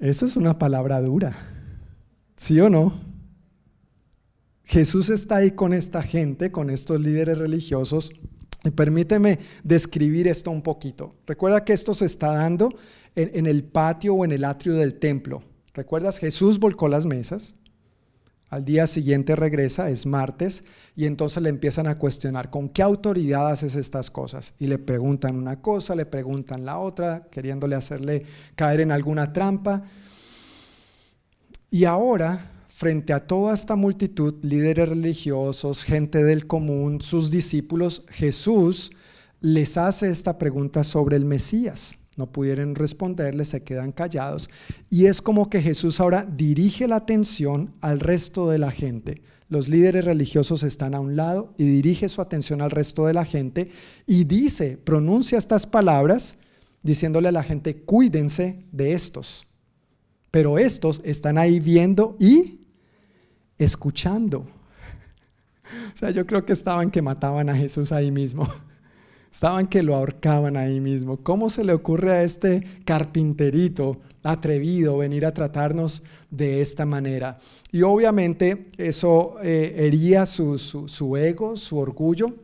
Esa 0.00 0.26
es 0.26 0.36
una 0.36 0.58
palabra 0.58 1.00
dura. 1.00 1.36
¿Sí 2.36 2.58
o 2.58 2.68
no? 2.68 3.00
Jesús 4.64 5.10
está 5.10 5.36
ahí 5.36 5.52
con 5.52 5.72
esta 5.72 6.02
gente, 6.02 6.50
con 6.50 6.70
estos 6.70 7.00
líderes 7.00 7.38
religiosos. 7.38 8.10
Y 8.64 8.70
permíteme 8.70 9.38
describir 9.62 10.26
esto 10.26 10.50
un 10.50 10.62
poquito. 10.62 11.14
Recuerda 11.24 11.64
que 11.64 11.72
esto 11.72 11.94
se 11.94 12.06
está 12.06 12.32
dando 12.32 12.74
en, 13.14 13.46
el 13.46 13.64
patio 13.64 14.14
o 14.14 14.24
en 14.24 14.32
el 14.32 14.44
atrio 14.44 14.74
del 14.74 14.98
templo. 14.98 15.42
¿Recuerdas? 15.74 16.18
Jesús 16.18 16.58
volcó 16.58 16.88
las 16.88 17.06
mesas. 17.06 17.56
Al 18.50 18.64
día 18.64 18.86
siguiente 18.86 19.36
regresa, 19.36 19.90
es 19.90 20.06
martes, 20.06 20.64
y 20.96 21.04
entonces 21.04 21.42
le 21.42 21.50
empiezan 21.50 21.86
a 21.86 21.98
cuestionar, 21.98 22.48
¿con 22.48 22.70
qué 22.70 22.82
autoridad 22.82 23.50
haces 23.50 23.74
estas 23.74 24.10
cosas? 24.10 24.54
Y 24.58 24.68
le 24.68 24.78
preguntan 24.78 25.36
una 25.36 25.60
cosa, 25.60 25.94
le 25.94 26.06
preguntan 26.06 26.64
la 26.64 26.78
otra, 26.78 27.28
queriéndole 27.30 27.76
hacerle 27.76 28.24
caer 28.54 28.80
en 28.80 28.90
alguna 28.90 29.34
trampa. 29.34 29.84
Y 31.70 31.84
ahora, 31.84 32.50
frente 32.68 33.12
a 33.12 33.26
toda 33.26 33.52
esta 33.52 33.76
multitud, 33.76 34.36
líderes 34.42 34.88
religiosos, 34.88 35.84
gente 35.84 36.24
del 36.24 36.46
común, 36.46 37.02
sus 37.02 37.30
discípulos, 37.30 38.06
Jesús 38.08 38.92
les 39.42 39.76
hace 39.76 40.08
esta 40.08 40.38
pregunta 40.38 40.84
sobre 40.84 41.16
el 41.16 41.26
Mesías. 41.26 41.97
No 42.18 42.26
pudieron 42.26 42.74
responderle, 42.74 43.44
se 43.44 43.62
quedan 43.62 43.92
callados. 43.92 44.50
Y 44.90 45.06
es 45.06 45.22
como 45.22 45.48
que 45.48 45.62
Jesús 45.62 46.00
ahora 46.00 46.26
dirige 46.28 46.88
la 46.88 46.96
atención 46.96 47.72
al 47.80 48.00
resto 48.00 48.50
de 48.50 48.58
la 48.58 48.72
gente. 48.72 49.22
Los 49.48 49.68
líderes 49.68 50.04
religiosos 50.04 50.64
están 50.64 50.96
a 50.96 51.00
un 51.00 51.14
lado 51.14 51.54
y 51.56 51.64
dirige 51.64 52.08
su 52.08 52.20
atención 52.20 52.60
al 52.60 52.72
resto 52.72 53.06
de 53.06 53.14
la 53.14 53.24
gente 53.24 53.70
y 54.04 54.24
dice, 54.24 54.76
pronuncia 54.76 55.38
estas 55.38 55.64
palabras 55.64 56.40
diciéndole 56.82 57.28
a 57.28 57.32
la 57.32 57.44
gente, 57.44 57.82
cuídense 57.82 58.64
de 58.72 58.94
estos. 58.94 59.46
Pero 60.32 60.58
estos 60.58 61.00
están 61.04 61.38
ahí 61.38 61.60
viendo 61.60 62.16
y 62.18 62.66
escuchando. 63.56 64.46
O 65.94 65.96
sea, 65.98 66.10
yo 66.10 66.26
creo 66.26 66.46
que 66.46 66.54
estaban 66.54 66.90
que 66.90 67.02
mataban 67.02 67.50
a 67.50 67.54
Jesús 67.54 67.92
ahí 67.92 68.10
mismo. 68.10 68.48
Estaban 69.32 69.66
que 69.68 69.82
lo 69.82 69.94
ahorcaban 69.94 70.56
ahí 70.56 70.80
mismo. 70.80 71.18
¿Cómo 71.18 71.50
se 71.50 71.64
le 71.64 71.72
ocurre 71.72 72.12
a 72.12 72.22
este 72.22 72.62
carpinterito 72.84 74.00
atrevido 74.22 74.98
venir 74.98 75.24
a 75.24 75.34
tratarnos 75.34 76.02
de 76.30 76.60
esta 76.60 76.86
manera? 76.86 77.38
Y 77.70 77.82
obviamente 77.82 78.68
eso 78.78 79.36
eh, 79.42 79.74
hería 79.76 80.26
su, 80.26 80.58
su, 80.58 80.88
su 80.88 81.16
ego, 81.16 81.56
su 81.56 81.78
orgullo, 81.78 82.34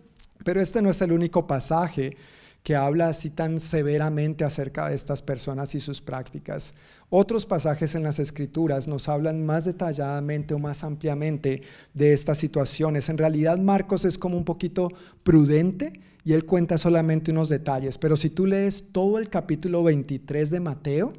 pero 0.45 0.61
este 0.61 0.83
no 0.83 0.91
es 0.91 1.01
el 1.01 1.13
único 1.13 1.47
pasaje 1.47 2.17
que 2.65 2.75
habla 2.75 3.09
así 3.09 3.29
tan 3.29 3.61
severamente 3.61 4.43
acerca 4.43 4.89
de 4.89 4.95
estas 4.95 5.21
personas 5.21 5.75
y 5.75 5.81
sus 5.81 6.01
prácticas. 6.01 6.75
Otros 7.11 7.45
pasajes 7.45 7.95
en 7.95 8.03
las 8.03 8.19
escrituras 8.19 8.89
nos 8.89 9.09
hablan 9.11 9.45
más 9.45 9.67
detalladamente 9.67 10.55
o 10.55 10.59
más 10.59 10.83
ampliamente 10.83 11.63
de 11.93 12.15
estas 12.15 12.39
situaciones. 12.39 13.11
En 13.11 13.19
realidad 13.19 13.59
Marcos 13.59 14.07
es 14.07 14.17
como 14.17 14.39
un 14.39 14.47
poquito 14.47 14.91
prudente 15.23 16.01
y 16.25 16.33
él 16.33 16.47
cuenta 16.47 16.79
solamente 16.79 17.31
unos 17.31 17.51
detalles, 17.51 17.99
pero 17.99 18.17
si 18.17 18.31
tú 18.31 18.47
lees 18.47 18.93
todo 18.93 19.19
el 19.19 19.29
capítulo 19.29 19.83
23 19.83 20.49
de 20.51 20.61
Mateo, 20.61 21.13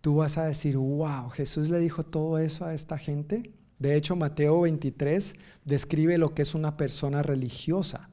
tú 0.00 0.16
vas 0.16 0.36
a 0.36 0.46
decir, 0.46 0.76
wow, 0.76 1.30
Jesús 1.30 1.70
le 1.70 1.78
dijo 1.78 2.04
todo 2.04 2.38
eso 2.38 2.64
a 2.64 2.74
esta 2.74 2.98
gente. 2.98 3.52
De 3.78 3.96
hecho, 3.96 4.16
Mateo 4.16 4.60
23 4.62 5.36
describe 5.64 6.18
lo 6.18 6.34
que 6.34 6.42
es 6.42 6.54
una 6.54 6.76
persona 6.76 7.22
religiosa. 7.22 8.10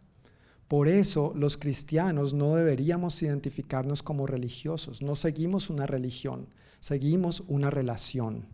Por 0.68 0.88
eso 0.88 1.34
los 1.36 1.58
cristianos 1.58 2.34
no 2.34 2.56
deberíamos 2.56 3.22
identificarnos 3.22 4.04
como 4.04 4.26
religiosos. 4.26 5.02
No 5.02 5.18
seguimos 5.18 5.70
una 5.70 5.86
religión, 5.86 6.48
seguimos 6.80 7.44
una 7.48 7.72
relación 7.72 8.46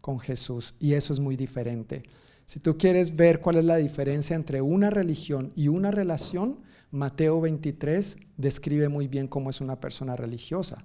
con 0.00 0.20
Jesús 0.20 0.76
y 0.78 0.92
eso 0.92 1.12
es 1.12 1.18
muy 1.18 1.36
diferente. 1.36 2.04
Si 2.44 2.60
tú 2.60 2.78
quieres 2.78 3.16
ver 3.16 3.40
cuál 3.40 3.56
es 3.56 3.64
la 3.64 3.76
diferencia 3.76 4.36
entre 4.36 4.62
una 4.62 4.90
religión 4.90 5.50
y 5.56 5.66
una 5.66 5.90
relación, 5.90 6.60
Mateo 6.96 7.40
23 7.40 8.16
describe 8.36 8.88
muy 8.88 9.06
bien 9.06 9.28
cómo 9.28 9.50
es 9.50 9.60
una 9.60 9.78
persona 9.78 10.16
religiosa. 10.16 10.84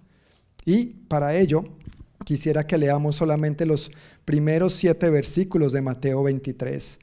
Y 0.65 0.85
para 0.85 1.35
ello 1.35 1.63
quisiera 2.25 2.67
que 2.67 2.77
leamos 2.77 3.15
solamente 3.15 3.65
los 3.65 3.91
primeros 4.25 4.73
siete 4.73 5.09
versículos 5.09 5.71
de 5.71 5.81
Mateo 5.81 6.21
23. 6.23 6.99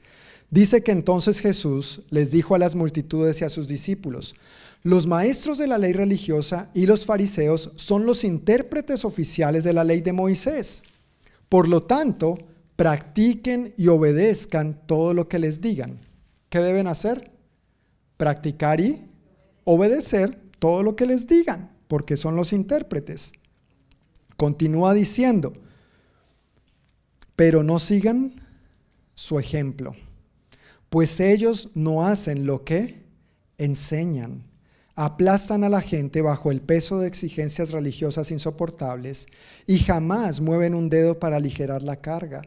Dice 0.51 0.83
que 0.83 0.91
entonces 0.91 1.39
Jesús 1.41 2.03
les 2.09 2.31
dijo 2.31 2.55
a 2.55 2.59
las 2.59 2.75
multitudes 2.75 3.41
y 3.41 3.45
a 3.45 3.49
sus 3.49 3.67
discípulos, 3.67 4.35
los 4.83 5.07
maestros 5.07 5.57
de 5.57 5.67
la 5.67 5.77
ley 5.77 5.91
religiosa 5.91 6.69
y 6.73 6.85
los 6.85 7.05
fariseos 7.05 7.71
son 7.75 8.05
los 8.05 8.23
intérpretes 8.23 9.03
oficiales 9.05 9.63
de 9.63 9.73
la 9.73 9.83
ley 9.83 10.01
de 10.01 10.13
Moisés. 10.13 10.83
Por 11.49 11.67
lo 11.67 11.83
tanto, 11.83 12.37
practiquen 12.75 13.73
y 13.75 13.87
obedezcan 13.87 14.79
todo 14.85 15.13
lo 15.13 15.27
que 15.27 15.39
les 15.39 15.61
digan. 15.61 15.99
¿Qué 16.49 16.59
deben 16.59 16.87
hacer? 16.87 17.38
Practicar 18.19 18.79
y 18.79 19.09
obedecer 19.63 20.37
todo 20.59 20.83
lo 20.83 20.95
que 20.95 21.07
les 21.07 21.25
digan, 21.25 21.71
porque 21.87 22.17
son 22.17 22.35
los 22.35 22.53
intérpretes. 22.53 23.31
Continúa 24.37 24.93
diciendo, 24.93 25.53
pero 27.35 27.63
no 27.63 27.79
sigan 27.79 28.35
su 29.15 29.39
ejemplo 29.39 29.95
pues 30.89 31.19
ellos 31.19 31.69
no 31.75 32.05
hacen 32.05 32.45
lo 32.45 32.63
que 32.63 33.03
enseñan. 33.57 34.43
Aplastan 34.95 35.63
a 35.63 35.69
la 35.69 35.81
gente 35.81 36.21
bajo 36.21 36.51
el 36.51 36.61
peso 36.61 36.99
de 36.99 37.07
exigencias 37.07 37.71
religiosas 37.71 38.31
insoportables 38.31 39.27
y 39.65 39.77
jamás 39.79 40.41
mueven 40.41 40.75
un 40.75 40.89
dedo 40.89 41.19
para 41.19 41.37
aligerar 41.37 41.83
la 41.83 41.97
carga. 41.97 42.41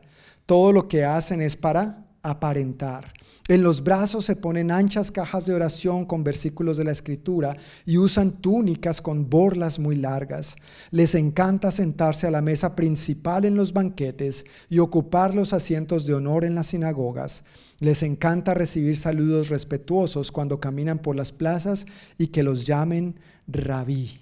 Todo 0.44 0.72
lo 0.72 0.88
que 0.88 1.04
hacen 1.04 1.40
es 1.40 1.56
para 1.56 2.01
aparentar. 2.22 3.12
En 3.48 3.62
los 3.62 3.82
brazos 3.82 4.24
se 4.24 4.36
ponen 4.36 4.70
anchas 4.70 5.10
cajas 5.10 5.46
de 5.46 5.54
oración 5.54 6.06
con 6.06 6.22
versículos 6.22 6.76
de 6.76 6.84
la 6.84 6.92
escritura 6.92 7.56
y 7.84 7.98
usan 7.98 8.40
túnicas 8.40 9.00
con 9.00 9.28
borlas 9.28 9.80
muy 9.80 9.96
largas. 9.96 10.56
Les 10.92 11.16
encanta 11.16 11.72
sentarse 11.72 12.28
a 12.28 12.30
la 12.30 12.40
mesa 12.40 12.76
principal 12.76 13.44
en 13.44 13.56
los 13.56 13.72
banquetes 13.72 14.44
y 14.70 14.78
ocupar 14.78 15.34
los 15.34 15.52
asientos 15.52 16.06
de 16.06 16.14
honor 16.14 16.44
en 16.44 16.54
las 16.54 16.68
sinagogas. 16.68 17.44
Les 17.80 18.04
encanta 18.04 18.54
recibir 18.54 18.96
saludos 18.96 19.48
respetuosos 19.48 20.30
cuando 20.30 20.60
caminan 20.60 21.00
por 21.00 21.16
las 21.16 21.32
plazas 21.32 21.86
y 22.16 22.28
que 22.28 22.44
los 22.44 22.64
llamen 22.64 23.18
rabí, 23.48 24.20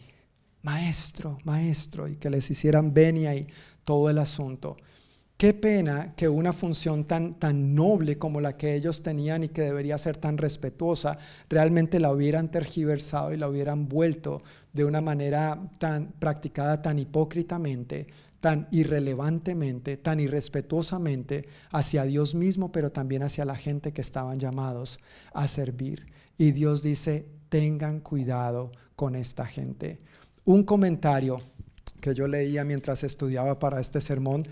maestro, 0.63 1.39
maestro, 1.45 2.09
y 2.09 2.17
que 2.17 2.31
les 2.31 2.51
hicieran 2.51 2.95
venia 2.95 3.35
y 3.35 3.47
todo 3.85 4.09
el 4.09 4.17
asunto. 4.17 4.79
Qué 5.41 5.55
pena 5.55 6.13
que 6.17 6.29
una 6.29 6.53
función 6.53 7.05
tan, 7.05 7.33
tan 7.33 7.75
noble 7.75 8.19
como 8.19 8.43
la 8.43 8.59
que 8.59 8.75
ellos 8.75 9.03
tenían 9.03 9.43
y 9.43 9.49
que 9.49 9.63
debería 9.63 9.97
ser 9.97 10.19
tan 10.19 10.37
respetuosa, 10.37 11.19
realmente 11.49 11.99
la 11.99 12.13
hubieran 12.13 12.51
tergiversado 12.51 13.33
y 13.33 13.39
la 13.39 13.49
hubieran 13.49 13.89
vuelto 13.89 14.43
de 14.75 14.85
una 14.85 15.01
manera 15.01 15.59
tan 15.79 16.09
practicada 16.19 16.83
tan 16.83 16.99
hipócritamente, 16.99 18.09
tan 18.43 18.69
irrelevantemente, 18.71 19.97
tan 19.97 20.21
irrespetuosamente 20.21 21.49
hacia 21.71 22.05
Dios 22.05 22.35
mismo, 22.35 22.71
pero 22.71 22.93
también 22.93 23.23
hacia 23.23 23.47
la 23.47 23.57
gente 23.57 23.95
que 23.95 24.03
estaban 24.03 24.39
llamados 24.39 25.01
a 25.33 25.49
servir. 25.49 26.13
Y 26.37 26.51
Dios 26.51 26.83
dice, 26.83 27.25
tengan 27.49 28.01
cuidado 28.01 28.73
con 28.95 29.15
esta 29.15 29.47
gente. 29.47 30.01
Un 30.45 30.65
comentario 30.65 31.41
que 32.03 32.15
yo 32.15 32.29
leía 32.29 32.65
mientras 32.65 33.05
estudiaba 33.05 33.59
para 33.59 33.81
este 33.81 34.01
sermón 34.01 34.45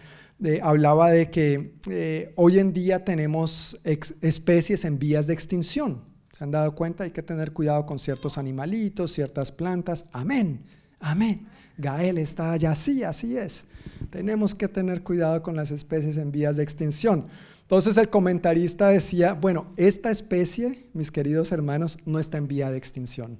hablaba 0.62 1.10
de 1.10 1.30
que 1.30 1.74
eh, 1.90 2.32
hoy 2.36 2.58
en 2.58 2.72
día 2.72 3.04
tenemos 3.04 3.80
especies 3.84 4.84
en 4.84 4.98
vías 4.98 5.26
de 5.26 5.34
extinción. 5.34 6.02
¿Se 6.36 6.44
han 6.44 6.52
dado 6.52 6.74
cuenta? 6.74 7.04
Hay 7.04 7.10
que 7.10 7.22
tener 7.22 7.52
cuidado 7.52 7.84
con 7.86 7.98
ciertos 7.98 8.38
animalitos, 8.38 9.12
ciertas 9.12 9.50
plantas. 9.50 10.04
Amén, 10.12 10.64
amén. 11.00 11.48
Gael 11.76 12.18
está 12.18 12.52
allá, 12.52 12.74
sí, 12.76 13.02
así 13.02 13.36
es. 13.36 13.64
Tenemos 14.10 14.54
que 14.54 14.68
tener 14.68 15.02
cuidado 15.02 15.42
con 15.42 15.56
las 15.56 15.70
especies 15.70 16.16
en 16.16 16.30
vías 16.30 16.56
de 16.56 16.62
extinción. 16.62 17.26
Entonces 17.62 17.96
el 17.96 18.08
comentarista 18.08 18.88
decía, 18.88 19.34
bueno, 19.34 19.66
esta 19.76 20.10
especie, 20.10 20.86
mis 20.94 21.10
queridos 21.10 21.52
hermanos, 21.52 21.98
no 22.06 22.18
está 22.18 22.38
en 22.38 22.48
vía 22.48 22.70
de 22.70 22.78
extinción. 22.78 23.38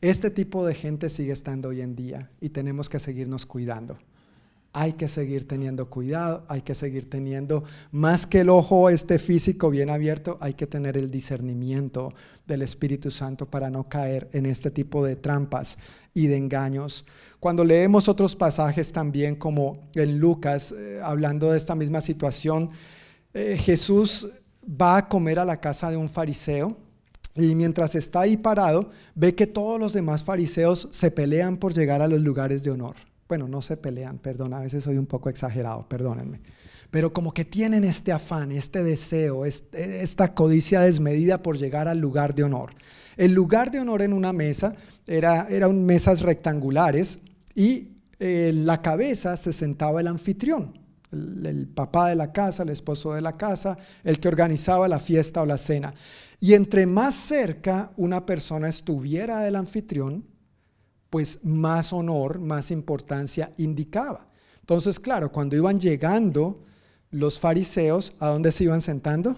Este 0.00 0.30
tipo 0.30 0.66
de 0.66 0.74
gente 0.74 1.08
sigue 1.08 1.32
estando 1.32 1.70
hoy 1.70 1.80
en 1.80 1.96
día 1.96 2.30
y 2.40 2.50
tenemos 2.50 2.88
que 2.88 2.98
seguirnos 2.98 3.46
cuidando 3.46 3.98
hay 4.76 4.94
que 4.94 5.06
seguir 5.06 5.46
teniendo 5.46 5.88
cuidado, 5.88 6.44
hay 6.48 6.62
que 6.62 6.74
seguir 6.74 7.08
teniendo, 7.08 7.62
más 7.92 8.26
que 8.26 8.40
el 8.40 8.48
ojo 8.48 8.90
este 8.90 9.20
físico 9.20 9.70
bien 9.70 9.88
abierto, 9.88 10.36
hay 10.40 10.54
que 10.54 10.66
tener 10.66 10.96
el 10.96 11.12
discernimiento 11.12 12.12
del 12.44 12.62
Espíritu 12.62 13.08
Santo 13.12 13.46
para 13.46 13.70
no 13.70 13.88
caer 13.88 14.28
en 14.32 14.46
este 14.46 14.72
tipo 14.72 15.04
de 15.04 15.14
trampas 15.14 15.78
y 16.12 16.26
de 16.26 16.36
engaños. 16.36 17.06
Cuando 17.38 17.64
leemos 17.64 18.08
otros 18.08 18.34
pasajes 18.34 18.90
también, 18.90 19.36
como 19.36 19.88
en 19.94 20.18
Lucas, 20.18 20.72
eh, 20.72 21.00
hablando 21.00 21.52
de 21.52 21.56
esta 21.56 21.76
misma 21.76 22.00
situación, 22.00 22.70
eh, 23.32 23.56
Jesús 23.56 24.28
va 24.68 24.96
a 24.96 25.08
comer 25.08 25.38
a 25.38 25.44
la 25.44 25.60
casa 25.60 25.88
de 25.88 25.96
un 25.96 26.08
fariseo. 26.08 26.76
Y 27.36 27.54
mientras 27.54 27.94
está 27.94 28.22
ahí 28.22 28.36
parado, 28.36 28.90
ve 29.14 29.34
que 29.34 29.46
todos 29.46 29.78
los 29.78 29.92
demás 29.92 30.24
fariseos 30.24 30.88
se 30.90 31.10
pelean 31.10 31.58
por 31.58 31.74
llegar 31.74 32.02
a 32.02 32.08
los 32.08 32.20
lugares 32.20 32.62
de 32.64 32.70
honor 32.72 32.96
bueno, 33.28 33.48
no 33.48 33.62
se 33.62 33.76
pelean, 33.76 34.18
perdón, 34.18 34.54
a 34.54 34.60
veces 34.60 34.84
soy 34.84 34.98
un 34.98 35.06
poco 35.06 35.28
exagerado, 35.28 35.88
perdónenme, 35.88 36.40
pero 36.90 37.12
como 37.12 37.32
que 37.32 37.44
tienen 37.44 37.84
este 37.84 38.12
afán, 38.12 38.52
este 38.52 38.84
deseo, 38.84 39.44
esta 39.44 40.34
codicia 40.34 40.80
desmedida 40.80 41.42
por 41.42 41.58
llegar 41.58 41.88
al 41.88 41.98
lugar 41.98 42.34
de 42.34 42.44
honor. 42.44 42.70
El 43.16 43.32
lugar 43.32 43.70
de 43.70 43.80
honor 43.80 44.02
en 44.02 44.12
una 44.12 44.32
mesa 44.32 44.76
era, 45.06 45.48
eran 45.48 45.84
mesas 45.84 46.20
rectangulares 46.20 47.22
y 47.54 47.88
eh, 48.18 48.52
la 48.54 48.82
cabeza 48.82 49.36
se 49.36 49.52
sentaba 49.52 50.00
el 50.00 50.08
anfitrión, 50.08 50.78
el, 51.10 51.46
el 51.46 51.68
papá 51.68 52.10
de 52.10 52.16
la 52.16 52.32
casa, 52.32 52.62
el 52.62 52.68
esposo 52.68 53.14
de 53.14 53.22
la 53.22 53.36
casa, 53.36 53.78
el 54.02 54.20
que 54.20 54.28
organizaba 54.28 54.88
la 54.88 55.00
fiesta 55.00 55.42
o 55.42 55.46
la 55.46 55.58
cena. 55.58 55.94
Y 56.40 56.54
entre 56.54 56.86
más 56.86 57.14
cerca 57.14 57.92
una 57.96 58.26
persona 58.26 58.68
estuviera 58.68 59.40
del 59.40 59.56
anfitrión, 59.56 60.24
pues 61.14 61.44
más 61.44 61.92
honor, 61.92 62.40
más 62.40 62.72
importancia 62.72 63.52
indicaba. 63.58 64.26
Entonces, 64.58 64.98
claro, 64.98 65.30
cuando 65.30 65.54
iban 65.54 65.78
llegando 65.78 66.64
los 67.12 67.38
fariseos, 67.38 68.14
¿a 68.18 68.30
dónde 68.30 68.50
se 68.50 68.64
iban 68.64 68.80
sentando? 68.80 69.36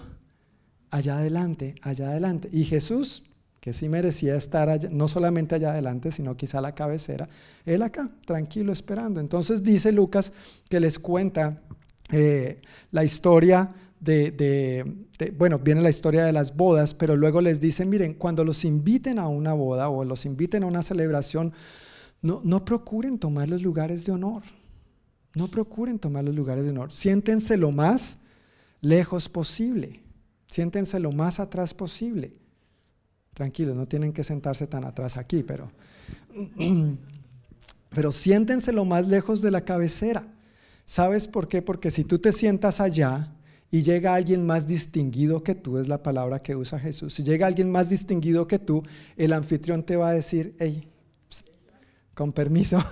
Allá 0.90 1.18
adelante, 1.18 1.74
allá 1.82 2.08
adelante. 2.08 2.48
Y 2.50 2.64
Jesús, 2.64 3.24
que 3.60 3.74
sí 3.74 3.90
merecía 3.90 4.36
estar 4.36 4.90
no 4.90 5.06
solamente 5.06 5.54
allá 5.54 5.72
adelante, 5.72 6.12
sino 6.12 6.34
quizá 6.34 6.60
a 6.60 6.62
la 6.62 6.74
cabecera, 6.74 7.28
él 7.66 7.82
acá, 7.82 8.08
tranquilo, 8.24 8.72
esperando. 8.72 9.20
Entonces 9.20 9.62
dice 9.62 9.92
Lucas 9.92 10.32
que 10.70 10.80
les 10.80 10.98
cuenta 10.98 11.60
eh, 12.10 12.62
la 12.90 13.04
historia 13.04 13.68
de, 14.06 15.30
bueno, 15.36 15.58
viene 15.58 15.82
la 15.82 15.90
historia 15.90 16.24
de 16.24 16.32
las 16.32 16.56
bodas, 16.56 16.94
pero 16.94 17.16
luego 17.16 17.40
les 17.40 17.60
dicen, 17.60 17.90
miren, 17.90 18.14
cuando 18.14 18.44
los 18.44 18.64
inviten 18.64 19.18
a 19.18 19.28
una 19.28 19.52
boda 19.52 19.88
o 19.88 20.04
los 20.04 20.24
inviten 20.24 20.62
a 20.62 20.66
una 20.66 20.82
celebración, 20.82 21.52
no, 22.22 22.40
no 22.44 22.64
procuren 22.64 23.18
tomar 23.18 23.48
los 23.48 23.62
lugares 23.62 24.04
de 24.04 24.12
honor. 24.12 24.42
No 25.34 25.50
procuren 25.50 25.98
tomar 25.98 26.24
los 26.24 26.34
lugares 26.34 26.64
de 26.64 26.70
honor. 26.70 26.92
Siéntense 26.92 27.56
lo 27.56 27.70
más 27.70 28.18
lejos 28.80 29.28
posible. 29.28 30.00
Siéntense 30.46 30.98
lo 31.00 31.12
más 31.12 31.40
atrás 31.40 31.74
posible. 31.74 32.32
Tranquilos, 33.34 33.76
no 33.76 33.86
tienen 33.86 34.12
que 34.12 34.24
sentarse 34.24 34.66
tan 34.66 34.84
atrás 34.84 35.18
aquí, 35.18 35.42
pero, 35.42 35.70
pero 37.90 38.12
siéntense 38.12 38.72
lo 38.72 38.84
más 38.84 39.08
lejos 39.08 39.42
de 39.42 39.50
la 39.50 39.64
cabecera. 39.64 40.26
¿Sabes 40.86 41.26
por 41.26 41.48
qué? 41.48 41.60
Porque 41.60 41.90
si 41.90 42.04
tú 42.04 42.18
te 42.18 42.32
sientas 42.32 42.80
allá, 42.80 43.35
y 43.70 43.82
llega 43.82 44.14
alguien 44.14 44.46
más 44.46 44.66
distinguido 44.66 45.42
que 45.42 45.54
tú, 45.54 45.78
es 45.78 45.88
la 45.88 46.02
palabra 46.02 46.40
que 46.40 46.54
usa 46.54 46.78
Jesús. 46.78 47.14
Si 47.14 47.22
llega 47.22 47.46
alguien 47.46 47.70
más 47.70 47.88
distinguido 47.88 48.46
que 48.46 48.58
tú, 48.58 48.82
el 49.16 49.32
anfitrión 49.32 49.82
te 49.82 49.96
va 49.96 50.10
a 50.10 50.12
decir, 50.12 50.54
hey, 50.58 50.88
con 52.14 52.32
permiso, 52.32 52.82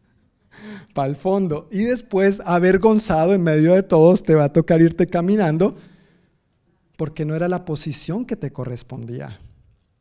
para 0.94 1.08
el 1.08 1.16
fondo. 1.16 1.68
Y 1.70 1.84
después, 1.84 2.42
avergonzado 2.44 3.34
en 3.34 3.42
medio 3.42 3.74
de 3.74 3.82
todos, 3.82 4.22
te 4.22 4.34
va 4.34 4.44
a 4.44 4.52
tocar 4.52 4.80
irte 4.80 5.06
caminando 5.06 5.76
porque 6.96 7.24
no 7.24 7.36
era 7.36 7.48
la 7.48 7.64
posición 7.64 8.24
que 8.24 8.36
te 8.36 8.50
correspondía. 8.50 9.38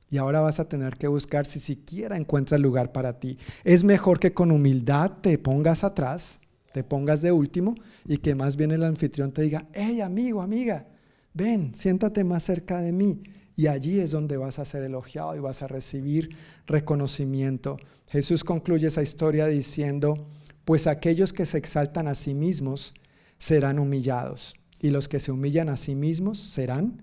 Y 0.10 0.18
ahora 0.18 0.40
vas 0.40 0.60
a 0.60 0.70
tener 0.70 0.96
que 0.96 1.08
buscar 1.08 1.46
si 1.46 1.60
siquiera 1.60 2.18
encuentra 2.18 2.58
lugar 2.58 2.94
para 2.94 3.20
ti. 3.20 3.38
Es 3.66 3.84
mejor 3.84 4.20
que 4.20 4.34
con 4.34 4.52
humildad 4.52 5.12
te 5.22 5.38
pongas 5.38 5.84
atrás 5.84 6.40
te 6.72 6.84
pongas 6.84 7.22
de 7.22 7.32
último 7.32 7.76
y 8.06 8.18
que 8.18 8.36
más 8.36 8.56
bien 8.56 8.72
el 8.72 8.84
anfitrión 8.84 9.32
te 9.32 9.42
diga, 9.42 9.68
hey 9.74 10.02
amigo, 10.02 10.42
amiga, 10.42 10.88
ven, 11.34 11.74
siéntate 11.74 12.24
más 12.24 12.44
cerca 12.44 12.82
de 12.82 12.92
mí. 12.92 13.24
Y 13.56 13.68
allí 13.68 14.00
es 14.00 14.12
donde 14.12 14.38
vas 14.38 14.60
a 14.60 14.66
ser 14.66 14.84
elogiado 14.84 15.36
y 15.36 15.40
vas 15.40 15.64
a 15.64 15.68
recibir 15.68 16.36
reconocimiento. 16.68 17.78
Jesús 18.10 18.44
concluye 18.44 18.88
esa 18.88 19.02
historia 19.02 19.48
diciendo, 19.48 20.30
pues 20.64 20.86
aquellos 20.86 21.34
que 21.34 21.46
se 21.46 21.58
exaltan 21.58 22.08
a 22.08 22.16
sí 22.16 22.34
mismos 22.34 22.94
serán 23.38 23.80
humillados 23.80 24.56
y 24.80 24.92
los 24.92 25.08
que 25.08 25.20
se 25.20 25.32
humillan 25.32 25.70
a 25.70 25.78
sí 25.78 25.96
mismos 25.96 26.38
serán 26.38 27.02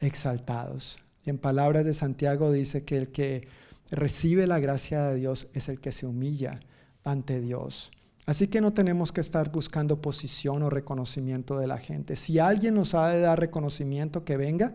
exaltados. 0.00 0.98
Y 1.24 1.30
en 1.30 1.38
palabras 1.38 1.84
de 1.84 1.94
Santiago 1.94 2.52
dice 2.52 2.84
que 2.84 2.96
el 2.96 3.08
que 3.08 3.48
recibe 3.90 4.46
la 4.46 4.60
gracia 4.60 5.06
de 5.08 5.16
Dios 5.16 5.48
es 5.54 5.68
el 5.68 5.80
que 5.80 5.92
se 5.92 6.06
humilla 6.06 6.60
ante 7.04 7.40
Dios. 7.40 7.92
Así 8.26 8.48
que 8.48 8.60
no 8.60 8.72
tenemos 8.72 9.12
que 9.12 9.20
estar 9.20 9.52
buscando 9.52 10.02
posición 10.02 10.64
o 10.64 10.70
reconocimiento 10.70 11.58
de 11.58 11.68
la 11.68 11.78
gente. 11.78 12.16
Si 12.16 12.40
alguien 12.40 12.74
nos 12.74 12.94
ha 12.94 13.08
de 13.08 13.20
dar 13.20 13.38
reconocimiento, 13.38 14.24
que 14.24 14.36
venga 14.36 14.74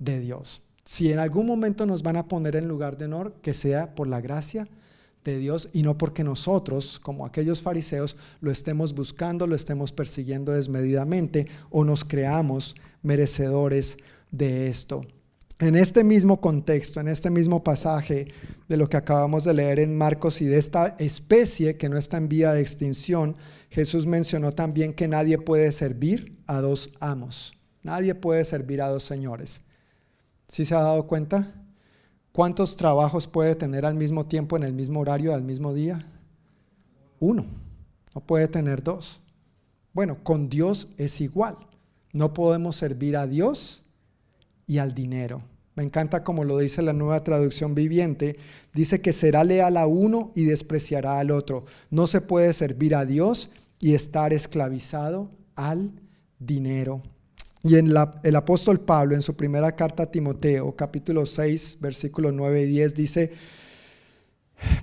de 0.00 0.18
Dios. 0.18 0.62
Si 0.84 1.12
en 1.12 1.20
algún 1.20 1.46
momento 1.46 1.86
nos 1.86 2.02
van 2.02 2.16
a 2.16 2.26
poner 2.26 2.56
en 2.56 2.66
lugar 2.66 2.96
de 2.96 3.04
honor, 3.04 3.34
que 3.40 3.54
sea 3.54 3.94
por 3.94 4.08
la 4.08 4.20
gracia 4.20 4.68
de 5.24 5.38
Dios 5.38 5.68
y 5.72 5.82
no 5.82 5.96
porque 5.96 6.24
nosotros, 6.24 6.98
como 7.00 7.24
aquellos 7.24 7.62
fariseos, 7.62 8.16
lo 8.40 8.50
estemos 8.50 8.94
buscando, 8.94 9.46
lo 9.46 9.54
estemos 9.54 9.92
persiguiendo 9.92 10.52
desmedidamente 10.52 11.46
o 11.70 11.84
nos 11.84 12.04
creamos 12.04 12.74
merecedores 13.02 13.98
de 14.32 14.68
esto. 14.68 15.02
En 15.58 15.74
este 15.74 16.04
mismo 16.04 16.42
contexto, 16.42 17.00
en 17.00 17.08
este 17.08 17.30
mismo 17.30 17.64
pasaje 17.64 18.28
de 18.68 18.76
lo 18.76 18.90
que 18.90 18.98
acabamos 18.98 19.42
de 19.44 19.54
leer 19.54 19.78
en 19.78 19.96
Marcos 19.96 20.42
y 20.42 20.44
de 20.44 20.58
esta 20.58 20.96
especie 20.98 21.78
que 21.78 21.88
no 21.88 21.96
está 21.96 22.18
en 22.18 22.28
vía 22.28 22.52
de 22.52 22.60
extinción, 22.60 23.36
Jesús 23.70 24.06
mencionó 24.06 24.52
también 24.52 24.92
que 24.92 25.08
nadie 25.08 25.38
puede 25.38 25.72
servir 25.72 26.42
a 26.46 26.60
dos 26.60 26.90
amos. 27.00 27.58
Nadie 27.82 28.14
puede 28.14 28.44
servir 28.44 28.82
a 28.82 28.90
dos 28.90 29.04
señores. 29.04 29.62
¿Sí 30.46 30.66
se 30.66 30.74
ha 30.74 30.80
dado 30.80 31.06
cuenta? 31.06 31.54
¿Cuántos 32.32 32.76
trabajos 32.76 33.26
puede 33.26 33.54
tener 33.54 33.86
al 33.86 33.94
mismo 33.94 34.26
tiempo, 34.26 34.58
en 34.58 34.62
el 34.62 34.74
mismo 34.74 35.00
horario, 35.00 35.32
al 35.32 35.42
mismo 35.42 35.72
día? 35.72 36.06
Uno. 37.18 37.46
No 38.14 38.20
puede 38.20 38.46
tener 38.46 38.82
dos. 38.82 39.22
Bueno, 39.94 40.22
con 40.22 40.50
Dios 40.50 40.88
es 40.98 41.22
igual. 41.22 41.56
No 42.12 42.34
podemos 42.34 42.76
servir 42.76 43.16
a 43.16 43.26
Dios 43.26 43.85
y 44.66 44.78
al 44.78 44.94
dinero. 44.94 45.42
Me 45.76 45.82
encanta 45.82 46.24
como 46.24 46.44
lo 46.44 46.58
dice 46.58 46.80
la 46.80 46.94
nueva 46.94 47.22
traducción 47.22 47.74
viviente. 47.74 48.38
Dice 48.72 49.02
que 49.02 49.12
será 49.12 49.44
leal 49.44 49.76
a 49.76 49.86
uno 49.86 50.32
y 50.34 50.44
despreciará 50.44 51.18
al 51.18 51.30
otro. 51.30 51.66
No 51.90 52.06
se 52.06 52.22
puede 52.22 52.52
servir 52.54 52.94
a 52.94 53.04
Dios 53.04 53.50
y 53.78 53.94
estar 53.94 54.32
esclavizado 54.32 55.30
al 55.54 55.92
dinero. 56.38 57.02
Y 57.62 57.76
en 57.76 57.92
el 58.22 58.36
apóstol 58.36 58.80
Pablo, 58.80 59.14
en 59.14 59.22
su 59.22 59.36
primera 59.36 59.74
carta 59.76 60.04
a 60.04 60.10
Timoteo, 60.10 60.74
capítulo 60.74 61.26
6, 61.26 61.78
versículos 61.80 62.32
9 62.32 62.62
y 62.62 62.66
10, 62.66 62.94
dice, 62.94 63.32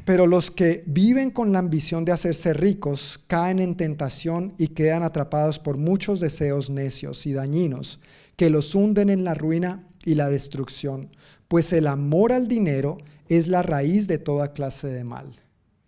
pero 0.06 0.28
los 0.28 0.52
que 0.52 0.84
viven 0.86 1.32
con 1.32 1.52
la 1.54 1.60
ambición 1.60 2.06
de 2.06 2.12
hacerse 2.12 2.54
ricos 2.54 3.20
caen 3.26 3.60
en 3.60 3.76
tentación 3.76 4.54
y 4.58 4.68
quedan 4.68 5.02
atrapados 5.02 5.58
por 5.58 5.78
muchos 5.78 6.20
deseos 6.20 6.70
necios 6.70 7.26
y 7.26 7.34
dañinos 7.34 8.00
que 8.36 8.50
los 8.50 8.74
hunden 8.76 9.10
en 9.10 9.24
la 9.24 9.34
ruina 9.34 9.88
y 10.06 10.16
la 10.16 10.30
destrucción, 10.30 11.10
pues 11.48 11.72
el 11.74 11.88
amor 11.88 12.32
al 12.32 12.48
dinero 12.48 12.98
es 13.28 13.48
la 13.48 13.62
raíz 13.62 14.08
de 14.08 14.18
toda 14.18 14.54
clase 14.54 14.88
de 14.88 15.04
mal. 15.04 15.36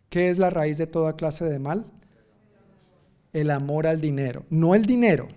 ¿Qué 0.10 0.30
es 0.30 0.38
la 0.38 0.50
raíz 0.50 0.78
de 0.78 0.88
toda 0.88 1.16
clase 1.16 1.46
de 1.46 1.60
mal? 1.60 1.88
El 3.34 3.52
amor 3.52 3.88
al 3.88 4.00
dinero, 4.00 4.46
no 4.50 4.76
el 4.76 4.86
dinero. 4.86 5.28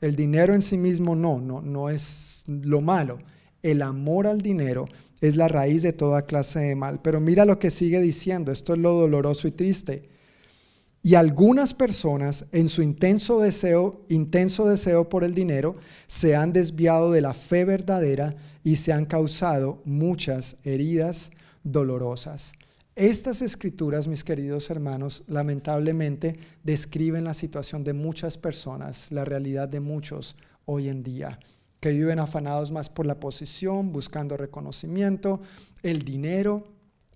El 0.00 0.14
dinero 0.14 0.54
en 0.54 0.60
sí 0.62 0.76
mismo 0.76 1.16
no, 1.16 1.40
no, 1.40 1.62
no 1.62 1.88
es 1.88 2.44
lo 2.46 2.82
malo. 2.82 3.18
El 3.62 3.80
amor 3.80 4.26
al 4.26 4.42
dinero 4.42 4.86
es 5.20 5.36
la 5.36 5.48
raíz 5.48 5.82
de 5.82 5.92
toda 5.92 6.26
clase 6.26 6.60
de 6.60 6.76
mal. 6.76 7.00
Pero 7.02 7.20
mira 7.20 7.44
lo 7.44 7.58
que 7.58 7.70
sigue 7.70 8.00
diciendo, 8.00 8.52
esto 8.52 8.74
es 8.74 8.78
lo 8.78 8.92
doloroso 8.92 9.48
y 9.48 9.52
triste. 9.52 10.08
Y 11.06 11.14
algunas 11.14 11.72
personas 11.72 12.48
en 12.50 12.68
su 12.68 12.82
intenso 12.82 13.38
deseo, 13.38 14.04
intenso 14.08 14.66
deseo 14.66 15.08
por 15.08 15.22
el 15.22 15.36
dinero, 15.36 15.76
se 16.08 16.34
han 16.34 16.52
desviado 16.52 17.12
de 17.12 17.20
la 17.20 17.32
fe 17.32 17.64
verdadera 17.64 18.34
y 18.64 18.74
se 18.74 18.92
han 18.92 19.06
causado 19.06 19.80
muchas 19.84 20.56
heridas 20.64 21.30
dolorosas. 21.62 22.54
Estas 22.96 23.40
escrituras, 23.40 24.08
mis 24.08 24.24
queridos 24.24 24.68
hermanos, 24.68 25.22
lamentablemente 25.28 26.40
describen 26.64 27.22
la 27.22 27.34
situación 27.34 27.84
de 27.84 27.92
muchas 27.92 28.36
personas, 28.36 29.12
la 29.12 29.24
realidad 29.24 29.68
de 29.68 29.78
muchos 29.78 30.34
hoy 30.64 30.88
en 30.88 31.04
día, 31.04 31.38
que 31.78 31.92
viven 31.92 32.18
afanados 32.18 32.72
más 32.72 32.88
por 32.88 33.06
la 33.06 33.20
posición, 33.20 33.92
buscando 33.92 34.36
reconocimiento, 34.36 35.40
el 35.84 36.02
dinero, 36.02 36.66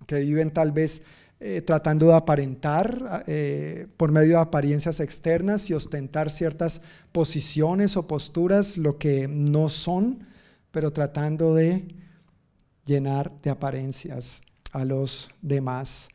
que 0.06 0.20
viven 0.20 0.52
tal 0.52 0.70
vez 0.70 1.02
eh, 1.42 1.62
tratando 1.62 2.08
de 2.08 2.14
aparentar 2.14 3.24
eh, 3.26 3.86
por 3.96 4.12
medio 4.12 4.36
de 4.36 4.42
apariencias 4.42 5.00
externas 5.00 5.70
y 5.70 5.72
ostentar 5.72 6.30
ciertas 6.30 6.82
posiciones 7.12 7.96
o 7.96 8.06
posturas, 8.06 8.76
lo 8.76 8.98
que 8.98 9.26
no 9.26 9.70
son, 9.70 10.26
pero 10.70 10.92
tratando 10.92 11.54
de 11.54 11.88
llenar 12.84 13.32
de 13.40 13.48
apariencias 13.48 14.42
a 14.72 14.84
los 14.84 15.30
demás. 15.40 16.10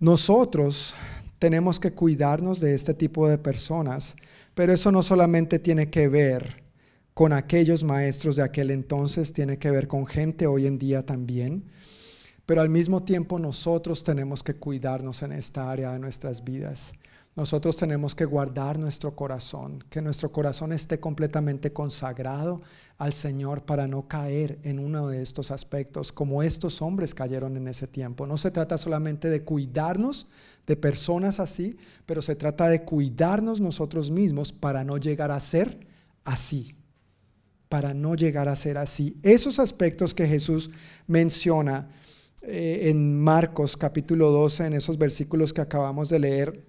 Nosotros 0.00 0.94
tenemos 1.38 1.78
que 1.78 1.92
cuidarnos 1.92 2.58
de 2.58 2.74
este 2.74 2.94
tipo 2.94 3.28
de 3.28 3.36
personas, 3.36 4.16
pero 4.54 4.72
eso 4.72 4.90
no 4.90 5.02
solamente 5.02 5.58
tiene 5.58 5.90
que 5.90 6.08
ver 6.08 6.62
con 7.12 7.34
aquellos 7.34 7.84
maestros 7.84 8.36
de 8.36 8.44
aquel 8.44 8.70
entonces, 8.70 9.34
tiene 9.34 9.58
que 9.58 9.70
ver 9.70 9.88
con 9.88 10.06
gente 10.06 10.46
hoy 10.46 10.66
en 10.66 10.78
día 10.78 11.04
también 11.04 11.64
pero 12.48 12.62
al 12.62 12.70
mismo 12.70 13.02
tiempo 13.02 13.38
nosotros 13.38 14.02
tenemos 14.02 14.42
que 14.42 14.54
cuidarnos 14.54 15.22
en 15.22 15.32
esta 15.32 15.70
área 15.70 15.92
de 15.92 15.98
nuestras 15.98 16.42
vidas. 16.42 16.94
Nosotros 17.36 17.76
tenemos 17.76 18.14
que 18.14 18.24
guardar 18.24 18.78
nuestro 18.78 19.14
corazón, 19.14 19.84
que 19.90 20.00
nuestro 20.00 20.32
corazón 20.32 20.72
esté 20.72 20.98
completamente 20.98 21.74
consagrado 21.74 22.62
al 22.96 23.12
Señor 23.12 23.64
para 23.64 23.86
no 23.86 24.08
caer 24.08 24.58
en 24.62 24.78
uno 24.78 25.08
de 25.08 25.20
estos 25.20 25.50
aspectos, 25.50 26.10
como 26.10 26.42
estos 26.42 26.80
hombres 26.80 27.14
cayeron 27.14 27.54
en 27.58 27.68
ese 27.68 27.86
tiempo. 27.86 28.26
No 28.26 28.38
se 28.38 28.50
trata 28.50 28.78
solamente 28.78 29.28
de 29.28 29.42
cuidarnos 29.42 30.28
de 30.66 30.74
personas 30.74 31.40
así, 31.40 31.76
pero 32.06 32.22
se 32.22 32.34
trata 32.34 32.70
de 32.70 32.82
cuidarnos 32.82 33.60
nosotros 33.60 34.10
mismos 34.10 34.52
para 34.52 34.84
no 34.84 34.96
llegar 34.96 35.32
a 35.32 35.40
ser 35.40 35.86
así, 36.24 36.74
para 37.68 37.92
no 37.92 38.14
llegar 38.14 38.48
a 38.48 38.56
ser 38.56 38.78
así. 38.78 39.20
Esos 39.22 39.58
aspectos 39.58 40.14
que 40.14 40.26
Jesús 40.26 40.70
menciona 41.06 41.90
eh, 42.42 42.88
en 42.90 43.18
Marcos 43.20 43.76
capítulo 43.76 44.30
12, 44.30 44.66
en 44.66 44.72
esos 44.74 44.98
versículos 44.98 45.52
que 45.52 45.60
acabamos 45.60 46.08
de 46.08 46.18
leer, 46.18 46.64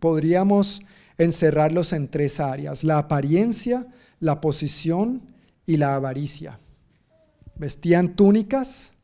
podríamos 0.00 0.82
encerrarlos 1.18 1.92
en 1.92 2.08
tres 2.08 2.40
áreas, 2.40 2.84
la 2.84 2.98
apariencia, 2.98 3.86
la 4.20 4.40
posición 4.40 5.22
y 5.66 5.76
la 5.76 5.94
avaricia. 5.94 6.58
Vestían 7.56 8.16
túnicas 8.16 8.94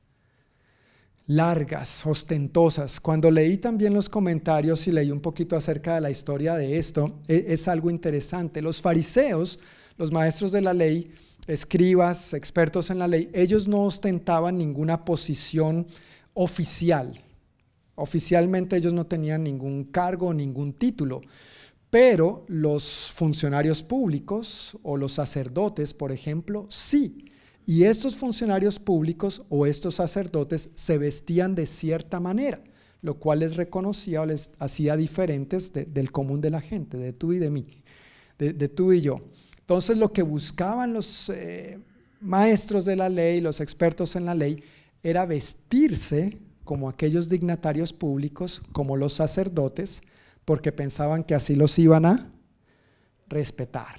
largas, 1.29 2.07
ostentosas. 2.07 2.99
Cuando 2.99 3.31
leí 3.31 3.59
también 3.59 3.93
los 3.95 4.09
comentarios 4.09 4.89
y 4.89 4.93
leí 4.93 5.11
un 5.11 5.21
poquito 5.21 5.57
acerca 5.57 5.95
de 5.95 6.01
la 6.01 6.11
historia 6.11 6.55
de 6.57 6.79
esto, 6.79 7.21
e, 7.29 7.47
es 7.49 7.69
algo 7.69 7.91
interesante. 7.91 8.63
Los 8.63 8.81
fariseos, 8.81 9.61
los 9.99 10.11
maestros 10.11 10.53
de 10.53 10.63
la 10.63 10.73
ley, 10.73 11.13
escribas, 11.49 12.35
expertos 12.35 12.91
en 12.91 12.99
la 13.01 13.09
ley, 13.09 13.31
ellos 13.33 13.67
no 13.67 13.83
ostentaban 13.83 14.57
ninguna 14.57 15.05
posición 15.05 15.87
oficial. 16.35 17.21
Oficialmente 17.97 18.77
ellos 18.77 18.93
no 18.93 19.07
tenían 19.07 19.43
ningún 19.43 19.85
cargo, 19.85 20.33
ningún 20.33 20.73
título, 20.73 21.23
pero 21.91 22.45
los 22.49 23.11
funcionarios 23.13 23.83
públicos 23.83 24.79
o 24.83 24.97
los 24.97 25.13
sacerdotes, 25.13 25.95
por 25.95 26.13
ejemplo, 26.13 26.67
sí. 26.69 27.25
Y 27.67 27.85
estos 27.85 28.17
funcionarios 28.17 28.79
públicos 28.79 29.43
o 29.49 29.67
estos 29.67 29.97
sacerdotes 29.97 30.71
se 30.75 30.97
vestían 30.97 31.55
de 31.55 31.67
cierta 31.67 32.21
manera, 32.21 32.63
lo 33.03 33.19
cual 33.19 33.41
les 33.41 33.57
reconocía 33.57 34.23
o 34.23 34.27
les 34.27 34.53
hacía 34.59 34.97
diferentes 34.97 35.73
del 35.73 36.13
común 36.13 36.41
de 36.41 36.51
la 36.51 36.61
gente, 36.61 36.97
de 36.97 37.13
tú 37.13 37.33
y 37.33 37.39
de 37.39 37.51
mí, 37.51 37.67
de, 38.39 38.69
tú 38.69 38.93
y 38.93 39.01
yo. 39.01 39.21
Entonces 39.69 39.99
lo 39.99 40.15
que 40.15 40.23
buscaban 40.23 40.95
los 40.95 41.29
eh, 41.29 41.79
maestros 42.23 42.87
de 42.87 42.97
la 42.97 43.11
ley, 43.11 43.43
los 43.43 43.61
expertos 43.61 44.17
en 44.17 44.25
la 44.25 44.35
ley, 44.35 44.65
era 45.03 45.27
vestirse 45.27 46.39
como 46.65 46.89
aquellos 46.89 47.29
dignatarios 47.29 47.93
públicos, 47.93 48.63
como 48.73 48.97
los 48.97 49.13
sacerdotes, 49.13 50.05
porque 50.47 50.73
pensaban 50.73 51.23
que 51.23 51.35
así 51.35 51.55
los 51.55 51.79
iban 51.79 52.07
a 52.07 52.33
respetar. 53.29 53.99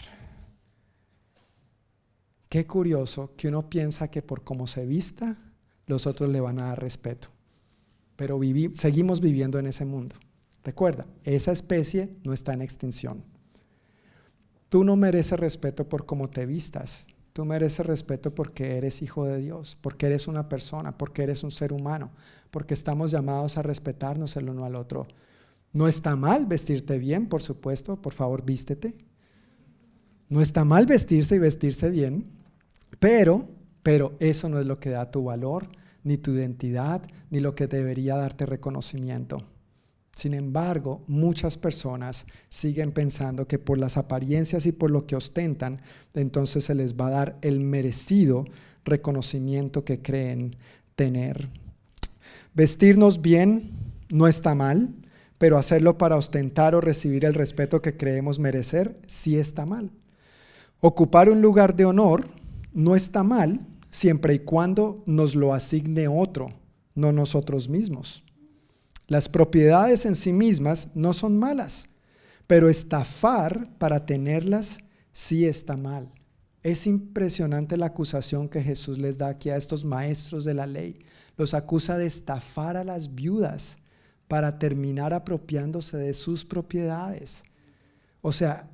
Qué 2.49 2.65
curioso 2.65 3.35
que 3.37 3.49
uno 3.49 3.69
piensa 3.69 4.09
que 4.09 4.23
por 4.23 4.43
cómo 4.43 4.65
se 4.65 4.87
vista, 4.87 5.37
los 5.85 6.07
otros 6.07 6.31
le 6.31 6.41
van 6.41 6.57
a 6.57 6.69
dar 6.69 6.81
respeto. 6.81 7.27
Pero 8.15 8.41
seguimos 8.73 9.21
viviendo 9.21 9.59
en 9.59 9.67
ese 9.67 9.85
mundo. 9.85 10.15
Recuerda, 10.63 11.05
esa 11.23 11.51
especie 11.51 12.09
no 12.23 12.33
está 12.33 12.53
en 12.53 12.63
extinción. 12.63 13.23
Tú 14.69 14.83
no 14.83 14.95
mereces 14.95 15.39
respeto 15.39 15.89
por 15.89 16.05
cómo 16.05 16.29
te 16.29 16.45
vistas, 16.45 17.07
Tú 17.33 17.45
mereces 17.45 17.85
respeto 17.85 18.33
porque 18.33 18.77
eres 18.77 19.01
hijo 19.01 19.25
de 19.25 19.37
Dios, 19.37 19.77
porque 19.81 20.07
eres 20.07 20.27
una 20.27 20.49
persona, 20.49 20.97
porque 20.97 21.23
eres 21.23 21.43
un 21.43 21.51
ser 21.51 21.71
humano, 21.71 22.11
porque 22.51 22.73
estamos 22.73 23.11
llamados 23.11 23.57
a 23.57 23.61
respetarnos 23.61 24.35
el 24.35 24.49
uno 24.49 24.65
al 24.65 24.75
otro. 24.75 25.07
No 25.71 25.87
está 25.87 26.15
mal 26.15 26.47
vestirte 26.47 26.97
bien, 26.97 27.27
por 27.27 27.41
supuesto, 27.41 28.01
por 28.01 28.13
favor, 28.13 28.43
vístete. 28.43 28.95
No 30.27 30.41
está 30.41 30.65
mal 30.65 30.85
vestirse 30.85 31.35
y 31.35 31.39
vestirse 31.39 31.89
bien, 31.89 32.25
pero, 32.99 33.47
pero 33.83 34.17
eso 34.19 34.49
no 34.49 34.59
es 34.59 34.65
lo 34.65 34.79
que 34.79 34.89
da 34.89 35.11
tu 35.11 35.23
valor, 35.23 35.67
ni 36.03 36.17
tu 36.17 36.31
identidad, 36.31 37.03
ni 37.29 37.39
lo 37.39 37.53
que 37.55 37.67
debería 37.67 38.17
darte 38.17 38.47
reconocimiento. 38.47 39.43
Sin 40.13 40.33
embargo, 40.33 41.03
muchas 41.07 41.57
personas 41.57 42.25
siguen 42.49 42.91
pensando 42.91 43.47
que 43.47 43.57
por 43.57 43.77
las 43.77 43.97
apariencias 43.97 44.65
y 44.65 44.71
por 44.71 44.91
lo 44.91 45.05
que 45.05 45.15
ostentan, 45.15 45.81
entonces 46.13 46.65
se 46.65 46.75
les 46.75 46.95
va 46.95 47.07
a 47.07 47.11
dar 47.11 47.37
el 47.41 47.59
merecido 47.59 48.45
reconocimiento 48.83 49.85
que 49.85 50.01
creen 50.01 50.57
tener. 50.95 51.49
Vestirnos 52.53 53.21
bien 53.21 53.71
no 54.09 54.27
está 54.27 54.55
mal, 54.55 54.93
pero 55.37 55.57
hacerlo 55.57 55.97
para 55.97 56.17
ostentar 56.17 56.75
o 56.75 56.81
recibir 56.81 57.23
el 57.23 57.33
respeto 57.33 57.81
que 57.81 57.95
creemos 57.95 58.39
merecer 58.39 58.99
sí 59.07 59.37
está 59.37 59.65
mal. 59.65 59.91
Ocupar 60.81 61.29
un 61.29 61.41
lugar 61.41 61.75
de 61.75 61.85
honor 61.85 62.27
no 62.73 62.95
está 62.95 63.23
mal 63.23 63.65
siempre 63.89 64.33
y 64.33 64.39
cuando 64.39 65.03
nos 65.05 65.35
lo 65.35 65.53
asigne 65.53 66.07
otro, 66.07 66.49
no 66.95 67.11
nosotros 67.11 67.69
mismos. 67.69 68.23
Las 69.09 69.27
propiedades 69.27 70.05
en 70.05 70.15
sí 70.15 70.31
mismas 70.31 70.95
no 70.95 71.13
son 71.13 71.37
malas, 71.37 71.89
pero 72.45 72.69
estafar 72.69 73.67
para 73.79 74.05
tenerlas 74.05 74.81
sí 75.11 75.45
está 75.45 75.75
mal. 75.75 76.13
Es 76.61 76.85
impresionante 76.85 77.75
la 77.75 77.87
acusación 77.87 78.47
que 78.47 78.61
Jesús 78.61 78.99
les 78.99 79.17
da 79.17 79.29
aquí 79.29 79.49
a 79.49 79.57
estos 79.57 79.83
maestros 79.83 80.43
de 80.43 80.53
la 80.53 80.67
ley. 80.67 80.99
Los 81.37 81.55
acusa 81.55 81.97
de 81.97 82.05
estafar 82.05 82.77
a 82.77 82.83
las 82.83 83.15
viudas 83.15 83.79
para 84.27 84.59
terminar 84.59 85.11
apropiándose 85.11 85.97
de 85.97 86.13
sus 86.13 86.45
propiedades. 86.45 87.41
O 88.21 88.31
sea, 88.31 88.69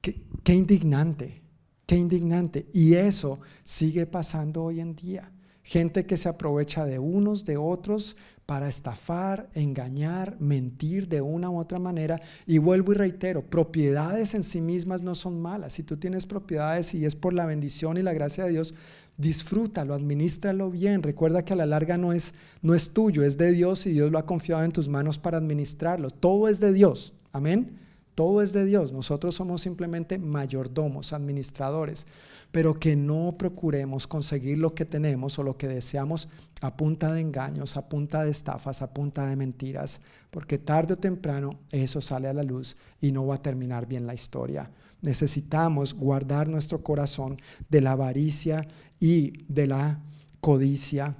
qué, 0.00 0.22
qué 0.42 0.54
indignante, 0.54 1.42
qué 1.84 1.96
indignante. 1.96 2.66
Y 2.72 2.94
eso 2.94 3.40
sigue 3.62 4.06
pasando 4.06 4.64
hoy 4.64 4.80
en 4.80 4.96
día. 4.96 5.30
Gente 5.62 6.06
que 6.06 6.16
se 6.16 6.28
aprovecha 6.28 6.86
de 6.86 7.00
unos, 7.00 7.44
de 7.44 7.56
otros, 7.56 8.16
para 8.46 8.68
estafar, 8.68 9.48
engañar, 9.54 10.36
mentir 10.38 11.08
de 11.08 11.20
una 11.20 11.50
u 11.50 11.58
otra 11.58 11.80
manera. 11.80 12.22
Y 12.46 12.58
vuelvo 12.58 12.92
y 12.92 12.94
reitero, 12.94 13.42
propiedades 13.42 14.34
en 14.34 14.44
sí 14.44 14.60
mismas 14.60 15.02
no 15.02 15.16
son 15.16 15.42
malas. 15.42 15.72
Si 15.74 15.82
tú 15.82 15.96
tienes 15.96 16.26
propiedades 16.26 16.94
y 16.94 17.04
es 17.04 17.16
por 17.16 17.34
la 17.34 17.44
bendición 17.44 17.98
y 17.98 18.02
la 18.02 18.12
gracia 18.12 18.44
de 18.44 18.50
Dios, 18.50 18.74
disfrútalo, 19.18 19.94
administralo 19.94 20.70
bien. 20.70 21.02
Recuerda 21.02 21.44
que 21.44 21.54
a 21.54 21.56
la 21.56 21.66
larga 21.66 21.98
no 21.98 22.12
es, 22.12 22.34
no 22.62 22.72
es 22.74 22.92
tuyo, 22.92 23.24
es 23.24 23.36
de 23.36 23.50
Dios 23.50 23.84
y 23.86 23.90
Dios 23.90 24.12
lo 24.12 24.18
ha 24.18 24.26
confiado 24.26 24.62
en 24.62 24.72
tus 24.72 24.88
manos 24.88 25.18
para 25.18 25.38
administrarlo. 25.38 26.10
Todo 26.10 26.48
es 26.48 26.60
de 26.60 26.72
Dios. 26.72 27.14
Amén. 27.32 27.80
Todo 28.14 28.42
es 28.42 28.52
de 28.52 28.64
Dios. 28.64 28.92
Nosotros 28.92 29.34
somos 29.34 29.60
simplemente 29.60 30.18
mayordomos, 30.18 31.12
administradores 31.12 32.06
pero 32.52 32.80
que 32.80 32.96
no 32.96 33.36
procuremos 33.38 34.06
conseguir 34.06 34.58
lo 34.58 34.74
que 34.74 34.84
tenemos 34.84 35.38
o 35.38 35.42
lo 35.42 35.56
que 35.56 35.68
deseamos 35.68 36.28
a 36.62 36.76
punta 36.76 37.12
de 37.12 37.20
engaños, 37.20 37.76
a 37.76 37.88
punta 37.88 38.24
de 38.24 38.30
estafas, 38.30 38.82
a 38.82 38.92
punta 38.94 39.26
de 39.26 39.36
mentiras, 39.36 40.00
porque 40.30 40.58
tarde 40.58 40.94
o 40.94 40.96
temprano 40.96 41.58
eso 41.70 42.00
sale 42.00 42.28
a 42.28 42.32
la 42.32 42.42
luz 42.42 42.76
y 43.00 43.12
no 43.12 43.26
va 43.26 43.36
a 43.36 43.42
terminar 43.42 43.86
bien 43.86 44.06
la 44.06 44.14
historia. 44.14 44.70
Necesitamos 45.02 45.94
guardar 45.94 46.48
nuestro 46.48 46.82
corazón 46.82 47.36
de 47.68 47.80
la 47.80 47.92
avaricia 47.92 48.66
y 48.98 49.44
de 49.48 49.66
la 49.66 50.00
codicia. 50.40 51.16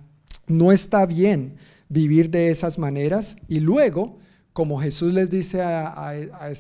No 0.47 0.72
está 0.72 1.05
bien 1.07 1.57
vivir 1.89 2.31
de 2.31 2.51
esas 2.51 2.79
maneras 2.79 3.39
y 3.49 3.61
luego 3.61 4.18
como 4.53 4.81
Jesús 4.81 5.12
les 5.12 5.29
dice 5.29 5.61
a, 5.61 6.09
a 6.09 6.51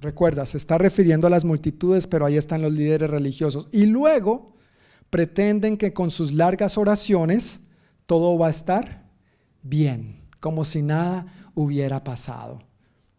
recuerda, 0.00 0.46
se 0.46 0.56
está 0.56 0.78
refiriendo 0.78 1.26
a 1.26 1.30
las 1.30 1.44
multitudes, 1.44 2.06
pero 2.06 2.26
ahí 2.26 2.36
están 2.36 2.62
los 2.62 2.72
líderes 2.72 3.10
religiosos. 3.10 3.68
Y 3.72 3.86
luego 3.86 4.56
pretenden 5.10 5.76
que 5.76 5.92
con 5.92 6.10
sus 6.10 6.32
largas 6.32 6.78
oraciones 6.78 7.66
todo 8.06 8.38
va 8.38 8.48
a 8.48 8.50
estar 8.50 9.04
bien, 9.62 10.20
como 10.40 10.64
si 10.64 10.82
nada 10.82 11.26
hubiera 11.54 12.04
pasado. 12.04 12.62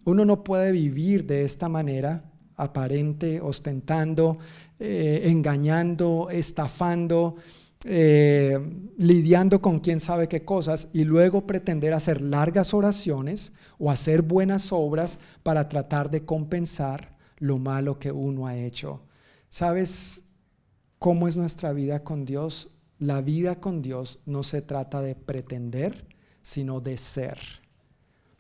Uno 0.06 0.24
no 0.24 0.44
puede 0.44 0.72
vivir 0.72 1.26
de 1.26 1.44
esta 1.44 1.68
manera, 1.68 2.32
aparente, 2.56 3.42
ostentando, 3.42 4.38
eh, 4.80 5.24
engañando, 5.26 6.30
estafando, 6.32 7.36
eh, 7.90 8.60
lidiando 8.98 9.62
con 9.62 9.80
quién 9.80 10.00
sabe 10.00 10.28
qué 10.28 10.44
cosas 10.44 10.90
y 10.94 11.06
luego 11.06 11.48
pretender 11.48 11.94
hacer 11.94 12.22
largas 12.22 12.74
oraciones 12.74 13.54
o 13.80 13.90
hacer 13.90 14.24
buenas 14.24 14.74
obras 14.74 15.20
para 15.42 15.70
tratar 15.70 16.12
de 16.12 16.26
compensar 16.26 17.16
lo 17.38 17.58
malo 17.60 17.98
que 17.98 18.12
uno 18.12 18.46
ha 18.46 18.58
hecho. 18.58 19.02
¿Sabes 19.50 20.30
cómo 21.00 21.28
es 21.28 21.38
nuestra 21.38 21.72
vida 21.72 22.04
con 22.04 22.26
Dios? 22.26 22.72
La 23.00 23.22
vida 23.22 23.60
con 23.60 23.82
Dios 23.82 24.20
no 24.26 24.44
se 24.44 24.62
trata 24.62 25.02
de 25.02 25.16
pretender, 25.16 26.08
sino 26.42 26.82
de 26.82 26.98
ser. 26.98 27.40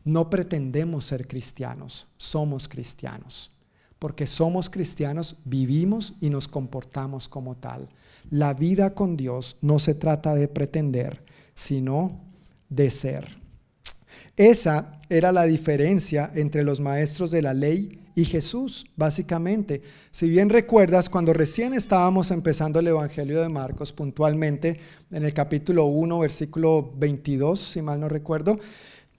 No 0.04 0.30
pretendemos 0.30 1.06
ser 1.06 1.28
cristianos, 1.28 2.08
somos 2.18 2.68
cristianos. 2.68 3.57
Porque 4.00 4.28
somos 4.28 4.70
cristianos, 4.70 5.38
vivimos 5.46 6.14
y 6.22 6.30
nos 6.30 6.48
comportamos 6.48 7.28
como 7.28 7.56
tal. 7.56 7.90
La 8.30 8.54
vida 8.54 8.94
con 8.94 9.18
Dios 9.18 9.58
no 9.62 9.80
se 9.80 9.96
trata 9.96 10.36
de 10.36 10.48
pretender, 10.48 11.24
sino 11.56 12.22
de 12.70 12.90
ser. 12.90 13.38
Esa 14.36 15.00
era 15.10 15.32
la 15.32 15.46
diferencia 15.46 16.32
entre 16.36 16.64
los 16.64 16.80
maestros 16.80 17.32
de 17.32 17.42
la 17.42 17.54
ley 17.54 18.00
y 18.18 18.26
Jesús, 18.26 18.88
básicamente. 18.96 19.84
Si 20.10 20.28
bien 20.28 20.50
recuerdas, 20.50 21.08
cuando 21.08 21.34
recién 21.34 21.74
estábamos 21.74 22.32
empezando 22.32 22.80
el 22.80 22.88
Evangelio 22.88 23.42
de 23.42 23.48
Marcos, 23.48 23.94
puntualmente 23.94 24.80
en 25.12 25.24
el 25.24 25.34
capítulo 25.34 25.86
1, 25.86 26.20
versículo 26.20 26.94
22, 26.98 27.60
si 27.60 27.82
mal 27.84 28.00
no 28.00 28.10
recuerdo, 28.10 28.60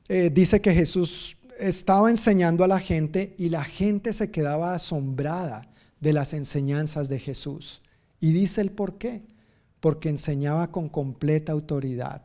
eh, 0.09 0.31
dice 0.35 0.61
que 0.61 0.74
Jesús 0.74 1.37
estaba 1.59 2.11
enseñando 2.11 2.64
a 2.64 2.68
la 2.68 2.80
gente 2.80 3.34
y 3.38 3.48
la 3.48 3.64
gente 3.64 4.12
se 4.12 4.30
quedaba 4.30 4.74
asombrada 4.74 5.70
de 6.00 6.12
las 6.12 6.32
enseñanzas 6.32 7.09
de 7.09 7.18
Jesús. 7.18 7.82
Y 8.20 8.32
dice 8.32 8.61
el 8.61 8.70
por 8.70 8.98
qué. 8.98 9.22
Porque 9.80 10.09
enseñaba 10.09 10.72
con 10.72 10.88
completa 10.88 11.52
autoridad, 11.52 12.22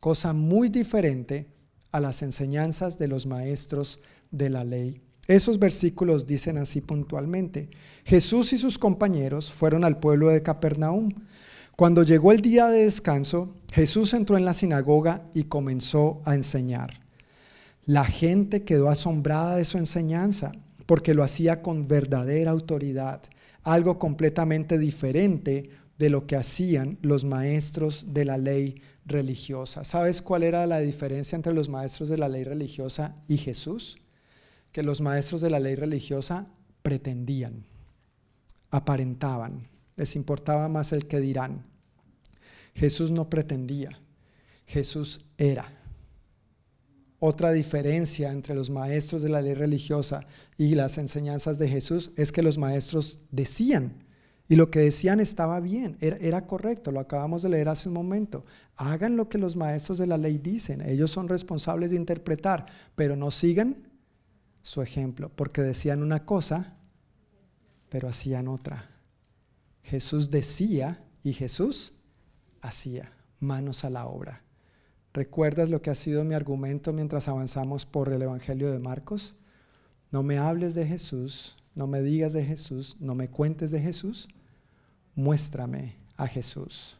cosa 0.00 0.34
muy 0.34 0.68
diferente 0.68 1.46
a 1.92 2.00
las 2.00 2.20
enseñanzas 2.20 2.98
de 2.98 3.08
los 3.08 3.24
maestros 3.24 4.00
de 4.30 4.50
la 4.50 4.64
ley. 4.64 5.00
Esos 5.26 5.58
versículos 5.58 6.26
dicen 6.26 6.58
así 6.58 6.82
puntualmente. 6.82 7.70
Jesús 8.04 8.52
y 8.52 8.58
sus 8.58 8.76
compañeros 8.76 9.50
fueron 9.50 9.82
al 9.84 9.98
pueblo 9.98 10.28
de 10.28 10.42
Capernaum. 10.42 11.10
Cuando 11.74 12.02
llegó 12.02 12.32
el 12.32 12.42
día 12.42 12.68
de 12.68 12.84
descanso, 12.84 13.54
Jesús 13.72 14.12
entró 14.12 14.36
en 14.36 14.44
la 14.44 14.52
sinagoga 14.52 15.22
y 15.32 15.44
comenzó 15.44 16.20
a 16.26 16.34
enseñar. 16.34 17.03
La 17.86 18.04
gente 18.06 18.64
quedó 18.64 18.88
asombrada 18.88 19.56
de 19.56 19.64
su 19.64 19.76
enseñanza 19.76 20.52
porque 20.86 21.14
lo 21.14 21.22
hacía 21.22 21.60
con 21.62 21.86
verdadera 21.86 22.50
autoridad, 22.50 23.22
algo 23.62 23.98
completamente 23.98 24.78
diferente 24.78 25.70
de 25.98 26.10
lo 26.10 26.26
que 26.26 26.36
hacían 26.36 26.98
los 27.02 27.24
maestros 27.24 28.14
de 28.14 28.24
la 28.24 28.38
ley 28.38 28.80
religiosa. 29.04 29.84
¿Sabes 29.84 30.22
cuál 30.22 30.42
era 30.42 30.66
la 30.66 30.80
diferencia 30.80 31.36
entre 31.36 31.52
los 31.52 31.68
maestros 31.68 32.08
de 32.08 32.18
la 32.18 32.28
ley 32.28 32.44
religiosa 32.44 33.16
y 33.28 33.36
Jesús? 33.36 33.98
Que 34.72 34.82
los 34.82 35.00
maestros 35.00 35.40
de 35.40 35.50
la 35.50 35.60
ley 35.60 35.74
religiosa 35.74 36.48
pretendían, 36.82 37.64
aparentaban, 38.70 39.68
les 39.96 40.16
importaba 40.16 40.68
más 40.68 40.92
el 40.92 41.06
que 41.06 41.20
dirán. 41.20 41.66
Jesús 42.74 43.10
no 43.10 43.30
pretendía, 43.30 43.90
Jesús 44.66 45.26
era. 45.38 45.83
Otra 47.26 47.52
diferencia 47.52 48.30
entre 48.30 48.54
los 48.54 48.68
maestros 48.68 49.22
de 49.22 49.30
la 49.30 49.40
ley 49.40 49.54
religiosa 49.54 50.26
y 50.58 50.74
las 50.74 50.98
enseñanzas 50.98 51.56
de 51.56 51.70
Jesús 51.70 52.10
es 52.16 52.32
que 52.32 52.42
los 52.42 52.58
maestros 52.58 53.20
decían, 53.30 54.04
y 54.46 54.56
lo 54.56 54.70
que 54.70 54.80
decían 54.80 55.20
estaba 55.20 55.58
bien, 55.60 55.96
era, 56.02 56.46
correcto, 56.46 56.90
lo 56.90 57.00
acabamos 57.00 57.40
de 57.40 57.48
leer 57.48 57.70
hace 57.70 57.88
un 57.88 57.94
momento. 57.94 58.44
Hagan 58.76 59.16
lo 59.16 59.30
que 59.30 59.38
los 59.38 59.56
maestros 59.56 59.96
de 59.96 60.06
la 60.06 60.18
ley 60.18 60.36
dicen, 60.36 60.82
ellos 60.82 61.12
son 61.12 61.30
responsables 61.30 61.92
de 61.92 61.96
interpretar, 61.96 62.66
pero 62.94 63.16
no 63.16 63.30
sigan 63.30 63.88
su 64.60 64.82
ejemplo, 64.82 65.30
porque 65.34 65.62
decían 65.62 66.02
una 66.02 66.26
cosa, 66.26 66.76
pero 67.88 68.06
hacían 68.06 68.48
otra. 68.48 68.90
Jesús 69.82 70.30
decía 70.30 71.02
y 71.22 71.32
Jesús 71.32 71.94
hacía, 72.60 73.10
manos 73.40 73.82
a 73.82 73.88
la 73.88 74.04
obra. 74.08 74.43
¿Recuerdas 75.14 75.68
lo 75.68 75.80
que 75.80 75.90
ha 75.90 75.94
sido 75.94 76.24
mi 76.24 76.34
argumento 76.34 76.92
mientras 76.92 77.28
avanzamos 77.28 77.86
por 77.86 78.12
el 78.12 78.20
Evangelio 78.20 78.72
de 78.72 78.80
Marcos? 78.80 79.36
No 80.10 80.24
me 80.24 80.38
hables 80.38 80.74
de 80.74 80.88
Jesús, 80.88 81.56
no 81.76 81.86
me 81.86 82.02
digas 82.02 82.32
de 82.32 82.44
Jesús, 82.44 82.96
no 82.98 83.14
me 83.14 83.28
cuentes 83.28 83.70
de 83.70 83.80
Jesús, 83.80 84.26
muéstrame 85.14 85.94
a 86.16 86.26
Jesús. 86.26 86.98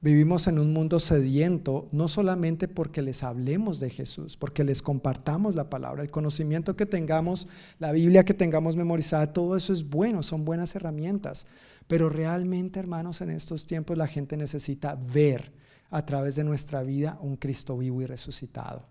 Vivimos 0.00 0.46
en 0.46 0.58
un 0.58 0.72
mundo 0.72 0.98
sediento, 1.00 1.86
no 1.92 2.08
solamente 2.08 2.66
porque 2.66 3.02
les 3.02 3.22
hablemos 3.22 3.78
de 3.78 3.90
Jesús, 3.90 4.38
porque 4.38 4.64
les 4.64 4.80
compartamos 4.80 5.54
la 5.54 5.68
palabra, 5.68 6.02
el 6.02 6.10
conocimiento 6.10 6.76
que 6.76 6.86
tengamos, 6.86 7.46
la 7.78 7.92
Biblia 7.92 8.24
que 8.24 8.32
tengamos 8.32 8.74
memorizada, 8.74 9.34
todo 9.34 9.54
eso 9.54 9.74
es 9.74 9.90
bueno, 9.90 10.22
son 10.22 10.46
buenas 10.46 10.74
herramientas. 10.76 11.44
Pero 11.88 12.08
realmente, 12.08 12.80
hermanos, 12.80 13.20
en 13.20 13.28
estos 13.28 13.66
tiempos 13.66 13.98
la 13.98 14.06
gente 14.06 14.38
necesita 14.38 14.94
ver 14.94 15.59
a 15.90 16.06
través 16.06 16.36
de 16.36 16.44
nuestra 16.44 16.82
vida 16.82 17.18
un 17.20 17.36
Cristo 17.36 17.76
vivo 17.76 18.00
y 18.02 18.06
resucitado. 18.06 18.86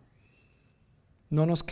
No 1.29 1.45
nos, 1.45 1.65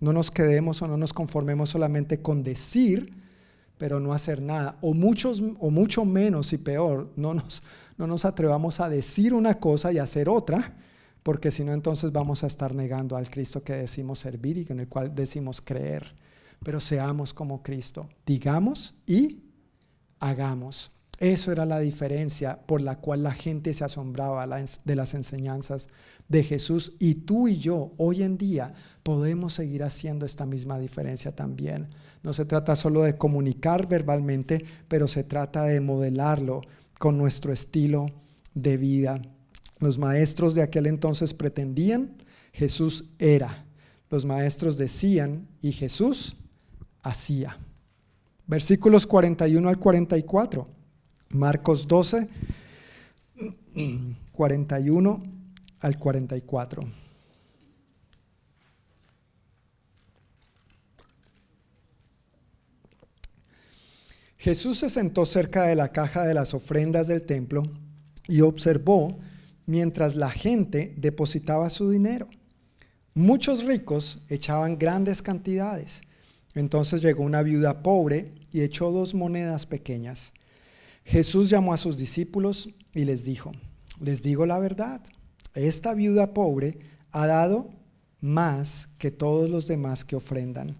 no 0.00 0.12
nos 0.12 0.30
quedemos 0.30 0.82
o 0.82 0.88
no 0.88 0.96
nos 0.96 1.12
conformemos 1.12 1.70
solamente 1.70 2.22
con 2.22 2.42
decir, 2.42 3.12
pero 3.78 4.00
no 4.00 4.12
hacer 4.12 4.40
nada. 4.40 4.78
O, 4.80 4.94
muchos, 4.94 5.42
o 5.58 5.70
mucho 5.70 6.04
menos 6.04 6.52
y 6.52 6.58
peor, 6.58 7.12
no 7.16 7.34
nos, 7.34 7.62
no 7.98 8.06
nos 8.06 8.24
atrevamos 8.24 8.80
a 8.80 8.88
decir 8.88 9.34
una 9.34 9.58
cosa 9.58 9.92
y 9.92 9.98
hacer 9.98 10.28
otra, 10.28 10.76
porque 11.22 11.50
si 11.50 11.64
no 11.64 11.72
entonces 11.72 12.10
vamos 12.10 12.42
a 12.42 12.46
estar 12.46 12.74
negando 12.74 13.16
al 13.16 13.30
Cristo 13.30 13.62
que 13.62 13.74
decimos 13.74 14.18
servir 14.18 14.58
y 14.58 14.66
en 14.68 14.80
el 14.80 14.88
cual 14.88 15.14
decimos 15.14 15.60
creer. 15.60 16.14
Pero 16.64 16.80
seamos 16.80 17.34
como 17.34 17.62
Cristo, 17.62 18.08
digamos 18.24 18.94
y 19.06 19.42
hagamos. 20.20 21.01
Eso 21.22 21.52
era 21.52 21.64
la 21.66 21.78
diferencia 21.78 22.58
por 22.66 22.82
la 22.82 22.98
cual 22.98 23.22
la 23.22 23.30
gente 23.30 23.72
se 23.74 23.84
asombraba 23.84 24.44
de 24.44 24.96
las 24.96 25.14
enseñanzas 25.14 25.88
de 26.28 26.42
Jesús 26.42 26.94
y 26.98 27.14
tú 27.14 27.46
y 27.46 27.58
yo 27.58 27.92
hoy 27.96 28.24
en 28.24 28.36
día 28.36 28.74
podemos 29.04 29.54
seguir 29.54 29.84
haciendo 29.84 30.26
esta 30.26 30.46
misma 30.46 30.80
diferencia 30.80 31.30
también. 31.30 31.90
No 32.24 32.32
se 32.32 32.44
trata 32.44 32.74
solo 32.74 33.02
de 33.02 33.18
comunicar 33.18 33.86
verbalmente, 33.86 34.64
pero 34.88 35.06
se 35.06 35.22
trata 35.22 35.62
de 35.62 35.80
modelarlo 35.80 36.62
con 36.98 37.18
nuestro 37.18 37.52
estilo 37.52 38.06
de 38.54 38.76
vida. 38.76 39.22
Los 39.78 40.00
maestros 40.00 40.54
de 40.54 40.62
aquel 40.62 40.86
entonces 40.86 41.34
pretendían, 41.34 42.16
Jesús 42.52 43.10
era. 43.20 43.64
Los 44.10 44.24
maestros 44.24 44.76
decían 44.76 45.46
y 45.60 45.70
Jesús 45.70 46.34
hacía. 47.00 47.58
Versículos 48.48 49.06
41 49.06 49.68
al 49.68 49.78
44. 49.78 50.81
Marcos 51.32 51.88
12, 51.88 52.28
41 54.32 55.22
al 55.80 55.98
44. 55.98 57.02
Jesús 64.36 64.78
se 64.78 64.90
sentó 64.90 65.24
cerca 65.24 65.64
de 65.64 65.76
la 65.76 65.92
caja 65.92 66.24
de 66.26 66.34
las 66.34 66.52
ofrendas 66.52 67.06
del 67.06 67.22
templo 67.22 67.62
y 68.26 68.40
observó 68.40 69.18
mientras 69.66 70.16
la 70.16 70.30
gente 70.30 70.94
depositaba 70.96 71.70
su 71.70 71.90
dinero. 71.90 72.28
Muchos 73.14 73.62
ricos 73.64 74.24
echaban 74.28 74.78
grandes 74.78 75.22
cantidades. 75.22 76.02
Entonces 76.54 77.02
llegó 77.02 77.22
una 77.22 77.42
viuda 77.42 77.82
pobre 77.82 78.34
y 78.50 78.62
echó 78.62 78.90
dos 78.90 79.14
monedas 79.14 79.64
pequeñas. 79.64 80.32
Jesús 81.04 81.50
llamó 81.50 81.72
a 81.72 81.76
sus 81.76 81.96
discípulos 81.96 82.70
y 82.94 83.04
les 83.04 83.24
dijo, 83.24 83.52
les 84.00 84.22
digo 84.22 84.46
la 84.46 84.58
verdad, 84.58 85.02
esta 85.54 85.94
viuda 85.94 86.34
pobre 86.34 86.78
ha 87.10 87.26
dado 87.26 87.70
más 88.20 88.88
que 88.98 89.10
todos 89.10 89.50
los 89.50 89.66
demás 89.66 90.04
que 90.04 90.16
ofrendan, 90.16 90.76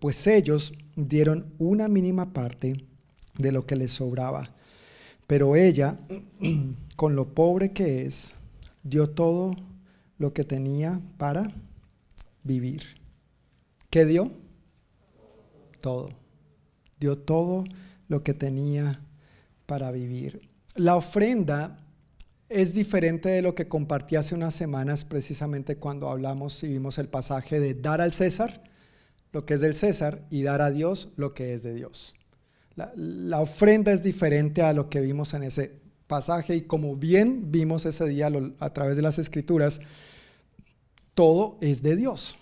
pues 0.00 0.26
ellos 0.26 0.74
dieron 0.96 1.52
una 1.58 1.88
mínima 1.88 2.32
parte 2.32 2.84
de 3.38 3.52
lo 3.52 3.66
que 3.66 3.76
les 3.76 3.92
sobraba. 3.92 4.50
Pero 5.26 5.56
ella, 5.56 5.98
con 6.96 7.16
lo 7.16 7.34
pobre 7.34 7.72
que 7.72 8.06
es, 8.06 8.34
dio 8.82 9.10
todo 9.10 9.54
lo 10.18 10.32
que 10.32 10.44
tenía 10.44 11.00
para 11.18 11.52
vivir. 12.42 12.82
¿Qué 13.90 14.04
dio? 14.04 14.30
Todo. 15.80 16.10
Dio 16.98 17.18
todo 17.18 17.64
lo 18.08 18.22
que 18.22 18.34
tenía 18.34 19.00
para 19.66 19.90
vivir. 19.90 20.48
La 20.74 20.96
ofrenda 20.96 21.78
es 22.48 22.74
diferente 22.74 23.28
de 23.28 23.42
lo 23.42 23.54
que 23.54 23.68
compartí 23.68 24.16
hace 24.16 24.34
unas 24.34 24.54
semanas 24.54 25.04
precisamente 25.04 25.76
cuando 25.76 26.08
hablamos 26.08 26.62
y 26.62 26.68
vimos 26.68 26.98
el 26.98 27.08
pasaje 27.08 27.58
de 27.60 27.74
dar 27.74 28.00
al 28.00 28.12
César 28.12 28.62
lo 29.32 29.44
que 29.44 29.54
es 29.54 29.60
del 29.60 29.74
César 29.74 30.22
y 30.30 30.42
dar 30.42 30.62
a 30.62 30.70
Dios 30.70 31.12
lo 31.16 31.34
que 31.34 31.52
es 31.52 31.62
de 31.62 31.74
Dios. 31.74 32.14
La, 32.74 33.40
ofrenda 33.40 33.92
es 33.92 34.02
diferente 34.02 34.62
a 34.62 34.72
lo 34.72 34.88
que 34.88 35.00
vimos 35.00 35.34
en 35.34 35.42
ese 35.42 35.78
pasaje 36.06 36.56
y 36.56 36.62
como 36.62 36.96
bien 36.96 37.50
vimos 37.50 37.84
ese 37.86 38.06
día 38.06 38.30
a 38.60 38.72
través 38.72 38.96
de 38.96 39.02
las 39.02 39.18
escrituras, 39.18 39.80
todo 41.14 41.58
es 41.60 41.82
de 41.82 41.96
Dios. 41.96 42.36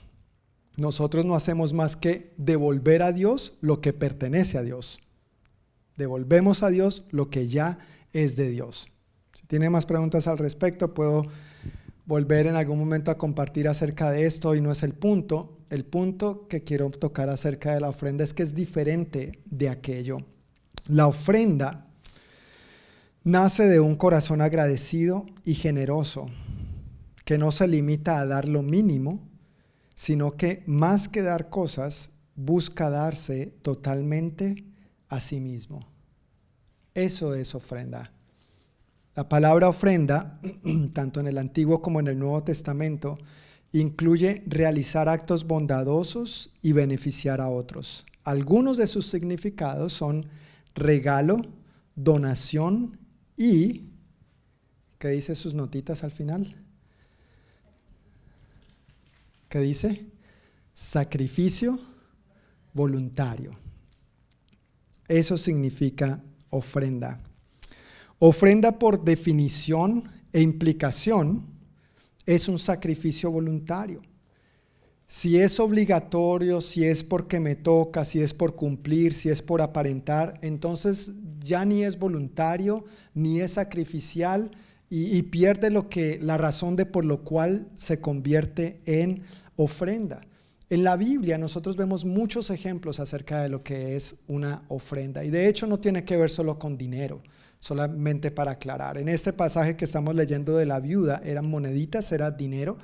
Nosotros 0.76 1.24
no 1.24 1.36
hacemos 1.36 1.72
más 1.72 1.96
que 1.96 2.32
devolver 2.36 3.02
a 3.02 3.12
Dios 3.12 3.54
lo 3.60 3.80
que 3.80 3.92
pertenece 3.92 4.58
a 4.58 4.62
Dios. 4.62 5.00
Devolvemos 5.96 6.62
a 6.62 6.70
Dios 6.70 7.06
lo 7.10 7.30
que 7.30 7.48
ya 7.48 7.78
es 8.12 8.36
de 8.36 8.48
Dios. 8.48 8.88
Si 9.34 9.46
tiene 9.46 9.70
más 9.70 9.86
preguntas 9.86 10.26
al 10.26 10.38
respecto, 10.38 10.94
puedo 10.94 11.26
volver 12.06 12.46
en 12.46 12.56
algún 12.56 12.78
momento 12.78 13.10
a 13.10 13.18
compartir 13.18 13.68
acerca 13.68 14.10
de 14.10 14.26
esto 14.26 14.54
y 14.54 14.60
no 14.60 14.70
es 14.70 14.82
el 14.82 14.92
punto. 14.92 15.58
El 15.70 15.84
punto 15.84 16.46
que 16.48 16.62
quiero 16.62 16.90
tocar 16.90 17.28
acerca 17.28 17.74
de 17.74 17.80
la 17.80 17.88
ofrenda 17.88 18.24
es 18.24 18.34
que 18.34 18.42
es 18.42 18.54
diferente 18.54 19.40
de 19.44 19.68
aquello. 19.68 20.18
La 20.86 21.06
ofrenda 21.06 21.86
nace 23.24 23.66
de 23.66 23.80
un 23.80 23.96
corazón 23.96 24.42
agradecido 24.42 25.26
y 25.44 25.54
generoso, 25.54 26.26
que 27.24 27.38
no 27.38 27.50
se 27.50 27.66
limita 27.66 28.18
a 28.18 28.26
dar 28.26 28.46
lo 28.46 28.62
mínimo, 28.62 29.26
sino 29.94 30.36
que 30.36 30.62
más 30.66 31.08
que 31.08 31.22
dar 31.22 31.48
cosas, 31.48 32.18
busca 32.36 32.90
darse 32.90 33.46
totalmente 33.62 34.73
a 35.14 35.20
sí 35.20 35.40
mismo. 35.40 35.86
Eso 36.94 37.34
es 37.34 37.54
ofrenda. 37.54 38.12
La 39.14 39.28
palabra 39.28 39.68
ofrenda, 39.68 40.40
tanto 40.92 41.20
en 41.20 41.28
el 41.28 41.38
Antiguo 41.38 41.80
como 41.80 42.00
en 42.00 42.08
el 42.08 42.18
Nuevo 42.18 42.42
Testamento, 42.42 43.18
incluye 43.72 44.42
realizar 44.46 45.08
actos 45.08 45.46
bondadosos 45.46 46.52
y 46.62 46.72
beneficiar 46.72 47.40
a 47.40 47.48
otros. 47.48 48.06
Algunos 48.22 48.76
de 48.76 48.86
sus 48.86 49.06
significados 49.06 49.92
son 49.92 50.26
regalo, 50.74 51.42
donación 51.94 52.98
y, 53.36 53.90
¿qué 54.98 55.08
dice 55.08 55.34
sus 55.34 55.54
notitas 55.54 56.04
al 56.04 56.10
final? 56.10 56.56
¿Qué 59.48 59.60
dice? 59.60 60.06
Sacrificio 60.72 61.78
voluntario. 62.72 63.56
Eso 65.08 65.36
significa 65.38 66.22
ofrenda. 66.50 67.20
Ofrenda 68.18 68.78
por 68.78 69.04
definición 69.04 70.10
e 70.32 70.40
implicación 70.40 71.46
es 72.26 72.48
un 72.48 72.58
sacrificio 72.58 73.30
voluntario. 73.30 74.02
Si 75.06 75.38
es 75.38 75.60
obligatorio, 75.60 76.60
si 76.60 76.84
es 76.84 77.04
porque 77.04 77.38
me 77.38 77.54
toca, 77.54 78.04
si 78.04 78.20
es 78.20 78.32
por 78.32 78.56
cumplir, 78.56 79.12
si 79.12 79.28
es 79.28 79.42
por 79.42 79.60
aparentar, 79.60 80.38
entonces 80.42 81.12
ya 81.40 81.64
ni 81.64 81.84
es 81.84 81.98
voluntario, 81.98 82.84
ni 83.12 83.40
es 83.40 83.52
sacrificial 83.52 84.50
y, 84.88 85.22
pierde 85.24 85.70
lo 85.70 85.88
que, 85.88 86.18
la 86.22 86.38
razón 86.38 86.76
de 86.76 86.86
por 86.86 87.04
lo 87.04 87.24
cual 87.24 87.68
se 87.74 88.00
convierte 88.00 88.80
en 88.86 89.22
ofrenda. 89.56 90.20
En 90.70 90.82
la 90.82 90.96
Biblia 90.96 91.36
nosotros 91.36 91.76
vemos 91.76 92.04
muchos 92.04 92.50
ejemplos 92.50 92.98
acerca 92.98 93.42
de 93.42 93.48
lo 93.50 93.62
que 93.62 93.96
es 93.96 94.20
una 94.28 94.62
ofrenda 94.68 95.22
y 95.24 95.30
de 95.30 95.48
hecho 95.48 95.66
no 95.66 95.78
tiene 95.78 96.04
que 96.04 96.16
ver 96.16 96.30
solo 96.30 96.58
con 96.58 96.78
dinero 96.78 97.22
solamente 97.58 98.30
para 98.30 98.52
aclarar. 98.52 98.98
En 98.98 99.08
este 99.08 99.32
pasaje 99.32 99.76
que 99.76 99.86
estamos 99.86 100.14
leyendo 100.14 100.56
de 100.56 100.66
la 100.66 100.80
viuda 100.80 101.22
eran 101.24 101.48
moneditas, 101.48 102.12
era 102.12 102.30
dinero, 102.30 102.76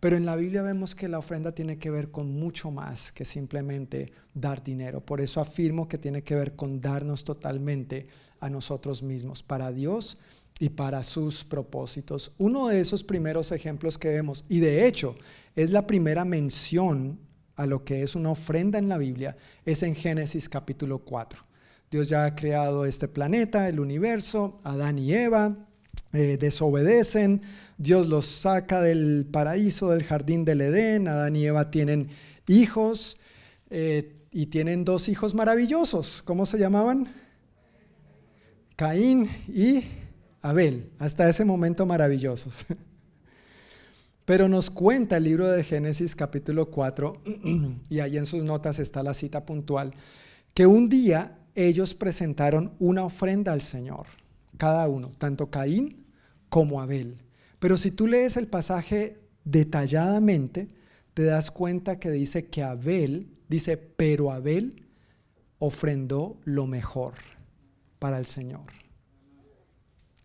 pero 0.00 0.16
en 0.16 0.26
la 0.26 0.34
Biblia 0.34 0.62
vemos 0.62 0.94
que 0.94 1.08
la 1.08 1.18
ofrenda 1.18 1.52
tiene 1.52 1.78
que 1.78 1.90
ver 1.90 2.10
con 2.10 2.32
mucho 2.32 2.72
más 2.72 3.12
que 3.12 3.24
simplemente 3.24 4.12
dar 4.34 4.64
dinero. 4.64 5.00
Por 5.00 5.20
eso 5.20 5.40
afirmo 5.40 5.88
que 5.88 5.98
tiene 5.98 6.22
que 6.22 6.34
ver 6.34 6.56
con 6.56 6.80
darnos 6.80 7.22
totalmente 7.22 8.08
a 8.40 8.50
nosotros 8.50 9.02
mismos, 9.02 9.42
para 9.42 9.72
Dios 9.72 10.18
y 10.58 10.70
para 10.70 11.02
sus 11.04 11.44
propósitos. 11.44 12.32
Uno 12.38 12.68
de 12.68 12.80
esos 12.80 13.04
primeros 13.04 13.52
ejemplos 13.52 13.96
que 13.96 14.08
vemos, 14.08 14.44
y 14.48 14.58
de 14.58 14.86
hecho 14.86 15.16
es 15.56 15.70
la 15.70 15.86
primera 15.86 16.24
mención 16.24 17.18
a 17.56 17.66
lo 17.66 17.84
que 17.84 18.02
es 18.02 18.14
una 18.14 18.30
ofrenda 18.30 18.78
en 18.78 18.88
la 18.88 18.98
Biblia, 18.98 19.36
es 19.64 19.82
en 19.82 19.94
Génesis 19.94 20.48
capítulo 20.48 20.98
4. 20.98 21.42
Dios 21.90 22.08
ya 22.08 22.26
ha 22.26 22.36
creado 22.36 22.84
este 22.84 23.08
planeta, 23.08 23.68
el 23.68 23.80
universo, 23.80 24.60
Adán 24.64 24.98
y 24.98 25.14
Eva 25.14 25.56
eh, 26.12 26.36
desobedecen, 26.38 27.42
Dios 27.78 28.06
los 28.06 28.26
saca 28.26 28.82
del 28.82 29.26
paraíso, 29.30 29.90
del 29.90 30.04
jardín 30.04 30.44
del 30.44 30.60
Edén, 30.60 31.08
Adán 31.08 31.36
y 31.36 31.46
Eva 31.46 31.70
tienen 31.70 32.10
hijos 32.46 33.18
eh, 33.70 34.14
y 34.30 34.46
tienen 34.46 34.84
dos 34.84 35.08
hijos 35.08 35.34
maravillosos. 35.34 36.22
¿Cómo 36.22 36.44
se 36.44 36.58
llamaban? 36.58 37.12
Caín 38.76 39.30
y 39.48 39.84
Abel, 40.42 40.90
hasta 40.98 41.28
ese 41.28 41.44
momento 41.44 41.86
maravillosos. 41.86 42.66
Pero 44.26 44.48
nos 44.48 44.70
cuenta 44.70 45.18
el 45.18 45.24
libro 45.24 45.48
de 45.48 45.62
Génesis 45.62 46.16
capítulo 46.16 46.68
4, 46.68 47.22
y 47.88 48.00
ahí 48.00 48.18
en 48.18 48.26
sus 48.26 48.42
notas 48.42 48.80
está 48.80 49.04
la 49.04 49.14
cita 49.14 49.46
puntual, 49.46 49.94
que 50.52 50.66
un 50.66 50.88
día 50.88 51.38
ellos 51.54 51.94
presentaron 51.94 52.72
una 52.80 53.04
ofrenda 53.04 53.52
al 53.52 53.62
Señor, 53.62 54.06
cada 54.56 54.88
uno, 54.88 55.12
tanto 55.16 55.48
Caín 55.48 56.06
como 56.48 56.80
Abel. 56.80 57.18
Pero 57.60 57.76
si 57.76 57.92
tú 57.92 58.08
lees 58.08 58.36
el 58.36 58.48
pasaje 58.48 59.20
detalladamente, 59.44 60.68
te 61.14 61.22
das 61.22 61.52
cuenta 61.52 62.00
que 62.00 62.10
dice 62.10 62.48
que 62.48 62.64
Abel, 62.64 63.28
dice, 63.48 63.76
pero 63.76 64.32
Abel 64.32 64.86
ofrendó 65.60 66.36
lo 66.44 66.66
mejor 66.66 67.14
para 68.00 68.18
el 68.18 68.26
Señor. 68.26 68.66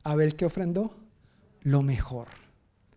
Abel 0.03 0.35
qué 0.35 0.45
ofrendó? 0.45 0.97
Lo 1.61 1.83
mejor. 1.83 2.40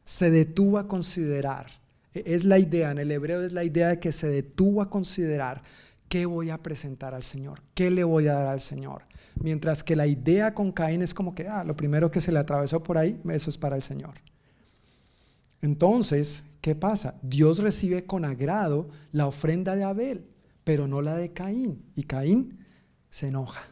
Se 0.04 0.30
detuvo 0.30 0.78
a 0.78 0.88
considerar. 0.88 1.66
E, 2.12 2.22
es 2.26 2.44
la 2.44 2.58
idea, 2.58 2.90
en 2.90 2.98
el 2.98 3.10
hebreo 3.10 3.42
es 3.42 3.52
la 3.52 3.64
idea 3.64 3.88
de 3.88 4.00
que 4.00 4.12
se 4.12 4.28
detuvo 4.28 4.82
a 4.82 4.90
considerar 4.90 5.62
¿qué 6.14 6.26
voy 6.26 6.50
a 6.50 6.62
presentar 6.62 7.12
al 7.12 7.24
Señor? 7.24 7.60
¿Qué 7.74 7.90
le 7.90 8.04
voy 8.04 8.28
a 8.28 8.34
dar 8.34 8.46
al 8.46 8.60
Señor? 8.60 9.02
Mientras 9.40 9.82
que 9.82 9.96
la 9.96 10.06
idea 10.06 10.54
con 10.54 10.70
Caín 10.70 11.02
es 11.02 11.12
como 11.12 11.34
que, 11.34 11.48
ah, 11.48 11.64
lo 11.64 11.76
primero 11.76 12.12
que 12.12 12.20
se 12.20 12.30
le 12.30 12.38
atravesó 12.38 12.84
por 12.84 12.98
ahí, 12.98 13.20
eso 13.30 13.50
es 13.50 13.58
para 13.58 13.74
el 13.74 13.82
Señor. 13.82 14.14
Entonces, 15.60 16.52
¿qué 16.60 16.76
pasa? 16.76 17.18
Dios 17.22 17.58
recibe 17.58 18.04
con 18.04 18.24
agrado 18.24 18.90
la 19.10 19.26
ofrenda 19.26 19.74
de 19.74 19.82
Abel, 19.82 20.24
pero 20.62 20.86
no 20.86 21.02
la 21.02 21.16
de 21.16 21.32
Caín. 21.32 21.82
Y 21.96 22.04
Caín 22.04 22.64
se 23.10 23.26
enoja, 23.26 23.64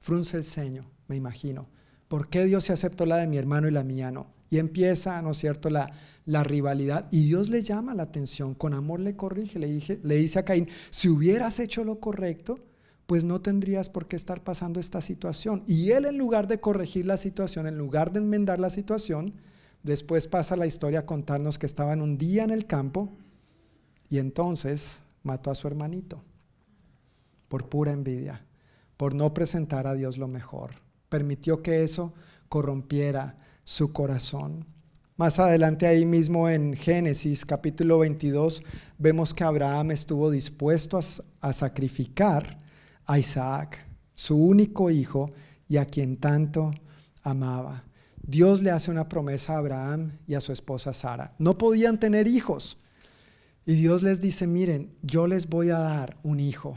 frunce 0.00 0.38
el 0.38 0.44
ceño, 0.44 0.90
me 1.06 1.14
imagino. 1.14 1.68
¿Por 2.08 2.28
qué 2.28 2.46
Dios 2.46 2.64
se 2.64 2.72
aceptó 2.72 3.06
la 3.06 3.18
de 3.18 3.28
mi 3.28 3.38
hermano 3.38 3.68
y 3.68 3.70
la 3.70 3.84
mía 3.84 4.10
no? 4.10 4.26
Y 4.50 4.58
empieza, 4.58 5.22
¿no 5.22 5.30
es 5.30 5.38
cierto?, 5.38 5.70
la, 5.70 5.92
la 6.26 6.44
rivalidad. 6.44 7.08
Y 7.10 7.24
Dios 7.24 7.48
le 7.48 7.62
llama 7.62 7.94
la 7.94 8.04
atención, 8.04 8.54
con 8.54 8.74
amor 8.74 9.00
le 9.00 9.16
corrige, 9.16 9.58
le, 9.58 9.68
dije, 9.68 10.00
le 10.02 10.16
dice 10.16 10.38
a 10.38 10.44
Caín, 10.44 10.68
si 10.90 11.08
hubieras 11.08 11.58
hecho 11.60 11.84
lo 11.84 12.00
correcto, 12.00 12.58
pues 13.06 13.24
no 13.24 13.40
tendrías 13.40 13.88
por 13.88 14.06
qué 14.06 14.14
estar 14.14 14.44
pasando 14.44 14.78
esta 14.78 15.00
situación. 15.00 15.64
Y 15.66 15.90
él 15.90 16.04
en 16.04 16.16
lugar 16.16 16.46
de 16.46 16.60
corregir 16.60 17.06
la 17.06 17.16
situación, 17.16 17.66
en 17.66 17.76
lugar 17.76 18.12
de 18.12 18.20
enmendar 18.20 18.60
la 18.60 18.70
situación, 18.70 19.34
después 19.82 20.28
pasa 20.28 20.54
la 20.54 20.66
historia 20.66 21.00
a 21.00 21.06
contarnos 21.06 21.58
que 21.58 21.66
estaban 21.66 22.02
un 22.02 22.18
día 22.18 22.44
en 22.44 22.50
el 22.50 22.66
campo 22.66 23.12
y 24.08 24.18
entonces 24.18 25.00
mató 25.24 25.50
a 25.50 25.56
su 25.56 25.66
hermanito 25.66 26.22
por 27.48 27.68
pura 27.68 27.90
envidia, 27.90 28.44
por 28.96 29.14
no 29.16 29.34
presentar 29.34 29.88
a 29.88 29.94
Dios 29.94 30.16
lo 30.16 30.28
mejor. 30.28 30.76
Permitió 31.08 31.62
que 31.62 31.82
eso 31.82 32.14
corrompiera 32.48 33.36
su 33.70 33.92
corazón. 33.92 34.66
Más 35.16 35.38
adelante 35.38 35.86
ahí 35.86 36.04
mismo 36.04 36.48
en 36.48 36.74
Génesis 36.74 37.46
capítulo 37.46 38.00
22 38.00 38.64
vemos 38.98 39.32
que 39.32 39.44
Abraham 39.44 39.92
estuvo 39.92 40.28
dispuesto 40.28 40.98
a, 41.40 41.52
sacrificar 41.52 42.58
a 43.06 43.20
Isaac, 43.20 43.86
su 44.16 44.36
único 44.36 44.90
hijo 44.90 45.30
y 45.68 45.76
a 45.76 45.84
quien 45.84 46.16
tanto 46.16 46.72
amaba. 47.22 47.84
Dios 48.20 48.60
le 48.60 48.72
hace 48.72 48.90
una 48.90 49.08
promesa 49.08 49.54
a 49.54 49.58
Abraham 49.58 50.18
y 50.26 50.34
a 50.34 50.40
su 50.40 50.50
esposa 50.52 50.92
Sara. 50.92 51.36
No 51.38 51.56
podían 51.56 52.00
tener 52.00 52.26
hijos. 52.26 52.80
Y 53.64 53.74
Dios 53.74 54.02
les 54.02 54.20
dice, 54.20 54.48
miren, 54.48 54.96
yo 55.00 55.28
les 55.28 55.48
voy 55.48 55.70
a 55.70 55.78
dar 55.78 56.16
un 56.24 56.40
hijo 56.40 56.76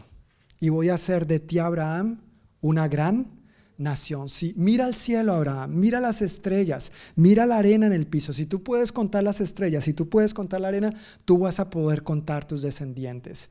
y 0.59 0.69
voy 0.69 0.89
a 0.89 0.93
hacer 0.93 1.25
de 1.25 1.39
ti, 1.39 1.57
Abraham, 1.57 2.21
una 2.61 2.87
gran 2.87 3.42
nación. 3.77 4.29
Si 4.29 4.53
mira 4.57 4.85
al 4.85 4.95
cielo, 4.95 5.33
Abraham, 5.33 5.71
mira 5.75 5.99
las 5.99 6.21
estrellas, 6.21 6.91
mira 7.15 7.45
la 7.45 7.57
arena 7.57 7.87
en 7.87 7.93
el 7.93 8.07
piso. 8.07 8.33
Si 8.33 8.45
tú 8.45 8.63
puedes 8.63 8.91
contar 8.91 9.23
las 9.23 9.41
estrellas, 9.41 9.83
si 9.83 9.93
tú 9.93 10.09
puedes 10.09 10.33
contar 10.33 10.61
la 10.61 10.69
arena, 10.69 10.93
tú 11.25 11.37
vas 11.39 11.59
a 11.59 11.69
poder 11.69 12.03
contar 12.03 12.45
tus 12.45 12.61
descendientes. 12.61 13.49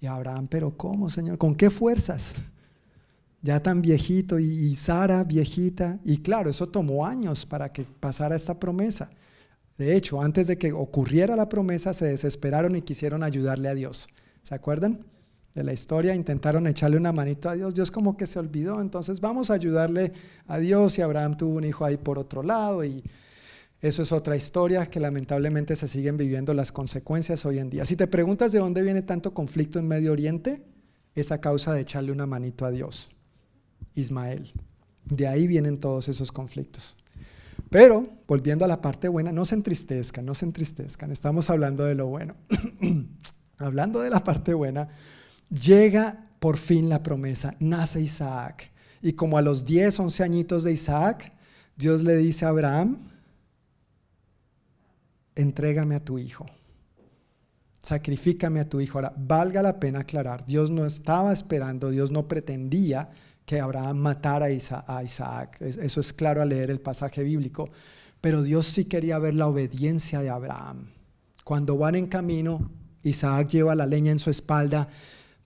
Y 0.00 0.06
Abraham, 0.06 0.48
pero 0.48 0.76
¿cómo, 0.76 1.10
Señor? 1.10 1.38
¿Con 1.38 1.54
qué 1.54 1.70
fuerzas? 1.70 2.34
Ya 3.44 3.60
tan 3.60 3.82
viejito 3.82 4.38
y, 4.38 4.76
Sara 4.76 5.24
viejita. 5.24 5.98
Y 6.04 6.18
claro, 6.18 6.48
eso 6.48 6.68
tomó 6.68 7.04
años 7.04 7.44
para 7.44 7.72
que 7.72 7.82
pasara 7.82 8.36
esta 8.36 8.60
promesa. 8.60 9.10
De 9.76 9.96
hecho, 9.96 10.22
antes 10.22 10.46
de 10.46 10.58
que 10.58 10.72
ocurriera 10.72 11.34
la 11.34 11.48
promesa, 11.48 11.92
se 11.92 12.04
desesperaron 12.04 12.76
y 12.76 12.82
quisieron 12.82 13.24
ayudarle 13.24 13.68
a 13.68 13.74
Dios. 13.74 14.08
¿Se 14.44 14.54
acuerdan? 14.54 15.04
De 15.54 15.64
la 15.64 15.72
historia, 15.72 16.14
intentaron 16.14 16.66
echarle 16.66 16.96
una 16.96 17.12
manito 17.12 17.48
a 17.48 17.54
Dios, 17.54 17.74
Dios 17.74 17.90
como 17.90 18.16
que 18.16 18.26
se 18.26 18.38
olvidó, 18.38 18.80
entonces 18.80 19.20
vamos 19.20 19.50
a 19.50 19.54
ayudarle 19.54 20.12
a 20.46 20.58
Dios 20.58 20.98
y 20.98 21.02
Abraham 21.02 21.36
tuvo 21.36 21.56
un 21.56 21.64
hijo 21.64 21.84
ahí 21.84 21.96
por 21.96 22.18
otro 22.18 22.42
lado 22.42 22.84
y 22.84 23.02
eso 23.82 24.02
es 24.02 24.12
otra 24.12 24.36
historia 24.36 24.86
que 24.86 25.00
lamentablemente 25.00 25.74
se 25.76 25.88
siguen 25.88 26.16
viviendo 26.16 26.54
las 26.54 26.70
consecuencias 26.72 27.44
hoy 27.44 27.58
en 27.58 27.68
día. 27.68 27.84
Si 27.84 27.96
te 27.96 28.06
preguntas 28.06 28.52
de 28.52 28.60
dónde 28.60 28.80
viene 28.80 29.02
tanto 29.02 29.34
conflicto 29.34 29.78
en 29.78 29.88
Medio 29.88 30.12
Oriente, 30.12 30.62
es 31.14 31.32
a 31.32 31.40
causa 31.40 31.74
de 31.74 31.80
echarle 31.80 32.12
una 32.12 32.26
manito 32.26 32.64
a 32.64 32.70
Dios, 32.70 33.10
Ismael. 33.94 34.52
De 35.04 35.26
ahí 35.26 35.46
vienen 35.46 35.80
todos 35.80 36.08
esos 36.08 36.30
conflictos. 36.30 36.96
Pero, 37.70 38.08
volviendo 38.28 38.64
a 38.64 38.68
la 38.68 38.80
parte 38.80 39.08
buena, 39.08 39.32
no 39.32 39.44
se 39.44 39.56
entristezcan, 39.56 40.24
no 40.24 40.34
se 40.34 40.44
entristezcan, 40.44 41.10
estamos 41.10 41.50
hablando 41.50 41.84
de 41.84 41.94
lo 41.94 42.06
bueno. 42.06 42.36
hablando 43.58 44.00
de 44.00 44.10
la 44.10 44.22
parte 44.22 44.54
buena, 44.54 44.88
llega 45.52 46.24
por 46.38 46.56
fin 46.56 46.88
la 46.88 47.02
promesa, 47.02 47.54
nace 47.60 48.00
Isaac. 48.00 48.70
Y 49.00 49.12
como 49.12 49.38
a 49.38 49.42
los 49.42 49.64
10, 49.64 50.00
11 50.00 50.22
añitos 50.22 50.64
de 50.64 50.72
Isaac, 50.72 51.32
Dios 51.76 52.02
le 52.02 52.16
dice 52.16 52.44
a 52.44 52.48
Abraham, 52.48 52.98
entrégame 55.34 55.94
a 55.94 56.04
tu 56.04 56.18
hijo, 56.18 56.46
sacrifícame 57.82 58.60
a 58.60 58.68
tu 58.68 58.80
hijo. 58.80 58.98
Ahora, 58.98 59.14
valga 59.16 59.62
la 59.62 59.80
pena 59.80 60.00
aclarar, 60.00 60.46
Dios 60.46 60.70
no 60.70 60.86
estaba 60.86 61.32
esperando, 61.32 61.90
Dios 61.90 62.10
no 62.10 62.28
pretendía 62.28 63.10
que 63.44 63.60
Abraham 63.60 63.98
matara 63.98 64.46
a 64.46 65.02
Isaac. 65.02 65.60
Eso 65.60 66.00
es 66.00 66.12
claro 66.12 66.42
al 66.42 66.50
leer 66.50 66.70
el 66.70 66.80
pasaje 66.80 67.22
bíblico. 67.22 67.70
Pero 68.20 68.42
Dios 68.42 68.66
sí 68.66 68.84
quería 68.84 69.18
ver 69.18 69.34
la 69.34 69.48
obediencia 69.48 70.20
de 70.20 70.30
Abraham. 70.30 70.90
Cuando 71.42 71.76
van 71.76 71.96
en 71.96 72.06
camino, 72.06 72.70
Isaac 73.02 73.48
lleva 73.48 73.74
la 73.74 73.84
leña 73.84 74.12
en 74.12 74.20
su 74.20 74.30
espalda 74.30 74.88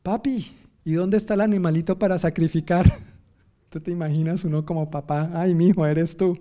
papi, 0.06 0.56
¿y 0.84 0.92
dónde 0.92 1.16
está 1.16 1.34
el 1.34 1.40
animalito 1.40 1.98
para 1.98 2.16
sacrificar? 2.16 2.86
Tú 3.70 3.80
te 3.80 3.90
imaginas 3.90 4.44
uno 4.44 4.64
como 4.64 4.88
papá, 4.88 5.32
ay, 5.34 5.52
mi 5.56 5.72
eres 5.84 6.16
tú. 6.16 6.38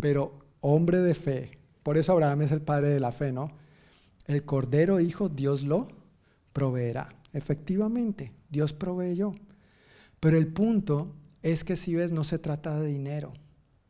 Pero 0.00 0.38
hombre 0.60 0.98
de 0.98 1.14
fe, 1.14 1.58
por 1.82 1.98
eso 1.98 2.12
Abraham 2.12 2.42
es 2.42 2.52
el 2.52 2.60
padre 2.60 2.90
de 2.90 3.00
la 3.00 3.10
fe, 3.10 3.32
¿no? 3.32 3.50
El 4.28 4.44
cordero 4.44 5.00
hijo, 5.00 5.28
Dios 5.28 5.64
lo 5.64 5.88
proveerá. 6.52 7.08
Efectivamente, 7.32 8.32
Dios 8.48 8.72
proveyó. 8.72 9.34
Pero 10.20 10.36
el 10.36 10.46
punto 10.46 11.16
es 11.42 11.64
que 11.64 11.74
si 11.74 11.96
ves, 11.96 12.12
no 12.12 12.22
se 12.22 12.38
trata 12.38 12.78
de 12.78 12.86
dinero. 12.86 13.32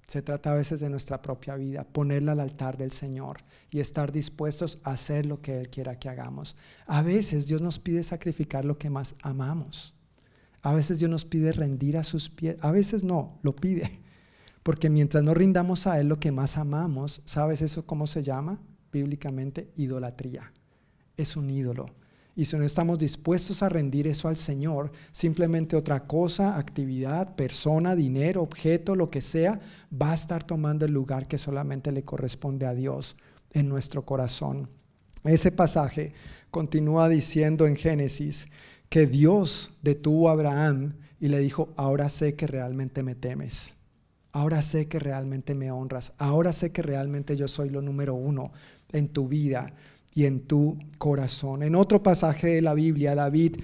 Se 0.09 0.23
trata 0.23 0.53
a 0.53 0.57
veces 0.57 0.81
de 0.81 0.89
nuestra 0.89 1.21
propia 1.21 1.55
vida, 1.57 1.85
ponerla 1.85 2.33
al 2.33 2.41
altar 2.41 2.79
del 2.79 2.93
Señor 2.93 3.41
y 3.71 3.81
estar 3.81 4.11
dispuestos 4.11 4.81
a 4.83 4.93
hacer 4.93 5.27
lo 5.27 5.43
que 5.43 5.53
Él 5.53 5.69
quiera 5.69 5.99
que 5.99 6.09
hagamos. 6.09 6.57
A 6.87 7.03
veces 7.03 7.47
Dios 7.47 7.61
nos 7.61 7.79
pide 7.79 8.03
sacrificar 8.03 8.65
lo 8.65 8.79
que 8.79 8.89
más 8.89 9.17
amamos. 9.23 9.95
A 10.63 10.73
veces 10.73 10.99
Dios 10.99 11.11
nos 11.11 11.27
pide 11.27 11.53
rendir 11.53 11.99
a 11.99 12.05
sus 12.05 12.31
pies. 12.31 12.57
A 12.63 12.71
veces 12.71 13.05
no, 13.05 13.39
lo 13.43 13.55
pide. 13.55 14.01
Porque 14.63 14.89
mientras 14.89 15.23
no 15.23 15.35
rindamos 15.35 15.87
a 15.87 16.01
Él 16.01 16.09
lo 16.09 16.19
que 16.19 16.33
más 16.33 16.57
amamos, 16.57 17.21
¿sabes 17.27 17.61
eso 17.61 17.87
cómo 17.87 18.07
se 18.07 18.23
llama? 18.23 18.63
Bíblicamente, 18.91 19.71
idolatría. 19.77 20.55
Es 21.19 21.37
un 21.37 21.51
ídolo. 21.51 21.98
Y 22.39 22.45
si 22.45 22.57
no 22.57 22.63
estamos 22.63 23.01
dispuestos 23.01 23.65
a 23.65 23.69
rendir 23.69 24.07
eso 24.07 24.29
al 24.29 24.37
Señor, 24.37 24.93
simplemente 25.11 25.75
otra 25.75 26.07
cosa, 26.07 26.57
actividad, 26.57 27.35
persona, 27.35 27.97
dinero, 27.97 28.43
objeto, 28.43 28.95
lo 28.95 29.11
que 29.11 29.21
sea, 29.21 29.61
va 29.93 30.13
a 30.13 30.15
estar 30.15 30.45
tomando 30.45 30.85
el 30.85 30.93
lugar 30.93 31.27
que 31.27 31.37
solamente 31.37 31.91
le 31.91 32.05
corresponde 32.05 32.65
a 32.67 32.75
Dios 32.75 33.17
en 33.51 33.69
nuestro 33.69 34.07
corazón. 34.07 34.71
Ese 35.25 35.51
pasaje 35.51 36.13
continúa 36.53 37.09
diciendo 37.09 37.67
en 37.67 37.75
Génesis 37.75 38.51
que 38.89 39.09
Dios 39.09 39.73
detuvo 39.83 40.29
a 40.29 40.33
Abraham 40.35 40.95
y 41.19 41.27
le 41.27 41.41
dijo, 41.41 41.71
ahora 41.77 42.09
sé 42.09 42.37
que 42.37 42.47
realmente 42.47 43.03
me 43.03 43.17
temes. 43.17 43.75
Ahora 44.31 44.63
sé 44.63 44.87
que 44.87 45.01
realmente 45.01 45.57
me 45.57 45.73
honras. 45.73 46.13
Ahora 46.19 46.53
sé 46.53 46.71
que 46.71 46.83
realmente 46.83 47.37
yo 47.37 47.49
soy 47.49 47.71
lo 47.71 47.83
número 47.83 48.15
uno 48.15 48.53
en 48.93 49.09
tu 49.09 49.27
vida 49.27 49.75
y 50.19 50.27
en 50.27 50.41
tu 50.41 50.77
corazón. 50.99 51.63
En 51.63 51.77
otro 51.77 52.03
pasaje 52.03 52.49
de 52.49 52.63
la 52.63 52.75
Biblia, 52.75 53.15
David 53.15 53.59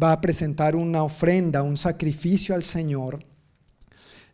va 0.00 0.12
a 0.12 0.20
presentar 0.20 0.76
una 0.76 1.02
ofrenda, 1.02 1.64
un 1.64 1.76
sacrificio 1.76 2.54
al 2.54 2.62
Señor. 2.62 3.24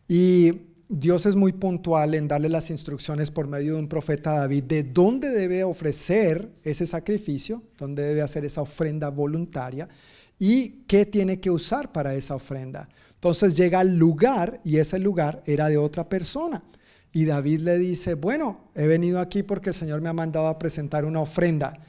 Y 0.07 0.51
Dios 0.87 1.25
es 1.25 1.35
muy 1.35 1.51
puntual 1.51 2.13
en 2.13 2.27
darle 2.27 2.47
las 2.47 2.69
instrucciones 2.69 3.31
por 3.31 3.47
medio 3.47 3.73
de 3.73 3.79
un 3.79 3.87
profeta 3.87 4.33
David 4.33 4.65
de 4.65 4.83
dónde 4.83 5.29
debe 5.29 5.63
ofrecer 5.63 6.47
ese 6.63 6.85
sacrificio, 6.85 7.63
dónde 7.79 8.03
debe 8.03 8.21
hacer 8.21 8.45
esa 8.45 8.61
ofrenda 8.61 9.09
voluntaria 9.09 9.89
y 10.37 10.83
qué 10.85 11.07
tiene 11.07 11.39
que 11.39 11.49
usar 11.49 11.91
para 11.91 12.13
esa 12.13 12.35
ofrenda. 12.35 12.87
Entonces 13.15 13.57
llega 13.57 13.79
al 13.79 13.95
lugar 13.97 14.61
y 14.63 14.77
ese 14.77 14.99
lugar 14.99 15.41
era 15.47 15.69
de 15.69 15.77
otra 15.77 16.07
persona. 16.07 16.63
Y 17.13 17.25
David 17.25 17.61
le 17.61 17.77
dice, 17.77 18.15
bueno, 18.15 18.71
he 18.75 18.87
venido 18.87 19.19
aquí 19.19 19.43
porque 19.43 19.69
el 19.69 19.75
Señor 19.75 20.01
me 20.01 20.09
ha 20.09 20.13
mandado 20.13 20.47
a 20.47 20.57
presentar 20.57 21.05
una 21.05 21.21
ofrenda. 21.21 21.79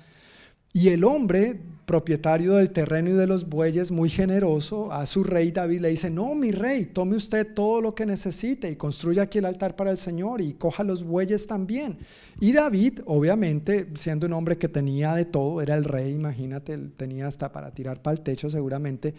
Y 0.76 0.88
el 0.88 1.04
hombre, 1.04 1.58
propietario 1.86 2.54
del 2.54 2.70
terreno 2.70 3.10
y 3.10 3.12
de 3.12 3.26
los 3.26 3.48
bueyes, 3.48 3.90
muy 3.90 4.10
generoso, 4.10 4.92
a 4.92 5.06
su 5.06 5.22
rey 5.22 5.52
David 5.52 5.80
le 5.80 5.88
dice, 5.88 6.10
no, 6.10 6.34
mi 6.34 6.50
rey, 6.50 6.86
tome 6.86 7.16
usted 7.16 7.54
todo 7.54 7.80
lo 7.80 7.94
que 7.94 8.04
necesite 8.04 8.70
y 8.70 8.76
construya 8.76 9.22
aquí 9.22 9.38
el 9.38 9.44
altar 9.44 9.76
para 9.76 9.90
el 9.90 9.98
Señor 9.98 10.40
y 10.40 10.54
coja 10.54 10.82
los 10.82 11.04
bueyes 11.04 11.46
también. 11.46 11.98
Y 12.40 12.52
David, 12.52 13.00
obviamente, 13.06 13.88
siendo 13.94 14.26
un 14.26 14.32
hombre 14.32 14.58
que 14.58 14.68
tenía 14.68 15.14
de 15.14 15.24
todo, 15.24 15.62
era 15.62 15.74
el 15.74 15.84
rey, 15.84 16.12
imagínate, 16.12 16.76
tenía 16.96 17.28
hasta 17.28 17.52
para 17.52 17.70
tirar 17.70 18.02
para 18.02 18.16
el 18.16 18.22
techo 18.22 18.50
seguramente, 18.50 19.14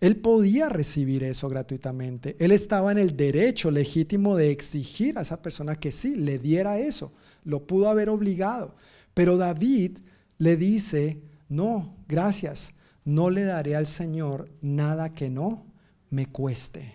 él 0.00 0.16
podía 0.16 0.70
recibir 0.70 1.22
eso 1.22 1.48
gratuitamente. 1.48 2.34
Él 2.38 2.52
estaba 2.52 2.90
en 2.90 2.98
el 2.98 3.16
derecho 3.16 3.70
legítimo 3.70 4.34
de 4.34 4.50
exigir 4.50 5.18
a 5.18 5.22
esa 5.22 5.42
persona 5.42 5.76
que 5.76 5.92
sí, 5.92 6.16
le 6.16 6.38
diera 6.38 6.78
eso. 6.78 7.12
Lo 7.44 7.66
pudo 7.66 7.88
haber 7.90 8.08
obligado. 8.08 8.74
Pero 9.12 9.36
David 9.36 9.98
le 10.38 10.56
dice, 10.56 11.20
no, 11.50 11.94
gracias, 12.08 12.76
no 13.04 13.28
le 13.28 13.44
daré 13.44 13.76
al 13.76 13.86
Señor 13.86 14.48
nada 14.62 15.14
que 15.14 15.28
no 15.28 15.66
me 16.08 16.26
cueste. 16.26 16.94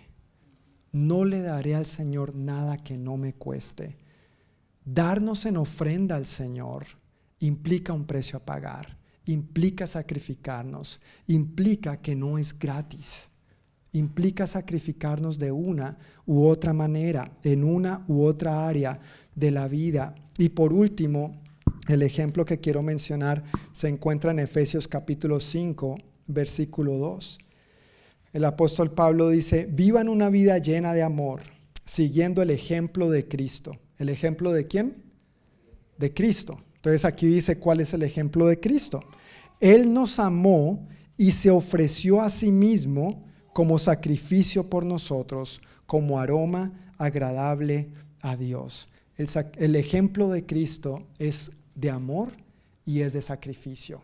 No 0.90 1.24
le 1.24 1.42
daré 1.42 1.76
al 1.76 1.86
Señor 1.86 2.34
nada 2.34 2.76
que 2.76 2.96
no 2.96 3.16
me 3.16 3.34
cueste. 3.34 3.96
Darnos 4.84 5.46
en 5.46 5.58
ofrenda 5.58 6.16
al 6.16 6.26
Señor 6.26 6.86
implica 7.38 7.92
un 7.92 8.04
precio 8.04 8.38
a 8.38 8.44
pagar 8.44 8.95
implica 9.26 9.86
sacrificarnos, 9.86 11.00
implica 11.26 12.00
que 12.00 12.14
no 12.14 12.38
es 12.38 12.58
gratis, 12.58 13.28
implica 13.92 14.46
sacrificarnos 14.46 15.38
de 15.38 15.52
una 15.52 15.98
u 16.26 16.46
otra 16.46 16.72
manera, 16.72 17.30
en 17.42 17.64
una 17.64 18.04
u 18.08 18.24
otra 18.24 18.66
área 18.66 19.00
de 19.34 19.50
la 19.50 19.68
vida. 19.68 20.14
Y 20.38 20.50
por 20.50 20.72
último, 20.72 21.42
el 21.88 22.02
ejemplo 22.02 22.44
que 22.44 22.60
quiero 22.60 22.82
mencionar 22.82 23.44
se 23.72 23.88
encuentra 23.88 24.30
en 24.30 24.38
Efesios 24.38 24.88
capítulo 24.88 25.40
5, 25.40 25.98
versículo 26.26 26.94
2. 26.98 27.38
El 28.32 28.44
apóstol 28.44 28.92
Pablo 28.92 29.30
dice, 29.30 29.66
vivan 29.70 30.08
una 30.08 30.28
vida 30.28 30.58
llena 30.58 30.92
de 30.92 31.02
amor, 31.02 31.42
siguiendo 31.84 32.42
el 32.42 32.50
ejemplo 32.50 33.08
de 33.08 33.26
Cristo. 33.26 33.78
¿El 33.98 34.08
ejemplo 34.08 34.52
de 34.52 34.66
quién? 34.66 35.04
De 35.96 36.12
Cristo. 36.12 36.60
Entonces 36.74 37.04
aquí 37.04 37.26
dice 37.26 37.58
cuál 37.58 37.80
es 37.80 37.94
el 37.94 38.02
ejemplo 38.02 38.46
de 38.46 38.60
Cristo. 38.60 39.02
Él 39.60 39.92
nos 39.92 40.18
amó 40.18 40.86
y 41.16 41.30
se 41.30 41.50
ofreció 41.50 42.20
a 42.20 42.30
sí 42.30 42.52
mismo 42.52 43.24
como 43.52 43.78
sacrificio 43.78 44.68
por 44.68 44.84
nosotros, 44.84 45.62
como 45.86 46.18
aroma 46.20 46.72
agradable 46.98 47.88
a 48.20 48.36
Dios. 48.36 48.88
El, 49.16 49.76
ejemplo 49.76 50.28
de 50.28 50.44
Cristo 50.44 51.06
es 51.18 51.52
de 51.74 51.90
amor 51.90 52.32
y 52.84 53.00
es 53.00 53.14
de 53.14 53.22
sacrificio. 53.22 54.02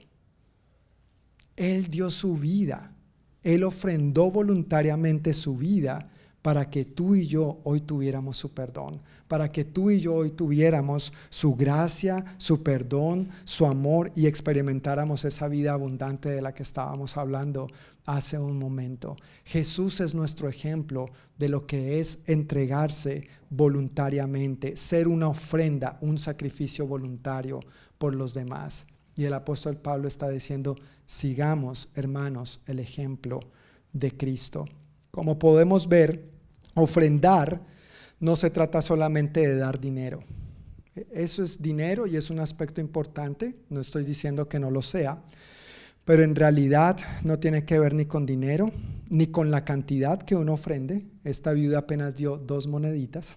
Él 1.55 1.89
dio 1.89 2.11
su 2.11 2.37
vida, 2.37 2.95
Él 3.43 3.65
ofrendó 3.65 4.31
voluntariamente 4.31 5.35
su 5.35 5.59
vida 5.59 6.11
para 6.43 6.69
que 6.69 6.85
tú 6.85 7.15
y 7.15 7.27
yo 7.27 7.61
hoy 7.63 7.81
tuviéramos 7.81 8.37
su 8.37 8.53
perdón, 8.53 9.01
para 9.29 9.51
que 9.53 9.65
tú 9.65 9.91
y 9.91 10.01
yo 10.01 10.15
hoy 10.15 10.33
tuviéramos 10.33 11.13
su 11.31 11.55
gracia, 11.55 12.25
su 12.37 12.65
perdón, 12.65 13.29
su 13.45 13.65
amor 13.65 14.11
y 14.17 14.27
experimentáramos 14.27 15.25
esa 15.25 15.47
vida 15.47 15.73
abundante 15.73 16.29
de 16.29 16.43
la 16.43 16.53
que 16.53 16.65
estábamos 16.65 17.17
hablando 17.17 17.69
hace 18.05 18.39
un 18.39 18.59
momento. 18.59 19.17
Jesús 19.45 20.01
es 20.01 20.15
nuestro 20.15 20.49
ejemplo 20.49 21.07
de 21.39 21.49
lo 21.49 21.67
que 21.67 22.01
es 22.01 22.29
entregarse 22.29 23.29
voluntariamente, 23.49 24.77
ser 24.77 25.07
una 25.07 25.29
ofrenda, 25.29 25.99
un 26.01 26.19
sacrificio 26.19 26.87
voluntario 26.87 27.61
por 27.99 28.15
los 28.15 28.35
demás. 28.35 28.89
Y 29.15 29.25
el 29.25 29.35
apóstol 29.35 29.77
Pablo 29.77 30.09
está 30.09 30.29
diciendo, 30.29 30.75
sigamos, 31.07 31.91
hermanos, 31.95 32.63
el 32.67 32.81
ejemplo 32.81 33.41
de 33.93 34.17
Cristo. 34.17 34.67
Como 35.11 35.39
podemos 35.39 35.89
ver, 35.89 36.32
ofrendar 36.75 37.61
no 38.21 38.37
se 38.37 38.51
trata 38.51 38.81
solamente 38.83 39.47
de 39.47 39.57
dar 39.57 39.81
dinero. 39.81 40.23
Eso 41.11 41.43
es 41.43 41.63
dinero 41.63 42.07
y 42.07 42.17
es 42.17 42.31
un 42.31 42.39
aspecto 42.39 42.81
importante, 42.81 43.57
no 43.71 43.81
estoy 43.81 44.05
diciendo 44.05 44.49
que 44.49 44.61
no 44.61 44.71
lo 44.71 44.83
sea, 44.83 45.23
pero 46.05 46.23
en 46.23 46.35
realidad 46.35 46.99
no 47.25 47.39
tiene 47.39 47.65
que 47.65 47.79
ver 47.79 47.95
ni 47.95 48.07
con 48.07 48.27
dinero, 48.27 48.71
ni 49.09 49.29
con 49.29 49.51
la 49.51 49.65
cantidad 49.65 50.21
que 50.23 50.37
uno 50.37 50.53
ofrende. 50.53 51.07
Esta 51.25 51.53
viuda 51.53 51.79
apenas 51.79 52.17
dio 52.17 52.37
dos 52.37 52.67
moneditas, 52.67 53.37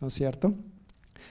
¿no 0.00 0.08
es 0.08 0.14
cierto? 0.14 0.54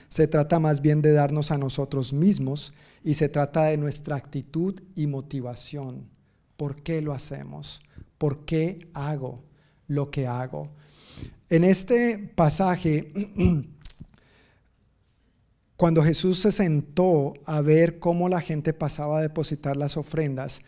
Se 0.08 0.28
trata 0.28 0.60
más 0.60 0.82
bien 0.82 1.02
de 1.02 1.12
darnos 1.12 1.52
a 1.52 1.58
nosotros 1.58 2.14
mismos 2.14 2.74
y 3.04 3.14
se 3.14 3.30
trata 3.30 3.66
de 3.66 3.78
nuestra 3.78 4.16
actitud 4.16 4.82
y 4.96 5.08
motivación. 5.08 6.10
¿Por 6.58 6.82
qué 6.82 7.02
lo 7.02 7.14
hacemos? 7.14 7.82
¿Por 8.18 8.46
qué 8.46 8.90
hago 8.94 9.44
lo 9.88 10.10
que 10.10 10.28
hago? 10.28 10.72
En 11.50 11.64
este 11.64 12.32
pasaje, 12.36 13.12
cuando 15.76 16.04
Jesús 16.04 16.40
se 16.40 16.52
sentó 16.52 17.34
a 17.46 17.62
ver 17.62 18.00
cómo 18.00 18.30
la 18.30 18.42
gente 18.42 18.74
pasaba 18.74 19.20
a 19.20 19.22
depositar 19.22 19.78
las 19.78 19.98
ofrendas, 19.98 20.62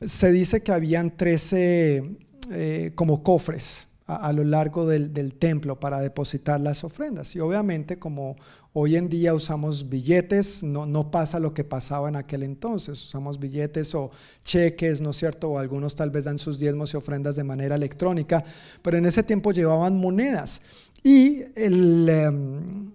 se 0.00 0.30
dice 0.32 0.62
que 0.62 0.72
habían 0.72 1.16
13 1.16 2.18
eh, 2.50 2.92
como 2.94 3.22
cofres 3.22 3.88
a, 4.06 4.32
lo 4.32 4.44
largo 4.44 4.86
del, 4.86 5.34
templo 5.34 5.80
para 5.80 6.00
depositar 6.00 6.60
las 6.60 6.84
ofrendas. 6.84 7.34
Y 7.34 7.40
obviamente 7.40 7.98
como 7.98 8.36
hoy 8.72 8.96
en 8.96 9.08
día 9.08 9.34
usamos 9.34 9.88
billetes, 9.88 10.62
no, 10.62 10.86
no 10.86 11.10
pasa 11.10 11.40
lo 11.40 11.52
que 11.52 11.64
pasaba 11.64 12.08
en 12.08 12.16
aquel 12.16 12.44
entonces. 12.44 13.04
Usamos 13.04 13.40
billetes 13.40 13.94
o 13.96 14.12
cheques, 14.44 15.00
¿no 15.00 15.10
es 15.10 15.16
cierto? 15.16 15.50
O 15.50 15.58
algunos 15.58 15.96
tal 15.96 16.10
vez 16.10 16.24
dan 16.24 16.38
sus 16.38 16.60
diezmos 16.60 16.94
y 16.94 16.96
ofrendas 16.96 17.34
de 17.34 17.42
manera 17.42 17.74
electrónica, 17.74 18.44
pero 18.80 18.96
en 18.96 19.06
ese 19.06 19.24
tiempo 19.24 19.52
llevaban 19.52 19.96
monedas. 19.96 20.62
Y 21.02 21.42
el... 21.56 22.08
Em, 22.08 22.92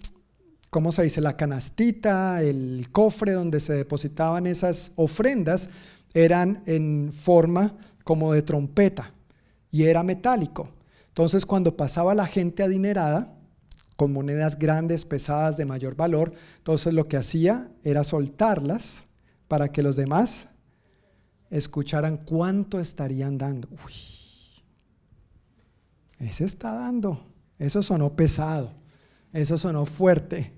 ¿cómo 0.69 0.93
se 0.93 1.03
dice? 1.03 1.19
La 1.19 1.35
canastita, 1.35 2.41
el 2.41 2.87
cofre 2.93 3.33
donde 3.33 3.59
se 3.59 3.73
depositaban 3.73 4.47
esas 4.47 4.93
ofrendas 4.95 5.69
eran 6.13 6.63
en 6.65 7.11
forma 7.13 7.75
como 8.05 8.31
de 8.31 8.41
trompeta 8.41 9.11
y 9.69 9.83
era 9.83 10.03
metálico. 10.03 10.69
Entonces 11.11 11.45
cuando 11.45 11.75
pasaba 11.75 12.15
la 12.15 12.25
gente 12.25 12.63
adinerada, 12.63 13.37
con 13.97 14.13
monedas 14.13 14.57
grandes, 14.57 15.05
pesadas, 15.05 15.57
de 15.57 15.65
mayor 15.65 15.95
valor, 15.95 16.33
entonces 16.57 16.93
lo 16.93 17.07
que 17.07 17.17
hacía 17.17 17.69
era 17.83 18.03
soltarlas 18.03 19.03
para 19.47 19.71
que 19.71 19.83
los 19.83 19.95
demás 19.95 20.47
escucharan 21.49 22.17
cuánto 22.17 22.79
estarían 22.79 23.37
dando. 23.37 23.67
Uy, 23.85 23.93
ese 26.19 26.45
está 26.45 26.73
dando. 26.73 27.27
Eso 27.59 27.83
sonó 27.83 28.15
pesado. 28.15 28.71
Eso 29.33 29.57
sonó 29.57 29.85
fuerte. 29.85 30.53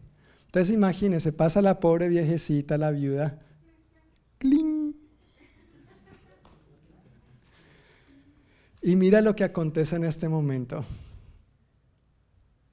Entonces 0.45 0.73
imagínese, 0.73 1.33
pasa 1.33 1.61
la 1.61 1.79
pobre 1.79 2.09
viejecita, 2.09 2.77
la 2.77 2.91
viuda. 2.91 3.39
Y 8.85 8.97
mira 8.97 9.21
lo 9.21 9.33
que 9.33 9.45
acontece 9.45 9.95
en 9.95 10.03
este 10.03 10.27
momento. 10.27 10.83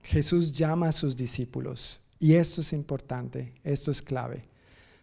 Jesús 0.02 0.50
llama 0.50 0.88
a 0.88 0.92
sus 0.92 1.16
discípulos 1.16 2.00
y 2.18 2.34
esto 2.34 2.62
es 2.62 2.72
importante, 2.72 3.52
esto 3.62 3.92
es 3.92 4.02
clave. 4.02 4.42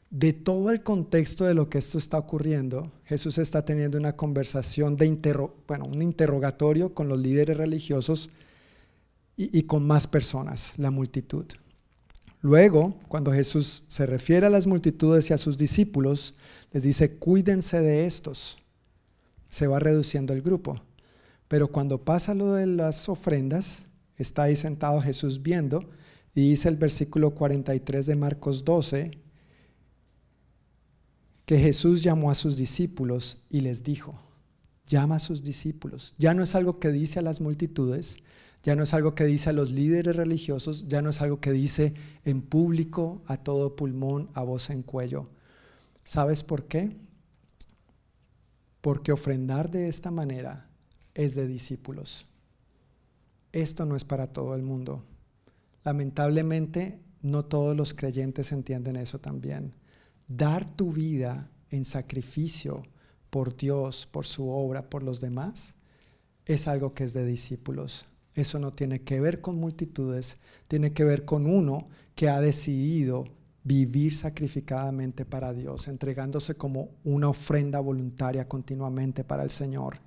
De 0.10 0.34
todo 0.34 0.70
el 0.70 0.84
contexto 0.84 1.46
de 1.46 1.54
lo 1.54 1.70
que 1.70 1.78
esto 1.78 1.98
está 1.98 2.18
ocurriendo, 2.18 2.92
Jesús 3.06 3.38
está 3.38 3.64
teniendo 3.64 3.98
una 3.98 4.18
conversación 4.18 4.98
bueno, 4.98 5.86
un 5.86 6.02
interrogatorio 6.02 6.94
con 6.94 7.08
los 7.08 7.20
líderes 7.20 7.56
religiosos 7.56 8.30
y, 9.38 9.58
y 9.58 9.64
con 9.64 9.88
más 9.88 10.08
personas, 10.08 10.74
la 10.78 10.92
multitud. 10.92 11.46
Luego, 12.42 13.00
cuando 13.08 13.32
Jesús 13.32 13.86
se 13.88 14.06
refiere 14.06 14.46
a 14.46 14.50
las 14.50 14.68
multitudes 14.68 15.30
y 15.30 15.34
a 15.34 15.38
sus 15.38 15.58
discípulos, 15.58 16.36
les 16.74 16.84
dice, 16.84 17.18
cuídense 17.18 17.80
de 17.80 18.06
estos. 18.06 18.58
Se 19.50 19.68
va 19.68 19.80
reduciendo 19.80 20.34
el 20.34 20.42
grupo. 20.42 20.82
Pero 21.48 21.72
cuando 21.72 22.04
pasa 22.04 22.34
lo 22.34 22.54
de 22.54 22.68
las 22.68 23.08
ofrendas, 23.10 23.86
está 24.18 24.44
ahí 24.44 24.56
sentado 24.56 25.02
Jesús 25.02 25.42
viendo 25.42 25.90
y 26.36 26.50
dice 26.50 26.70
el 26.70 26.76
versículo 26.76 27.32
43 27.32 28.06
de 28.06 28.16
Marcos 28.16 28.66
12 28.66 29.12
que 31.46 31.58
Jesús 31.58 32.04
llamó 32.04 32.30
a 32.30 32.36
sus 32.36 32.58
discípulos 32.58 33.46
y 33.50 33.62
les 33.62 33.84
dijo, 33.84 34.20
llama 34.86 35.16
a 35.16 35.20
sus 35.20 35.44
discípulos. 35.44 36.14
Ya 36.18 36.34
no 36.34 36.44
es 36.44 36.56
algo 36.56 36.80
que 36.80 36.92
dice 36.92 37.20
a 37.20 37.22
las 37.22 37.40
multitudes, 37.40 38.18
ya 38.64 38.76
no 38.76 38.84
es 38.84 38.94
algo 38.94 39.16
que 39.16 39.24
dice 39.24 39.50
a 39.50 39.54
los 39.54 39.72
líderes 39.72 40.18
religiosos, 40.18 40.90
ya 40.90 41.02
no 41.02 41.12
es 41.12 41.22
algo 41.22 41.40
que 41.40 41.54
dice 41.54 41.94
en 42.26 42.42
público, 42.42 43.22
a 43.28 43.38
todo 43.38 43.78
pulmón, 43.78 44.30
a 44.34 44.42
voz 44.42 44.70
en 44.70 44.84
cuello. 44.84 45.30
¿Sabes 46.04 46.44
por 46.44 46.66
qué? 46.66 46.98
Porque 48.82 49.14
ofrendar 49.14 49.72
de 49.72 49.88
esta 49.88 50.12
manera 50.12 50.67
es 51.18 51.34
de 51.36 51.48
discípulos. 51.48 52.28
Esto 53.52 53.86
no 53.86 53.96
es 53.96 54.04
para 54.04 54.28
todo 54.28 54.56
el 54.56 54.62
mundo. 54.62 55.04
Lamentablemente, 55.84 57.00
no 57.24 57.44
todos 57.44 57.76
los 57.76 57.94
creyentes 57.94 58.52
entienden 58.52 58.96
eso 58.96 59.20
también. 59.20 59.74
Dar 60.28 60.70
tu 60.70 60.94
vida 60.94 61.50
en 61.72 61.86
sacrificio 61.86 62.84
por 63.32 63.58
Dios, 63.58 64.06
por 64.06 64.26
su 64.26 64.48
obra, 64.48 64.90
por 64.90 65.02
los 65.02 65.20
demás, 65.20 65.74
es 66.46 66.68
algo 66.68 66.94
que 66.94 67.04
es 67.04 67.14
de 67.14 67.26
discípulos. 67.26 68.06
Eso 68.36 68.60
no 68.60 68.72
tiene 68.72 69.02
que 69.02 69.20
ver 69.20 69.42
con 69.42 69.60
multitudes, 69.60 70.38
tiene 70.68 70.94
que 70.94 71.04
ver 71.04 71.26
con 71.26 71.48
uno 71.48 71.88
que 72.14 72.30
ha 72.30 72.40
decidido 72.40 73.26
vivir 73.64 74.16
sacrificadamente 74.16 75.26
para 75.26 75.52
Dios, 75.52 75.88
entregándose 75.88 76.56
como 76.56 76.92
una 77.04 77.30
ofrenda 77.30 77.80
voluntaria 77.80 78.48
continuamente 78.48 79.24
para 79.24 79.44
el 79.44 79.50
Señor. 79.50 80.00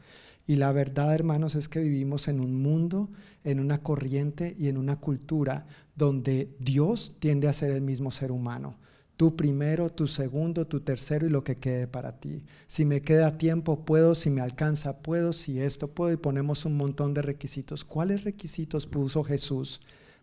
Y 0.50 0.56
la 0.56 0.72
verdad, 0.72 1.14
hermanos, 1.14 1.54
es 1.54 1.68
que 1.68 1.78
vivimos 1.78 2.26
en 2.26 2.40
un 2.40 2.60
mundo, 2.60 3.08
en 3.44 3.60
una 3.60 3.84
corriente 3.84 4.56
y 4.58 4.66
en 4.66 4.78
una 4.78 4.96
cultura 4.96 5.68
donde 5.94 6.56
Dios 6.58 7.18
tiende 7.20 7.46
a 7.46 7.52
ser 7.52 7.70
el 7.70 7.82
mismo 7.82 8.10
ser 8.10 8.32
humano. 8.32 8.76
Tú 9.16 9.36
primero, 9.36 9.90
tú 9.90 10.08
segundo, 10.08 10.66
tú 10.66 10.80
tercero 10.80 11.24
y 11.24 11.30
lo 11.30 11.44
que 11.44 11.58
quede 11.58 11.86
para 11.86 12.18
ti. 12.18 12.42
Si 12.66 12.84
me 12.84 13.00
queda 13.00 13.38
tiempo, 13.38 13.84
puedo, 13.84 14.16
si 14.16 14.28
me 14.28 14.40
alcanza, 14.40 15.02
puedo, 15.02 15.32
si 15.32 15.60
esto 15.60 15.86
puedo 15.86 16.12
y 16.12 16.16
ponemos 16.16 16.64
un 16.64 16.76
montón 16.76 17.14
de 17.14 17.22
requisitos. 17.22 17.84
¿Cuáles 17.84 18.24
requisitos 18.24 18.88
puso 18.88 19.22
Jesús 19.22 19.80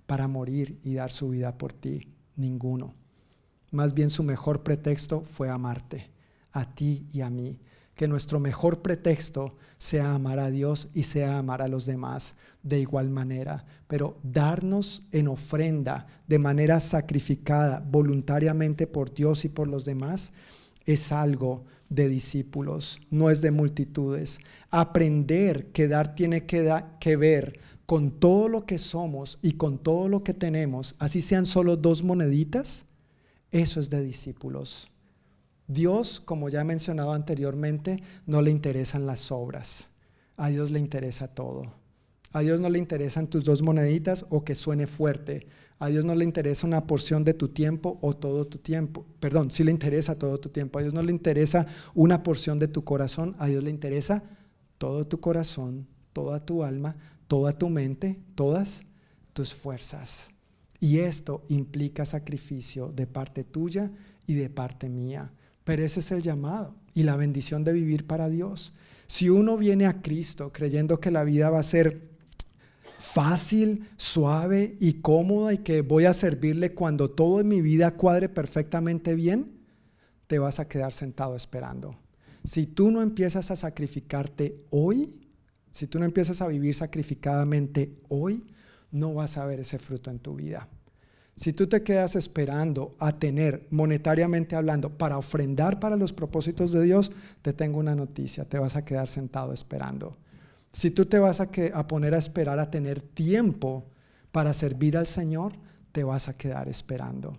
para 0.07 0.27
morir 0.27 0.77
y 0.83 0.95
dar 0.95 1.13
su 1.13 1.29
vida 1.29 1.57
por 1.57 1.71
ti? 1.71 2.11
Ninguno. 2.35 2.95
Más 3.71 3.93
bien 3.93 4.09
su 4.09 4.23
mejor 4.23 4.61
pretexto 4.61 5.21
fue 5.21 5.47
amarte, 5.47 6.09
a 6.51 6.75
ti 6.75 7.07
y 7.13 7.21
a 7.21 7.29
mí 7.29 7.61
que 7.97 8.07
nuestro 8.07 8.39
mejor 8.39 8.81
pretexto 8.81 9.55
sea 9.77 10.13
amar 10.13 10.39
a 10.39 10.49
Dios 10.49 10.89
y 10.93 11.03
sea 11.03 11.37
amar 11.39 11.61
a 11.61 11.67
los 11.67 11.85
demás 11.85 12.35
de 12.63 12.79
igual 12.79 13.09
manera, 13.09 13.65
pero 13.87 14.17
darnos 14.23 15.07
en 15.11 15.27
ofrenda 15.27 16.07
de 16.27 16.39
manera 16.39 16.79
sacrificada 16.79 17.79
voluntariamente 17.79 18.87
por 18.87 19.13
Dios 19.13 19.45
y 19.45 19.49
por 19.49 19.67
los 19.67 19.85
demás 19.85 20.33
es 20.85 21.11
algo 21.11 21.65
de 21.89 22.09
discípulos, 22.09 23.01
no 23.09 23.29
es 23.29 23.41
de 23.41 23.51
multitudes. 23.51 24.39
Aprender 24.69 25.67
que 25.71 25.87
dar 25.87 26.15
tiene 26.15 26.45
que, 26.45 26.69
que 26.99 27.15
ver 27.15 27.59
con 27.85 28.11
todo 28.11 28.49
lo 28.49 28.65
que 28.65 28.77
somos 28.77 29.39
y 29.41 29.53
con 29.53 29.77
todo 29.77 30.09
lo 30.09 30.23
que 30.23 30.33
tenemos, 30.33 30.95
así 30.99 31.21
sean 31.21 31.45
solo 31.45 31.77
dos 31.77 32.03
moneditas, 32.03 32.87
eso 33.51 33.79
es 33.79 33.89
de 33.89 34.03
discípulos. 34.03 34.91
Dios, 35.67 36.19
como 36.19 36.49
ya 36.49 36.61
he 36.61 36.63
mencionado 36.63 37.11
anteriormente, 37.11 38.01
no 38.25 38.41
le 38.41 38.51
interesan 38.51 39.05
las 39.05 39.31
obras. 39.31 39.89
A 40.37 40.47
Dios 40.47 40.71
le 40.71 40.79
interesa 40.79 41.27
todo. 41.27 41.73
A 42.31 42.41
Dios 42.41 42.59
no 42.59 42.69
le 42.69 42.79
interesan 42.79 43.27
tus 43.27 43.43
dos 43.43 43.61
moneditas 43.61 44.25
o 44.29 44.43
que 44.43 44.55
suene 44.55 44.87
fuerte. 44.87 45.47
A 45.79 45.87
Dios 45.87 46.05
no 46.05 46.15
le 46.15 46.23
interesa 46.23 46.67
una 46.67 46.87
porción 46.87 47.23
de 47.23 47.33
tu 47.33 47.49
tiempo 47.49 47.99
o 48.01 48.15
todo 48.15 48.47
tu 48.47 48.57
tiempo. 48.57 49.05
Perdón, 49.19 49.51
sí 49.51 49.63
le 49.63 49.71
interesa 49.71 50.17
todo 50.17 50.39
tu 50.39 50.49
tiempo. 50.49 50.79
A 50.79 50.81
Dios 50.81 50.93
no 50.93 51.03
le 51.03 51.11
interesa 51.11 51.67
una 51.93 52.23
porción 52.23 52.59
de 52.59 52.67
tu 52.67 52.83
corazón. 52.83 53.35
A 53.39 53.47
Dios 53.47 53.63
le 53.63 53.69
interesa 53.69 54.23
todo 54.77 55.05
tu 55.07 55.19
corazón, 55.19 55.87
toda 56.13 56.45
tu 56.45 56.63
alma, 56.63 56.95
toda 57.27 57.53
tu 57.53 57.69
mente, 57.69 58.19
todas 58.35 58.83
tus 59.33 59.53
fuerzas. 59.53 60.31
Y 60.79 60.99
esto 60.99 61.43
implica 61.49 62.05
sacrificio 62.05 62.91
de 62.91 63.07
parte 63.07 63.43
tuya 63.43 63.91
y 64.25 64.35
de 64.35 64.49
parte 64.49 64.89
mía. 64.89 65.31
Pero 65.67 65.83
ese 65.83 65.99
es 65.99 66.11
el 66.11 66.21
llamado 66.21 66.73
y 66.93 67.03
la 67.03 67.17
bendición 67.17 67.65
de 67.65 67.73
vivir 67.73 68.07
para 68.07 68.29
Dios. 68.29 68.71
Si 69.05 69.29
uno 69.29 69.57
viene 69.57 69.85
a 69.85 70.01
Cristo 70.01 70.53
creyendo 70.53 71.01
que 71.01 71.11
la 71.11 71.25
vida 71.25 71.49
va 71.49 71.59
a 71.59 71.63
ser 71.63 72.07
fácil, 72.99 73.89
suave 73.97 74.77
y 74.79 75.01
cómoda 75.01 75.51
y 75.53 75.57
que 75.57 75.81
voy 75.81 76.05
a 76.05 76.13
servirle 76.13 76.73
cuando 76.73 77.11
todo 77.11 77.41
en 77.41 77.49
mi 77.49 77.59
vida 77.59 77.91
cuadre 77.97 78.29
perfectamente 78.29 79.13
bien, 79.13 79.59
te 80.27 80.39
vas 80.39 80.61
a 80.61 80.69
quedar 80.69 80.93
sentado 80.93 81.35
esperando. 81.35 81.97
Si 82.45 82.65
tú 82.65 82.89
no 82.89 83.01
empiezas 83.01 83.51
a 83.51 83.57
sacrificarte 83.57 84.63
hoy, 84.69 85.27
si 85.71 85.85
tú 85.87 85.99
no 85.99 86.05
empiezas 86.05 86.41
a 86.41 86.47
vivir 86.47 86.75
sacrificadamente 86.75 87.99
hoy, 88.07 88.47
no 88.89 89.13
vas 89.13 89.37
a 89.37 89.45
ver 89.45 89.59
ese 89.59 89.79
fruto 89.79 90.11
en 90.11 90.19
tu 90.19 90.33
vida. 90.33 90.69
Si 91.37 91.53
tú 91.53 91.67
te 91.67 91.83
quedas 91.83 92.15
esperando 92.15 92.95
a 92.97 93.11
tener, 93.11 93.67
monetariamente 93.69 94.55
hablando, 94.55 94.97
para 94.97 95.19
ofrendar 95.19 95.79
para 95.79 95.95
los 95.95 96.11
propósitos 96.11 96.71
de 96.71 96.81
Dios, 96.81 97.11
te 97.43 97.53
tengo 97.53 97.77
una 97.77 97.93
noticia, 97.93 98.43
te 98.45 98.57
vas 98.57 98.75
a 98.75 98.83
quedar 98.83 99.07
sentado 99.07 99.53
esperando. 99.53 100.17
Si 100.73 100.89
tú 100.89 101.05
te 101.05 101.19
vas 101.19 101.39
a, 101.39 101.49
a 101.75 101.87
poner 101.87 102.15
a 102.15 102.17
esperar 102.17 102.57
a 102.57 102.71
tener 102.71 103.01
tiempo 103.01 103.85
para 104.31 104.51
servir 104.51 104.97
al 104.97 105.05
Señor, 105.05 105.53
te 105.91 106.03
vas 106.03 106.27
a 106.27 106.35
quedar 106.35 106.69
esperando. 106.69 107.37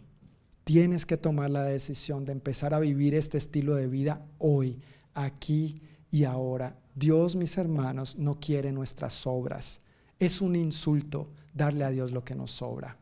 Tienes 0.62 1.04
que 1.04 1.16
tomar 1.16 1.50
la 1.50 1.64
decisión 1.64 2.24
de 2.24 2.30
empezar 2.30 2.74
a 2.74 2.78
vivir 2.78 3.16
este 3.16 3.36
estilo 3.36 3.74
de 3.74 3.88
vida 3.88 4.24
hoy, 4.38 4.78
aquí 5.12 5.82
y 6.12 6.22
ahora. 6.22 6.76
Dios, 6.94 7.34
mis 7.34 7.58
hermanos, 7.58 8.16
no 8.16 8.38
quiere 8.38 8.70
nuestras 8.70 9.26
obras. 9.26 9.80
Es 10.20 10.40
un 10.40 10.54
insulto 10.54 11.32
darle 11.52 11.82
a 11.82 11.90
Dios 11.90 12.12
lo 12.12 12.22
que 12.22 12.36
nos 12.36 12.52
sobra. 12.52 12.96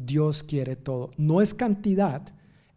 Dios 0.00 0.42
quiere 0.42 0.76
todo. 0.76 1.10
No 1.16 1.40
es 1.40 1.54
cantidad, 1.54 2.22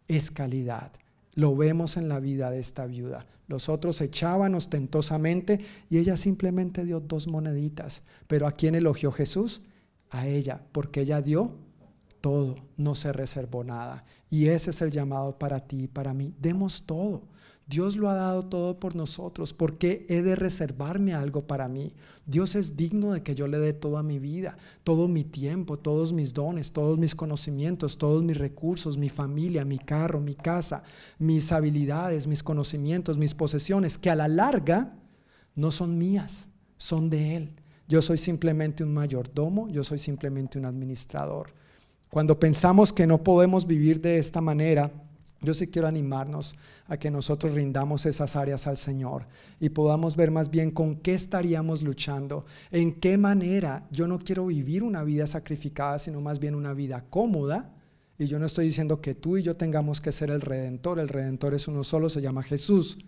es 0.08 0.30
calidad. 0.30 0.92
Lo 1.34 1.56
vemos 1.56 1.96
en 1.96 2.08
la 2.08 2.20
vida 2.20 2.50
de 2.50 2.60
esta 2.60 2.86
viuda. 2.86 3.26
Los 3.48 3.68
otros 3.68 4.00
echaban 4.00 4.54
ostentosamente 4.54 5.64
y 5.90 5.98
ella 5.98 6.16
simplemente 6.16 6.84
dio 6.84 7.00
dos 7.00 7.26
moneditas. 7.26 8.02
Pero 8.26 8.46
¿a 8.46 8.52
quién 8.52 8.74
elogió 8.74 9.10
Jesús? 9.10 9.62
A 10.10 10.26
ella, 10.26 10.60
porque 10.72 11.00
ella 11.00 11.20
dio 11.20 11.52
todo, 12.20 12.56
no 12.76 12.94
se 12.94 13.12
reservó 13.12 13.64
nada. 13.64 14.04
Y 14.30 14.46
ese 14.46 14.70
es 14.70 14.80
el 14.82 14.90
llamado 14.90 15.38
para 15.38 15.60
ti 15.66 15.84
y 15.84 15.88
para 15.88 16.14
mí. 16.14 16.34
Demos 16.38 16.86
todo. 16.86 17.22
Dios 17.66 17.96
lo 17.96 18.10
ha 18.10 18.14
dado 18.14 18.42
todo 18.42 18.78
por 18.78 18.94
nosotros. 18.94 19.54
¿Por 19.54 19.78
qué 19.78 20.04
he 20.10 20.22
de 20.22 20.36
reservarme 20.36 21.14
algo 21.14 21.46
para 21.46 21.66
mí? 21.66 21.94
Dios 22.26 22.54
es 22.56 22.76
digno 22.76 23.12
de 23.12 23.22
que 23.22 23.34
yo 23.34 23.48
le 23.48 23.58
dé 23.58 23.72
toda 23.72 24.02
mi 24.02 24.18
vida, 24.18 24.58
todo 24.82 25.08
mi 25.08 25.24
tiempo, 25.24 25.78
todos 25.78 26.12
mis 26.12 26.34
dones, 26.34 26.72
todos 26.72 26.98
mis 26.98 27.14
conocimientos, 27.14 27.96
todos 27.96 28.22
mis 28.22 28.36
recursos, 28.36 28.98
mi 28.98 29.08
familia, 29.08 29.64
mi 29.64 29.78
carro, 29.78 30.20
mi 30.20 30.34
casa, 30.34 30.82
mis 31.18 31.52
habilidades, 31.52 32.26
mis 32.26 32.42
conocimientos, 32.42 33.16
mis 33.16 33.34
posesiones, 33.34 33.96
que 33.96 34.10
a 34.10 34.16
la 34.16 34.28
larga 34.28 34.94
no 35.54 35.70
son 35.70 35.96
mías, 35.96 36.48
son 36.76 37.08
de 37.08 37.36
Él. 37.36 37.56
Yo 37.88 38.02
soy 38.02 38.18
simplemente 38.18 38.84
un 38.84 38.92
mayordomo, 38.92 39.68
yo 39.68 39.84
soy 39.84 39.98
simplemente 39.98 40.58
un 40.58 40.66
administrador. 40.66 41.52
Cuando 42.10 42.38
pensamos 42.38 42.92
que 42.92 43.06
no 43.06 43.22
podemos 43.22 43.66
vivir 43.66 44.00
de 44.00 44.18
esta 44.18 44.40
manera, 44.40 44.92
yo 45.44 45.54
sí 45.54 45.68
quiero 45.68 45.88
animarnos 45.88 46.56
a 46.86 46.96
que 46.96 47.10
nosotros 47.10 47.54
rindamos 47.54 48.06
esas 48.06 48.36
áreas 48.36 48.66
al 48.66 48.76
Señor 48.76 49.26
y 49.60 49.70
podamos 49.70 50.16
ver 50.16 50.30
más 50.30 50.50
bien 50.50 50.70
con 50.70 50.96
qué 50.96 51.14
estaríamos 51.14 51.82
luchando, 51.82 52.44
en 52.70 52.98
qué 53.00 53.16
manera 53.16 53.86
yo 53.90 54.08
no 54.08 54.18
quiero 54.18 54.46
vivir 54.46 54.82
una 54.82 55.02
vida 55.02 55.26
sacrificada, 55.26 55.98
sino 55.98 56.20
más 56.20 56.40
bien 56.40 56.54
una 56.54 56.74
vida 56.74 57.04
cómoda. 57.08 57.74
Y 58.18 58.26
yo 58.26 58.38
no 58.38 58.46
estoy 58.46 58.66
diciendo 58.66 59.00
que 59.00 59.14
tú 59.14 59.36
y 59.36 59.42
yo 59.42 59.56
tengamos 59.56 60.00
que 60.00 60.12
ser 60.12 60.30
el 60.30 60.40
redentor, 60.40 60.98
el 60.98 61.08
redentor 61.08 61.54
es 61.54 61.66
uno 61.66 61.82
solo, 61.82 62.08
se 62.08 62.20
llama 62.20 62.42
Jesús, 62.42 62.98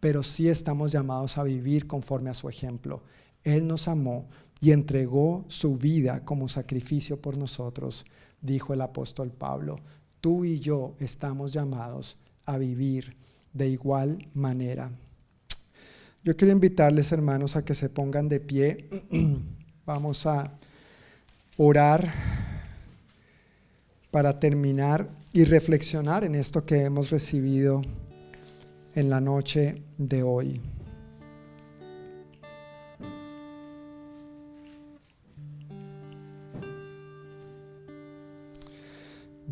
pero 0.00 0.22
sí 0.22 0.48
estamos 0.48 0.92
llamados 0.92 1.38
a 1.38 1.44
vivir 1.44 1.86
conforme 1.86 2.30
a 2.30 2.34
su 2.34 2.48
ejemplo. 2.48 3.02
Él 3.42 3.66
nos 3.66 3.88
amó 3.88 4.28
y 4.60 4.72
entregó 4.72 5.44
su 5.48 5.76
vida 5.76 6.24
como 6.24 6.48
sacrificio 6.48 7.20
por 7.20 7.38
nosotros, 7.38 8.04
dijo 8.40 8.74
el 8.74 8.82
apóstol 8.82 9.30
Pablo 9.30 9.76
tú 10.24 10.42
y 10.46 10.58
yo 10.58 10.94
estamos 11.00 11.52
llamados 11.52 12.16
a 12.46 12.56
vivir 12.56 13.14
de 13.52 13.68
igual 13.68 14.26
manera. 14.32 14.90
Yo 16.24 16.34
quiero 16.34 16.50
invitarles, 16.50 17.12
hermanos, 17.12 17.56
a 17.56 17.64
que 17.66 17.74
se 17.74 17.90
pongan 17.90 18.30
de 18.30 18.40
pie. 18.40 18.88
Vamos 19.84 20.24
a 20.24 20.50
orar 21.58 22.10
para 24.10 24.40
terminar 24.40 25.10
y 25.34 25.44
reflexionar 25.44 26.24
en 26.24 26.36
esto 26.36 26.64
que 26.64 26.84
hemos 26.84 27.10
recibido 27.10 27.82
en 28.94 29.10
la 29.10 29.20
noche 29.20 29.82
de 29.98 30.22
hoy. 30.22 30.58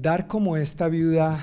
Dar 0.03 0.27
como 0.27 0.57
esta 0.57 0.89
viuda 0.89 1.39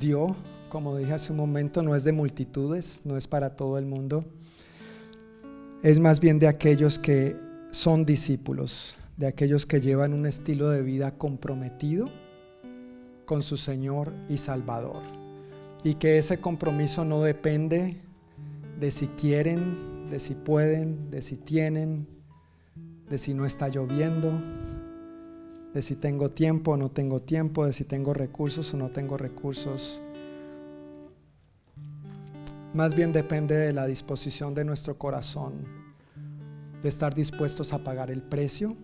dio, 0.00 0.34
como 0.70 0.96
dije 0.96 1.12
hace 1.12 1.30
un 1.30 1.38
momento, 1.38 1.84
no 1.84 1.94
es 1.94 2.02
de 2.02 2.10
multitudes, 2.10 3.02
no 3.04 3.16
es 3.16 3.28
para 3.28 3.50
todo 3.50 3.78
el 3.78 3.86
mundo. 3.86 4.24
Es 5.84 6.00
más 6.00 6.18
bien 6.18 6.40
de 6.40 6.48
aquellos 6.48 6.98
que 6.98 7.36
son 7.70 8.04
discípulos, 8.04 8.98
de 9.16 9.28
aquellos 9.28 9.66
que 9.66 9.80
llevan 9.80 10.14
un 10.14 10.26
estilo 10.26 10.68
de 10.68 10.82
vida 10.82 11.12
comprometido 11.12 12.08
con 13.24 13.44
su 13.44 13.56
Señor 13.56 14.12
y 14.28 14.38
Salvador. 14.38 15.02
Y 15.84 15.94
que 15.94 16.18
ese 16.18 16.40
compromiso 16.40 17.04
no 17.04 17.22
depende 17.22 18.00
de 18.80 18.90
si 18.90 19.06
quieren, 19.06 20.10
de 20.10 20.18
si 20.18 20.34
pueden, 20.34 21.08
de 21.12 21.22
si 21.22 21.36
tienen, 21.36 22.08
de 23.08 23.16
si 23.16 23.32
no 23.32 23.46
está 23.46 23.68
lloviendo, 23.68 24.32
de 25.74 25.82
si 25.82 25.96
tengo 25.96 26.30
tiempo 26.30 26.72
o 26.72 26.76
no 26.76 26.90
tengo 26.90 27.20
tiempo, 27.20 27.64
de 27.64 27.72
si 27.72 27.84
tengo 27.84 28.12
recursos 28.12 28.72
o 28.74 28.76
no 28.76 28.90
tengo 28.90 29.16
recursos. 29.16 30.00
Más 32.74 32.94
bien 32.94 33.12
depende 33.12 33.54
de 33.54 33.72
la 33.72 33.86
disposición 33.86 34.54
de 34.54 34.64
nuestro 34.64 34.98
corazón, 34.98 35.52
de 36.82 36.88
estar 36.88 37.14
dispuestos 37.14 37.72
a 37.72 37.78
pagar 37.84 38.10
el 38.10 38.22
precio, 38.22 38.76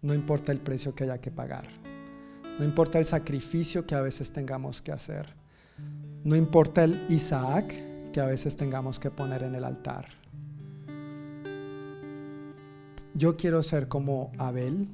no 0.00 0.14
importa 0.14 0.52
el 0.52 0.58
precio 0.58 0.94
que 0.94 1.04
haya 1.04 1.20
que 1.20 1.30
pagar, 1.30 1.66
no 2.58 2.64
importa 2.64 2.98
el 2.98 3.06
sacrificio 3.06 3.86
que 3.86 3.94
a 3.94 4.02
veces 4.02 4.32
tengamos 4.32 4.82
que 4.82 4.92
hacer, 4.92 5.34
no 6.24 6.36
importa 6.36 6.84
el 6.84 7.06
Isaac 7.08 7.74
que 8.12 8.20
a 8.20 8.26
veces 8.26 8.56
tengamos 8.56 8.98
que 8.98 9.10
poner 9.10 9.42
en 9.42 9.54
el 9.54 9.64
altar. 9.64 10.06
Yo 13.14 13.36
quiero 13.36 13.62
ser 13.62 13.88
como 13.88 14.32
Abel, 14.38 14.88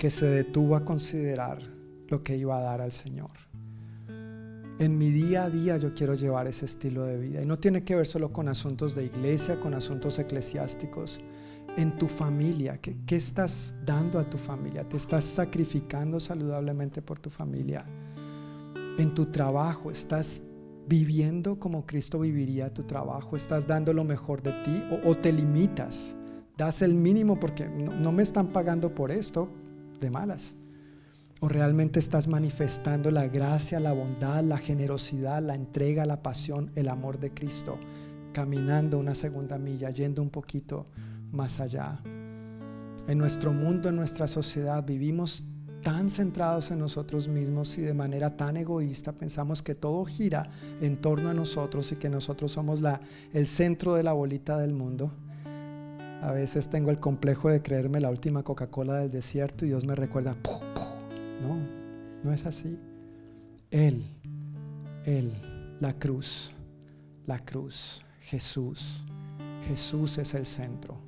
que 0.00 0.08
se 0.08 0.24
detuvo 0.24 0.76
a 0.76 0.84
considerar 0.86 1.60
lo 2.08 2.24
que 2.24 2.34
iba 2.34 2.56
a 2.56 2.62
dar 2.62 2.80
al 2.80 2.90
Señor. 2.90 3.32
En 4.78 4.96
mi 4.96 5.10
día 5.10 5.44
a 5.44 5.50
día 5.50 5.76
yo 5.76 5.92
quiero 5.92 6.14
llevar 6.14 6.46
ese 6.46 6.64
estilo 6.64 7.04
de 7.04 7.18
vida. 7.18 7.42
Y 7.42 7.44
no 7.44 7.58
tiene 7.58 7.84
que 7.84 7.94
ver 7.94 8.06
solo 8.06 8.32
con 8.32 8.48
asuntos 8.48 8.94
de 8.94 9.04
iglesia, 9.04 9.60
con 9.60 9.74
asuntos 9.74 10.18
eclesiásticos. 10.18 11.20
En 11.76 11.98
tu 11.98 12.08
familia, 12.08 12.78
¿qué, 12.80 12.96
¿qué, 13.04 13.16
estás 13.16 13.74
dando 13.84 14.18
a 14.18 14.24
tu 14.24 14.38
familia? 14.38 14.88
¿Te 14.88 14.96
estás 14.96 15.22
sacrificando 15.22 16.18
saludablemente 16.18 17.02
por 17.02 17.18
tu 17.18 17.28
familia? 17.28 17.84
En 18.96 19.14
tu 19.14 19.26
trabajo, 19.26 19.90
¿estás 19.90 20.44
viviendo 20.88 21.60
como 21.60 21.84
Cristo 21.84 22.20
viviría 22.20 22.72
tu 22.72 22.84
trabajo? 22.84 23.36
¿Estás 23.36 23.66
dando 23.66 23.92
lo 23.92 24.04
mejor 24.04 24.42
de 24.42 24.52
ti 24.64 24.82
o, 25.04 25.14
te 25.14 25.30
limitas? 25.30 26.16
Das 26.56 26.80
el 26.80 26.94
mínimo 26.94 27.38
porque 27.38 27.68
no 27.68 28.12
me 28.12 28.22
están 28.22 28.46
pagando 28.46 28.94
por 28.94 29.10
esto, 29.10 29.50
de 30.00 30.10
malas? 30.10 30.54
¿O 31.40 31.48
realmente 31.48 31.98
estás 31.98 32.28
manifestando 32.28 33.10
la 33.10 33.28
gracia, 33.28 33.80
la 33.80 33.92
bondad, 33.92 34.42
la 34.42 34.58
generosidad, 34.58 35.42
la 35.42 35.54
entrega, 35.54 36.04
la 36.04 36.22
pasión, 36.22 36.70
el 36.74 36.88
amor 36.88 37.18
de 37.18 37.32
Cristo, 37.32 37.78
caminando 38.32 38.98
una 38.98 39.14
segunda 39.14 39.58
milla, 39.58 39.90
yendo 39.90 40.22
un 40.22 40.30
poquito 40.30 40.86
más 41.32 41.60
allá? 41.60 42.00
En 43.08 43.16
nuestro 43.16 43.52
mundo, 43.52 43.88
en 43.88 43.96
nuestra 43.96 44.26
sociedad, 44.26 44.84
vivimos 44.84 45.44
tan 45.82 46.10
centrados 46.10 46.70
en 46.70 46.78
nosotros 46.78 47.26
mismos 47.28 47.78
y 47.78 47.80
de 47.80 47.94
manera 47.94 48.36
tan 48.36 48.58
egoísta 48.58 49.12
pensamos 49.12 49.62
que 49.62 49.74
todo 49.74 50.04
gira 50.04 50.50
en 50.82 51.00
torno 51.00 51.30
a 51.30 51.34
nosotros 51.34 51.90
y 51.92 51.96
que 51.96 52.10
nosotros 52.10 52.52
somos 52.52 52.82
la, 52.82 53.00
el 53.32 53.46
centro 53.46 53.94
de 53.94 54.02
la 54.02 54.12
bolita 54.12 54.58
del 54.58 54.74
mundo 54.74 55.10
a 56.22 56.32
veces 56.32 56.68
tengo 56.68 56.90
el 56.90 57.00
complejo 57.00 57.48
de 57.48 57.62
creerme 57.62 58.00
la 58.00 58.10
última 58.10 58.42
Coca-Cola 58.42 58.96
del 58.96 59.10
desierto 59.10 59.64
y 59.64 59.68
Dios 59.68 59.86
me 59.86 59.94
recuerda, 59.94 60.36
no, 61.42 61.58
no 62.22 62.32
es 62.32 62.44
así. 62.44 62.78
Él, 63.70 64.04
Él, 65.06 65.32
la 65.80 65.94
cruz, 65.94 66.52
la 67.26 67.38
cruz, 67.38 68.04
Jesús. 68.20 69.04
Jesús 69.66 70.18
es 70.18 70.34
el 70.34 70.44
centro. 70.44 70.98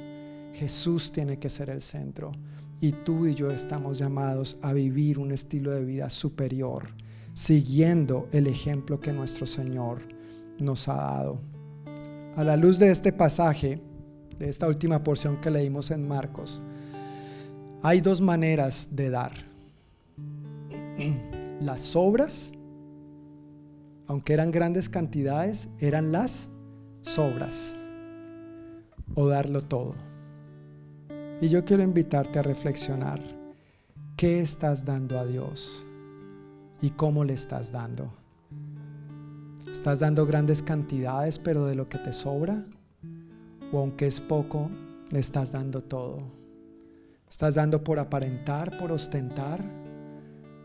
Jesús 0.55 1.13
tiene 1.13 1.39
que 1.39 1.51
ser 1.51 1.69
el 1.69 1.83
centro. 1.83 2.33
Y 2.81 2.93
tú 2.93 3.27
y 3.27 3.35
yo 3.35 3.51
estamos 3.51 3.99
llamados 3.99 4.57
a 4.63 4.73
vivir 4.73 5.19
un 5.19 5.31
estilo 5.31 5.73
de 5.73 5.85
vida 5.85 6.09
superior, 6.11 6.89
siguiendo 7.35 8.29
el 8.33 8.47
ejemplo 8.47 8.99
que 8.99 9.13
nuestro 9.13 9.47
Señor 9.47 10.01
nos 10.59 10.89
ha 10.89 10.95
dado. 10.95 11.41
A 12.35 12.45
la 12.45 12.57
luz 12.57 12.79
de 12.79 12.91
este 12.91 13.13
pasaje, 13.13 13.81
esta 14.49 14.69
última 14.69 15.03
porción 15.03 15.41
que 15.41 15.51
leímos 15.51 15.91
en 15.91 16.07
Marcos, 16.07 16.63
hay 17.83 18.01
dos 18.01 18.21
maneras 18.21 18.95
de 18.97 19.11
dar. 19.11 19.33
Las 21.61 21.97
obras, 21.97 22.53
aunque 24.07 24.33
eran 24.33 24.51
grandes 24.51 24.89
cantidades, 24.89 25.69
eran 25.81 26.11
las 26.13 26.49
sobras 27.03 27.75
o 29.15 29.29
darlo 29.29 29.63
todo. 29.63 29.95
Y 31.41 31.49
yo 31.49 31.65
quiero 31.65 31.83
invitarte 31.83 32.39
a 32.39 32.43
reflexionar 32.43 33.21
qué 34.17 34.41
estás 34.41 34.85
dando 34.85 35.19
a 35.19 35.27
Dios 35.27 35.87
y 36.81 36.91
cómo 36.91 37.25
le 37.25 37.35
estás 37.35 37.73
dando. 37.73 38.13
¿Estás 39.71 40.01
dando 40.01 40.27
grandes 40.27 40.63
cantidades 40.63 41.39
pero 41.39 41.67
de 41.67 41.75
lo 41.75 41.89
que 41.89 41.99
te 41.99 42.13
sobra? 42.13 42.65
¿O 43.73 43.79
aunque 43.79 44.07
es 44.07 44.21
poco, 44.21 44.71
le 45.11 45.19
estás 45.19 45.53
dando 45.53 45.83
todo? 45.83 46.23
¿Estás 47.29 47.55
dando 47.55 47.83
por 47.83 47.99
aparentar, 47.99 48.77
por 48.77 48.93
ostentar? 48.93 49.65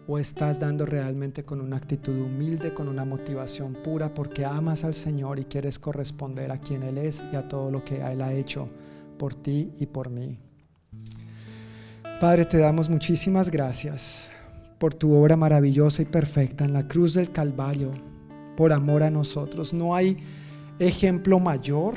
¿O 0.10 0.20
estás 0.20 0.60
dando 0.60 0.86
realmente 0.86 1.46
con 1.46 1.62
una 1.62 1.78
actitud 1.78 2.20
humilde, 2.20 2.74
con 2.74 2.90
una 2.90 3.06
motivación 3.06 3.74
pura 3.74 4.14
porque 4.14 4.44
amas 4.44 4.84
al 4.84 4.94
Señor 4.94 5.40
y 5.40 5.46
quieres 5.46 5.80
corresponder 5.80 6.52
a 6.52 6.60
quien 6.60 6.84
Él 6.84 6.98
es 6.98 7.24
y 7.32 7.38
a 7.38 7.48
todo 7.48 7.72
lo 7.72 7.86
que 7.86 8.02
Él 8.02 8.22
ha 8.22 8.34
hecho 8.34 8.68
por 9.18 9.34
ti 9.34 9.72
y 9.80 9.86
por 9.86 10.10
mí? 10.10 10.38
Padre, 12.20 12.44
te 12.44 12.58
damos 12.58 12.90
muchísimas 12.90 13.50
gracias 13.50 14.32
por 14.80 14.94
tu 14.94 15.14
obra 15.14 15.38
maravillosa 15.38 16.02
y 16.02 16.06
perfecta 16.06 16.66
en 16.66 16.74
la 16.74 16.90
cruz 16.90 17.14
del 17.14 17.32
Calvario, 17.32 17.94
por 18.58 18.74
amor 18.74 19.04
a 19.04 19.10
nosotros. 19.10 19.74
No 19.74 19.96
hay 19.96 20.18
ejemplo 20.80 21.40
mayor 21.40 21.96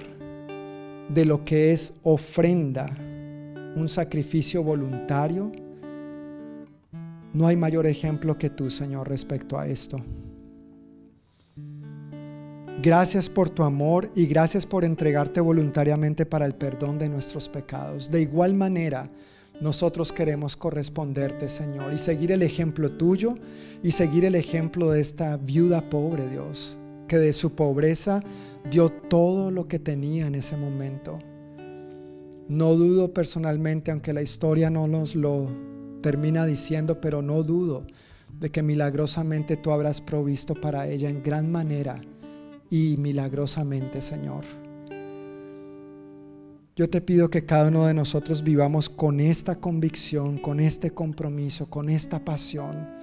de 1.15 1.25
lo 1.25 1.45
que 1.45 1.73
es 1.73 2.01
ofrenda, 2.03 2.89
un 3.77 3.89
sacrificio 3.89 4.63
voluntario 4.63 5.53
no 7.33 7.47
hay 7.47 7.57
mayor 7.57 7.87
ejemplo 7.87 8.37
que 8.37 8.51
tú, 8.51 8.71
Señor, 8.71 9.09
respecto 9.09 9.57
a 9.57 9.69
esto. 9.69 10.03
Gracias 12.83 13.29
por 13.29 13.51
tu 13.51 13.63
amor 13.63 14.11
y 14.17 14.27
gracias 14.27 14.67
por 14.67 14.85
entregarte 14.85 15.41
voluntariamente 15.41 16.27
para 16.27 16.47
el 16.47 16.55
perdón 16.55 16.99
de 16.99 17.09
nuestros 17.09 17.49
pecados. 17.49 18.11
De 18.11 18.23
igual 18.23 18.55
manera, 18.55 19.11
nosotros 19.61 20.13
queremos 20.13 20.57
corresponderte, 20.57 21.49
Señor, 21.49 21.93
y 21.93 21.99
seguir 21.99 22.33
el 22.33 22.43
ejemplo 22.43 22.91
tuyo 22.91 23.37
y 23.83 23.93
seguir 23.93 24.25
el 24.25 24.35
ejemplo 24.35 24.91
de 24.91 25.01
esta 25.01 25.37
viuda 25.37 25.89
pobre, 25.89 26.27
Dios, 26.29 26.79
que 27.07 27.19
de 27.19 27.33
su 27.33 27.55
pobreza 27.55 28.25
dio 28.69 28.91
todo 28.91 29.51
lo 29.51 29.69
que 29.69 29.79
tenía 29.79 30.27
en 30.27 30.35
ese 30.35 30.57
momento. 30.57 31.19
No 32.49 32.75
dudo 32.75 33.15
personalmente, 33.15 33.91
aunque 33.91 34.13
la 34.13 34.23
historia 34.23 34.71
no 34.71 34.87
nos 34.89 35.15
lo 35.15 35.49
termina 36.03 36.47
diciendo, 36.47 37.01
pero 37.01 37.23
no 37.23 37.43
dudo 37.43 37.87
de 38.41 38.51
que 38.51 38.63
milagrosamente 38.63 39.57
tú 39.57 39.71
habrás 39.71 40.01
provisto 40.01 40.55
para 40.55 40.89
ella 40.89 41.09
en 41.09 41.23
gran 41.23 41.51
manera 41.51 42.01
y 42.71 42.97
milagrosamente, 42.99 44.03
Señor. 44.03 44.45
Yo 46.77 46.89
te 46.89 47.01
pido 47.01 47.29
que 47.29 47.45
cada 47.45 47.69
uno 47.69 47.87
de 47.87 47.95
nosotros 47.95 48.43
vivamos 48.43 48.89
con 48.89 49.21
esta 49.21 49.57
convicción, 49.61 50.39
con 50.39 50.61
este 50.61 50.93
compromiso, 50.93 51.69
con 51.69 51.91
esta 51.91 52.25
pasión 52.25 53.00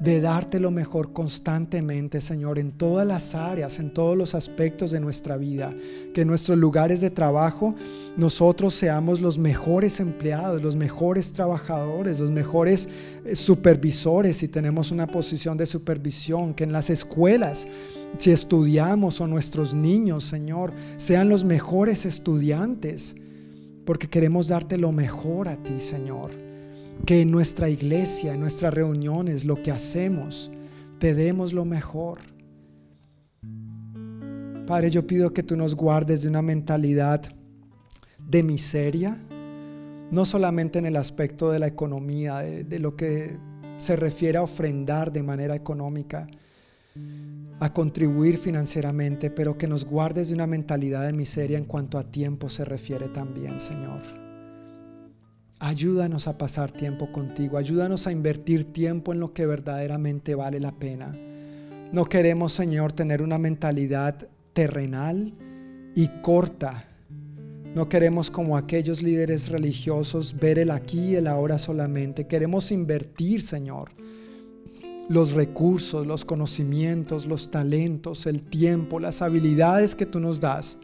de 0.00 0.20
darte 0.20 0.58
lo 0.58 0.70
mejor 0.70 1.12
constantemente, 1.12 2.20
Señor, 2.20 2.58
en 2.58 2.72
todas 2.72 3.06
las 3.06 3.34
áreas, 3.34 3.78
en 3.78 3.90
todos 3.90 4.16
los 4.16 4.34
aspectos 4.34 4.90
de 4.90 5.00
nuestra 5.00 5.36
vida. 5.36 5.72
Que 6.12 6.22
en 6.22 6.28
nuestros 6.28 6.58
lugares 6.58 7.00
de 7.00 7.10
trabajo 7.10 7.74
nosotros 8.16 8.74
seamos 8.74 9.20
los 9.20 9.38
mejores 9.38 10.00
empleados, 10.00 10.62
los 10.62 10.76
mejores 10.76 11.32
trabajadores, 11.32 12.18
los 12.18 12.30
mejores 12.30 12.88
eh, 13.24 13.36
supervisores 13.36 14.36
si 14.36 14.48
tenemos 14.48 14.90
una 14.90 15.06
posición 15.06 15.56
de 15.56 15.66
supervisión. 15.66 16.54
Que 16.54 16.64
en 16.64 16.72
las 16.72 16.90
escuelas, 16.90 17.68
si 18.18 18.32
estudiamos 18.32 19.20
o 19.20 19.26
nuestros 19.26 19.74
niños, 19.74 20.24
Señor, 20.24 20.72
sean 20.96 21.28
los 21.28 21.44
mejores 21.44 22.04
estudiantes. 22.04 23.16
Porque 23.84 24.08
queremos 24.08 24.48
darte 24.48 24.78
lo 24.78 24.92
mejor 24.92 25.48
a 25.48 25.56
ti, 25.56 25.78
Señor 25.78 26.43
que 27.04 27.20
en 27.20 27.30
nuestra 27.30 27.68
iglesia, 27.68 28.34
en 28.34 28.40
nuestras 28.40 28.72
reuniones, 28.72 29.44
lo 29.44 29.62
que 29.62 29.70
hacemos, 29.70 30.50
te 30.98 31.14
demos 31.14 31.52
lo 31.52 31.64
mejor. 31.64 32.20
Padre, 34.66 34.90
yo 34.90 35.06
pido 35.06 35.34
que 35.34 35.42
tú 35.42 35.56
nos 35.56 35.74
guardes 35.74 36.22
de 36.22 36.28
una 36.28 36.40
mentalidad 36.40 37.20
de 38.18 38.42
miseria, 38.42 39.22
no 40.10 40.24
solamente 40.24 40.78
en 40.78 40.86
el 40.86 40.96
aspecto 40.96 41.50
de 41.50 41.58
la 41.58 41.66
economía, 41.66 42.38
de, 42.38 42.64
de 42.64 42.78
lo 42.78 42.96
que 42.96 43.36
se 43.78 43.96
refiere 43.96 44.38
a 44.38 44.42
ofrendar 44.42 45.12
de 45.12 45.22
manera 45.22 45.54
económica, 45.54 46.26
a 47.60 47.72
contribuir 47.72 48.38
financieramente, 48.38 49.30
pero 49.30 49.58
que 49.58 49.68
nos 49.68 49.84
guardes 49.84 50.28
de 50.28 50.34
una 50.34 50.46
mentalidad 50.46 51.04
de 51.04 51.12
miseria 51.12 51.58
en 51.58 51.64
cuanto 51.64 51.98
a 51.98 52.10
tiempo 52.10 52.48
se 52.48 52.64
refiere 52.64 53.08
también, 53.08 53.60
Señor. 53.60 54.23
Ayúdanos 55.60 56.26
a 56.26 56.36
pasar 56.36 56.72
tiempo 56.72 57.10
contigo, 57.12 57.56
ayúdanos 57.56 58.06
a 58.06 58.12
invertir 58.12 58.72
tiempo 58.72 59.12
en 59.12 59.20
lo 59.20 59.32
que 59.32 59.46
verdaderamente 59.46 60.34
vale 60.34 60.60
la 60.60 60.72
pena. 60.72 61.16
No 61.92 62.04
queremos, 62.06 62.52
Señor, 62.52 62.92
tener 62.92 63.22
una 63.22 63.38
mentalidad 63.38 64.28
terrenal 64.52 65.32
y 65.94 66.08
corta. 66.22 66.88
No 67.74 67.88
queremos 67.88 68.30
como 68.30 68.56
aquellos 68.56 69.00
líderes 69.00 69.48
religiosos 69.48 70.38
ver 70.38 70.58
el 70.58 70.70
aquí 70.70 71.12
y 71.12 71.16
el 71.16 71.28
ahora 71.28 71.58
solamente. 71.58 72.26
Queremos 72.26 72.72
invertir, 72.72 73.42
Señor, 73.42 73.90
los 75.08 75.32
recursos, 75.32 76.06
los 76.06 76.24
conocimientos, 76.24 77.26
los 77.26 77.50
talentos, 77.50 78.26
el 78.26 78.42
tiempo, 78.42 79.00
las 79.00 79.22
habilidades 79.22 79.94
que 79.94 80.06
tú 80.06 80.18
nos 80.18 80.40
das, 80.40 80.78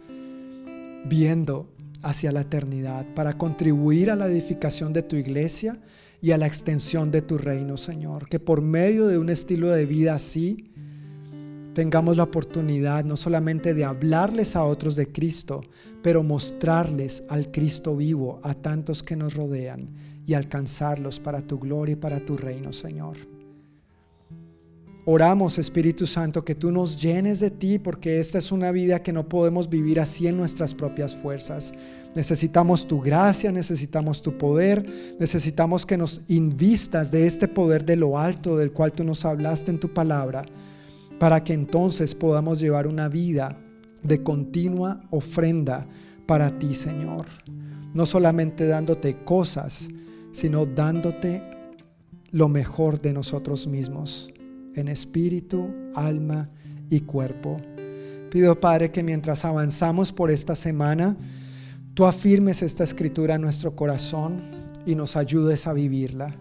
viendo 1.07 1.69
hacia 2.03 2.33
la 2.33 2.43
eternidad, 2.43 3.07
para 3.15 3.37
contribuir 3.37 4.11
a 4.11 4.17
la 4.17 4.27
edificación 4.27 4.93
de 4.93 5.03
tu 5.03 5.17
iglesia 5.17 5.79
y 6.23 6.33
a 6.33 6.39
la 6.39 6.47
extensión 6.47 7.11
de 7.11 7.23
tu 7.23 7.39
reino, 7.39 7.77
Señor. 7.77 8.29
Que 8.29 8.41
por 8.41 8.63
medio 8.63 9.07
de 9.07 9.19
un 9.19 9.31
estilo 9.31 9.69
de 9.69 9.87
vida 9.87 10.15
así, 10.15 10.71
tengamos 11.75 12.17
la 12.17 12.25
oportunidad 12.25 13.05
no 13.05 13.17
solamente 13.17 13.75
de 13.75 13.85
hablarles 13.85 14.57
a 14.57 14.65
otros 14.65 14.97
de 14.97 15.11
Cristo, 15.11 15.63
pero 16.03 16.23
mostrarles 16.23 17.25
al 17.29 17.51
Cristo 17.51 17.97
vivo 17.97 18.41
a 18.43 18.55
tantos 18.55 19.03
que 19.03 19.17
nos 19.17 19.35
rodean 19.35 19.89
y 20.27 20.35
alcanzarlos 20.35 21.21
para 21.21 21.43
tu 21.43 21.59
gloria 21.59 21.95
y 21.95 21.97
para 21.97 22.21
tu 22.21 22.37
reino, 22.37 22.73
Señor. 22.73 23.30
Oramos, 25.13 25.59
Espíritu 25.59 26.07
Santo, 26.07 26.45
que 26.45 26.55
tú 26.55 26.71
nos 26.71 27.03
llenes 27.03 27.41
de 27.41 27.51
ti, 27.51 27.81
porque 27.81 28.21
esta 28.21 28.39
es 28.39 28.53
una 28.53 28.71
vida 28.71 29.03
que 29.03 29.13
no 29.13 29.29
podemos 29.29 29.69
vivir 29.69 29.99
así 29.99 30.29
en 30.29 30.37
nuestras 30.37 30.73
propias 30.73 31.17
fuerzas. 31.17 31.75
Necesitamos 32.15 32.87
tu 32.87 33.01
gracia, 33.01 33.51
necesitamos 33.51 34.23
tu 34.23 34.39
poder, 34.39 35.17
necesitamos 35.19 35.85
que 35.85 35.97
nos 35.97 36.21
invistas 36.29 37.11
de 37.11 37.27
este 37.27 37.49
poder 37.49 37.85
de 37.85 37.97
lo 37.97 38.21
alto 38.21 38.57
del 38.57 38.71
cual 38.71 38.93
tú 38.93 39.03
nos 39.03 39.25
hablaste 39.25 39.73
en 39.73 39.81
tu 39.81 39.93
palabra, 39.93 40.47
para 41.19 41.43
que 41.43 41.55
entonces 41.55 42.15
podamos 42.15 42.61
llevar 42.61 42.87
una 42.87 43.09
vida 43.09 43.59
de 44.05 44.23
continua 44.23 45.03
ofrenda 45.11 45.89
para 46.25 46.57
ti, 46.57 46.73
Señor. 46.73 47.27
No 47.95 48.07
solamente 48.07 48.69
dándote 48.69 49.25
cosas, 49.25 49.89
sino 50.31 50.67
dándote 50.67 51.43
lo 52.31 52.49
mejor 52.49 53.03
de 53.03 53.13
nosotros 53.13 53.67
mismos 53.67 54.33
en 54.75 54.89
espíritu, 54.89 55.69
alma 55.95 56.51
y 56.89 57.01
cuerpo. 57.01 57.57
Pido, 58.31 58.61
Padre, 58.61 58.93
que 58.93 59.03
mientras 59.03 59.45
avanzamos 59.45 60.13
por 60.13 60.31
esta 60.31 60.55
semana, 60.55 61.17
tú 61.95 62.05
afirmes 62.05 62.63
esta 62.63 62.85
escritura 62.85 63.35
en 63.35 63.43
nuestro 63.43 63.75
corazón 63.75 64.43
y 64.87 64.95
nos 64.95 65.17
ayudes 65.17 65.67
a 65.67 65.73
vivirla. 65.73 66.37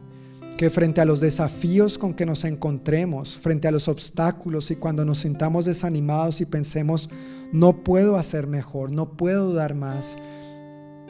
Que 0.58 0.70
frente 0.70 1.02
a 1.02 1.06
los 1.06 1.22
desafíos 1.22 1.98
con 1.98 2.14
que 2.14 2.26
nos 2.26 2.44
encontremos, 2.44 3.38
frente 3.38 3.68
a 3.68 3.72
los 3.72 3.88
obstáculos 3.88 4.72
y 4.72 4.76
cuando 4.76 5.06
nos 5.06 5.20
sintamos 5.20 5.66
desanimados 5.66 6.42
y 6.42 6.46
pensemos, 6.46 7.10
no 7.52 7.84
puedo 7.84 8.18
hacer 8.18 8.46
mejor, 8.46 8.92
no 8.92 9.14
puedo 9.14 9.54
dar 9.54 9.74
más, 9.74 10.18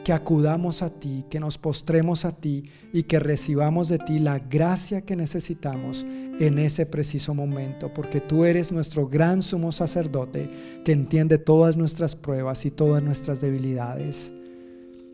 que 0.04 0.12
acudamos 0.12 0.82
a 0.82 0.90
ti, 0.90 1.24
que 1.28 1.40
nos 1.40 1.58
postremos 1.58 2.24
a 2.24 2.32
ti 2.32 2.62
y 2.92 3.02
que 3.02 3.18
recibamos 3.18 3.88
de 3.88 3.98
ti 3.98 4.18
la 4.18 4.38
gracia 4.38 5.02
que 5.02 5.16
necesitamos 5.16 6.06
en 6.40 6.58
ese 6.58 6.86
preciso 6.86 7.34
momento, 7.34 7.92
porque 7.92 8.20
tú 8.20 8.46
eres 8.46 8.72
nuestro 8.72 9.06
gran 9.06 9.42
sumo 9.42 9.72
sacerdote 9.72 10.48
que 10.84 10.92
entiende 10.92 11.36
todas 11.36 11.76
nuestras 11.76 12.16
pruebas 12.16 12.64
y 12.64 12.70
todas 12.70 13.02
nuestras 13.02 13.42
debilidades. 13.42 14.32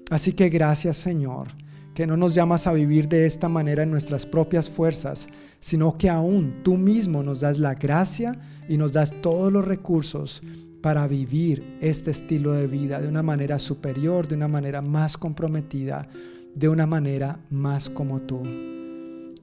Así 0.09 0.33
que 0.35 0.49
gracias 0.49 0.97
Señor, 0.97 1.49
que 1.95 2.07
no 2.07 2.17
nos 2.17 2.35
llamas 2.35 2.69
a 2.69 2.73
vivir 2.73 3.09
de 3.09 3.27
esta 3.27 3.49
manera 3.49 3.83
en 3.83 3.91
nuestras 3.91 4.25
propias 4.25 4.71
fuerzas, 4.71 5.29
sino 5.59 5.99
que 5.99 6.09
aún 6.09 6.61
tú 6.63 6.77
mismo 6.77 7.25
nos 7.25 7.41
das 7.41 7.59
la 7.59 7.75
gracia 7.75 8.39
y 8.69 8.77
nos 8.77 8.93
das 8.93 9.11
todos 9.21 9.53
los 9.53 9.65
recursos 9.65 10.43
para 10.81 11.09
vivir 11.09 11.79
este 11.81 12.13
estilo 12.13 12.53
de 12.53 12.69
vida 12.69 13.01
de 13.01 13.09
una 13.09 13.25
manera 13.25 13.59
superior, 13.59 14.29
de 14.29 14.37
una 14.37 14.47
manera 14.47 14.81
más 14.81 15.17
comprometida, 15.17 16.09
de 16.55 16.69
una 16.69 16.87
manera 16.87 17.41
más 17.51 17.89
como 17.89 18.21
tú. 18.21 18.76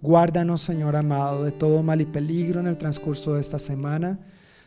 Guárdanos, 0.03 0.59
Señor 0.59 0.97
amado, 0.97 1.45
de 1.45 1.53
todo 1.53 1.81
mal 1.81 2.01
y 2.01 2.05
peligro 2.05 2.59
en 2.59 2.67
el 2.67 2.77
transcurso 2.77 3.35
de 3.35 3.39
esta 3.39 3.57
semana. 3.57 4.19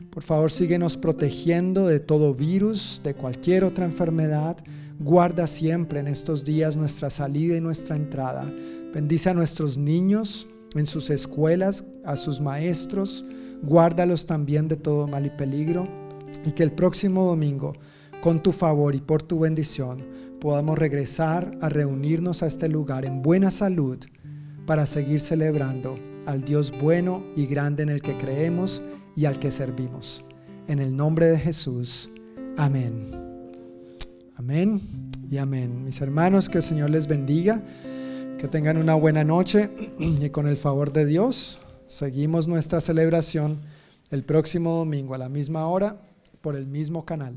Por 0.08 0.22
favor, 0.22 0.50
síguenos 0.50 0.96
protegiendo 0.96 1.86
de 1.86 2.00
todo 2.00 2.32
virus, 2.32 3.02
de 3.04 3.12
cualquier 3.12 3.62
otra 3.62 3.84
enfermedad. 3.84 4.56
Guarda 4.98 5.46
siempre 5.46 6.00
en 6.00 6.06
estos 6.06 6.46
días 6.46 6.78
nuestra 6.78 7.10
salida 7.10 7.54
y 7.54 7.60
nuestra 7.60 7.96
entrada. 7.96 8.50
Bendice 8.94 9.28
a 9.28 9.34
nuestros 9.34 9.76
niños 9.76 10.48
en 10.74 10.86
sus 10.86 11.10
escuelas, 11.10 11.84
a 12.06 12.16
sus 12.16 12.40
maestros. 12.40 13.22
Guárdalos 13.62 14.24
también 14.24 14.68
de 14.68 14.76
todo 14.76 15.06
mal 15.06 15.26
y 15.26 15.30
peligro 15.30 15.86
y 16.46 16.52
que 16.52 16.62
el 16.62 16.72
próximo 16.72 17.26
domingo, 17.26 17.74
con 18.22 18.42
tu 18.42 18.52
favor 18.52 18.94
y 18.94 19.02
por 19.02 19.22
tu 19.22 19.40
bendición, 19.40 20.02
podamos 20.40 20.78
regresar 20.78 21.58
a 21.60 21.68
reunirnos 21.68 22.42
a 22.42 22.46
este 22.46 22.70
lugar 22.70 23.04
en 23.04 23.20
buena 23.20 23.50
salud 23.50 23.98
para 24.66 24.86
seguir 24.86 25.20
celebrando 25.20 25.98
al 26.26 26.42
Dios 26.42 26.72
bueno 26.78 27.24
y 27.36 27.46
grande 27.46 27.84
en 27.84 27.88
el 27.88 28.02
que 28.02 28.18
creemos 28.18 28.82
y 29.14 29.24
al 29.24 29.38
que 29.38 29.50
servimos. 29.50 30.24
En 30.68 30.80
el 30.80 30.94
nombre 30.94 31.26
de 31.26 31.38
Jesús. 31.38 32.10
Amén. 32.56 33.12
Amén 34.36 34.82
y 35.30 35.38
amén. 35.38 35.84
Mis 35.84 36.00
hermanos, 36.00 36.48
que 36.48 36.58
el 36.58 36.64
Señor 36.64 36.90
les 36.90 37.06
bendiga, 37.06 37.62
que 38.38 38.48
tengan 38.48 38.76
una 38.76 38.94
buena 38.94 39.24
noche 39.24 39.70
y 39.98 40.28
con 40.30 40.46
el 40.46 40.56
favor 40.56 40.92
de 40.92 41.06
Dios 41.06 41.60
seguimos 41.86 42.48
nuestra 42.48 42.80
celebración 42.80 43.58
el 44.10 44.24
próximo 44.24 44.76
domingo 44.76 45.14
a 45.14 45.18
la 45.18 45.28
misma 45.28 45.66
hora 45.68 45.96
por 46.40 46.56
el 46.56 46.66
mismo 46.66 47.04
canal. 47.04 47.34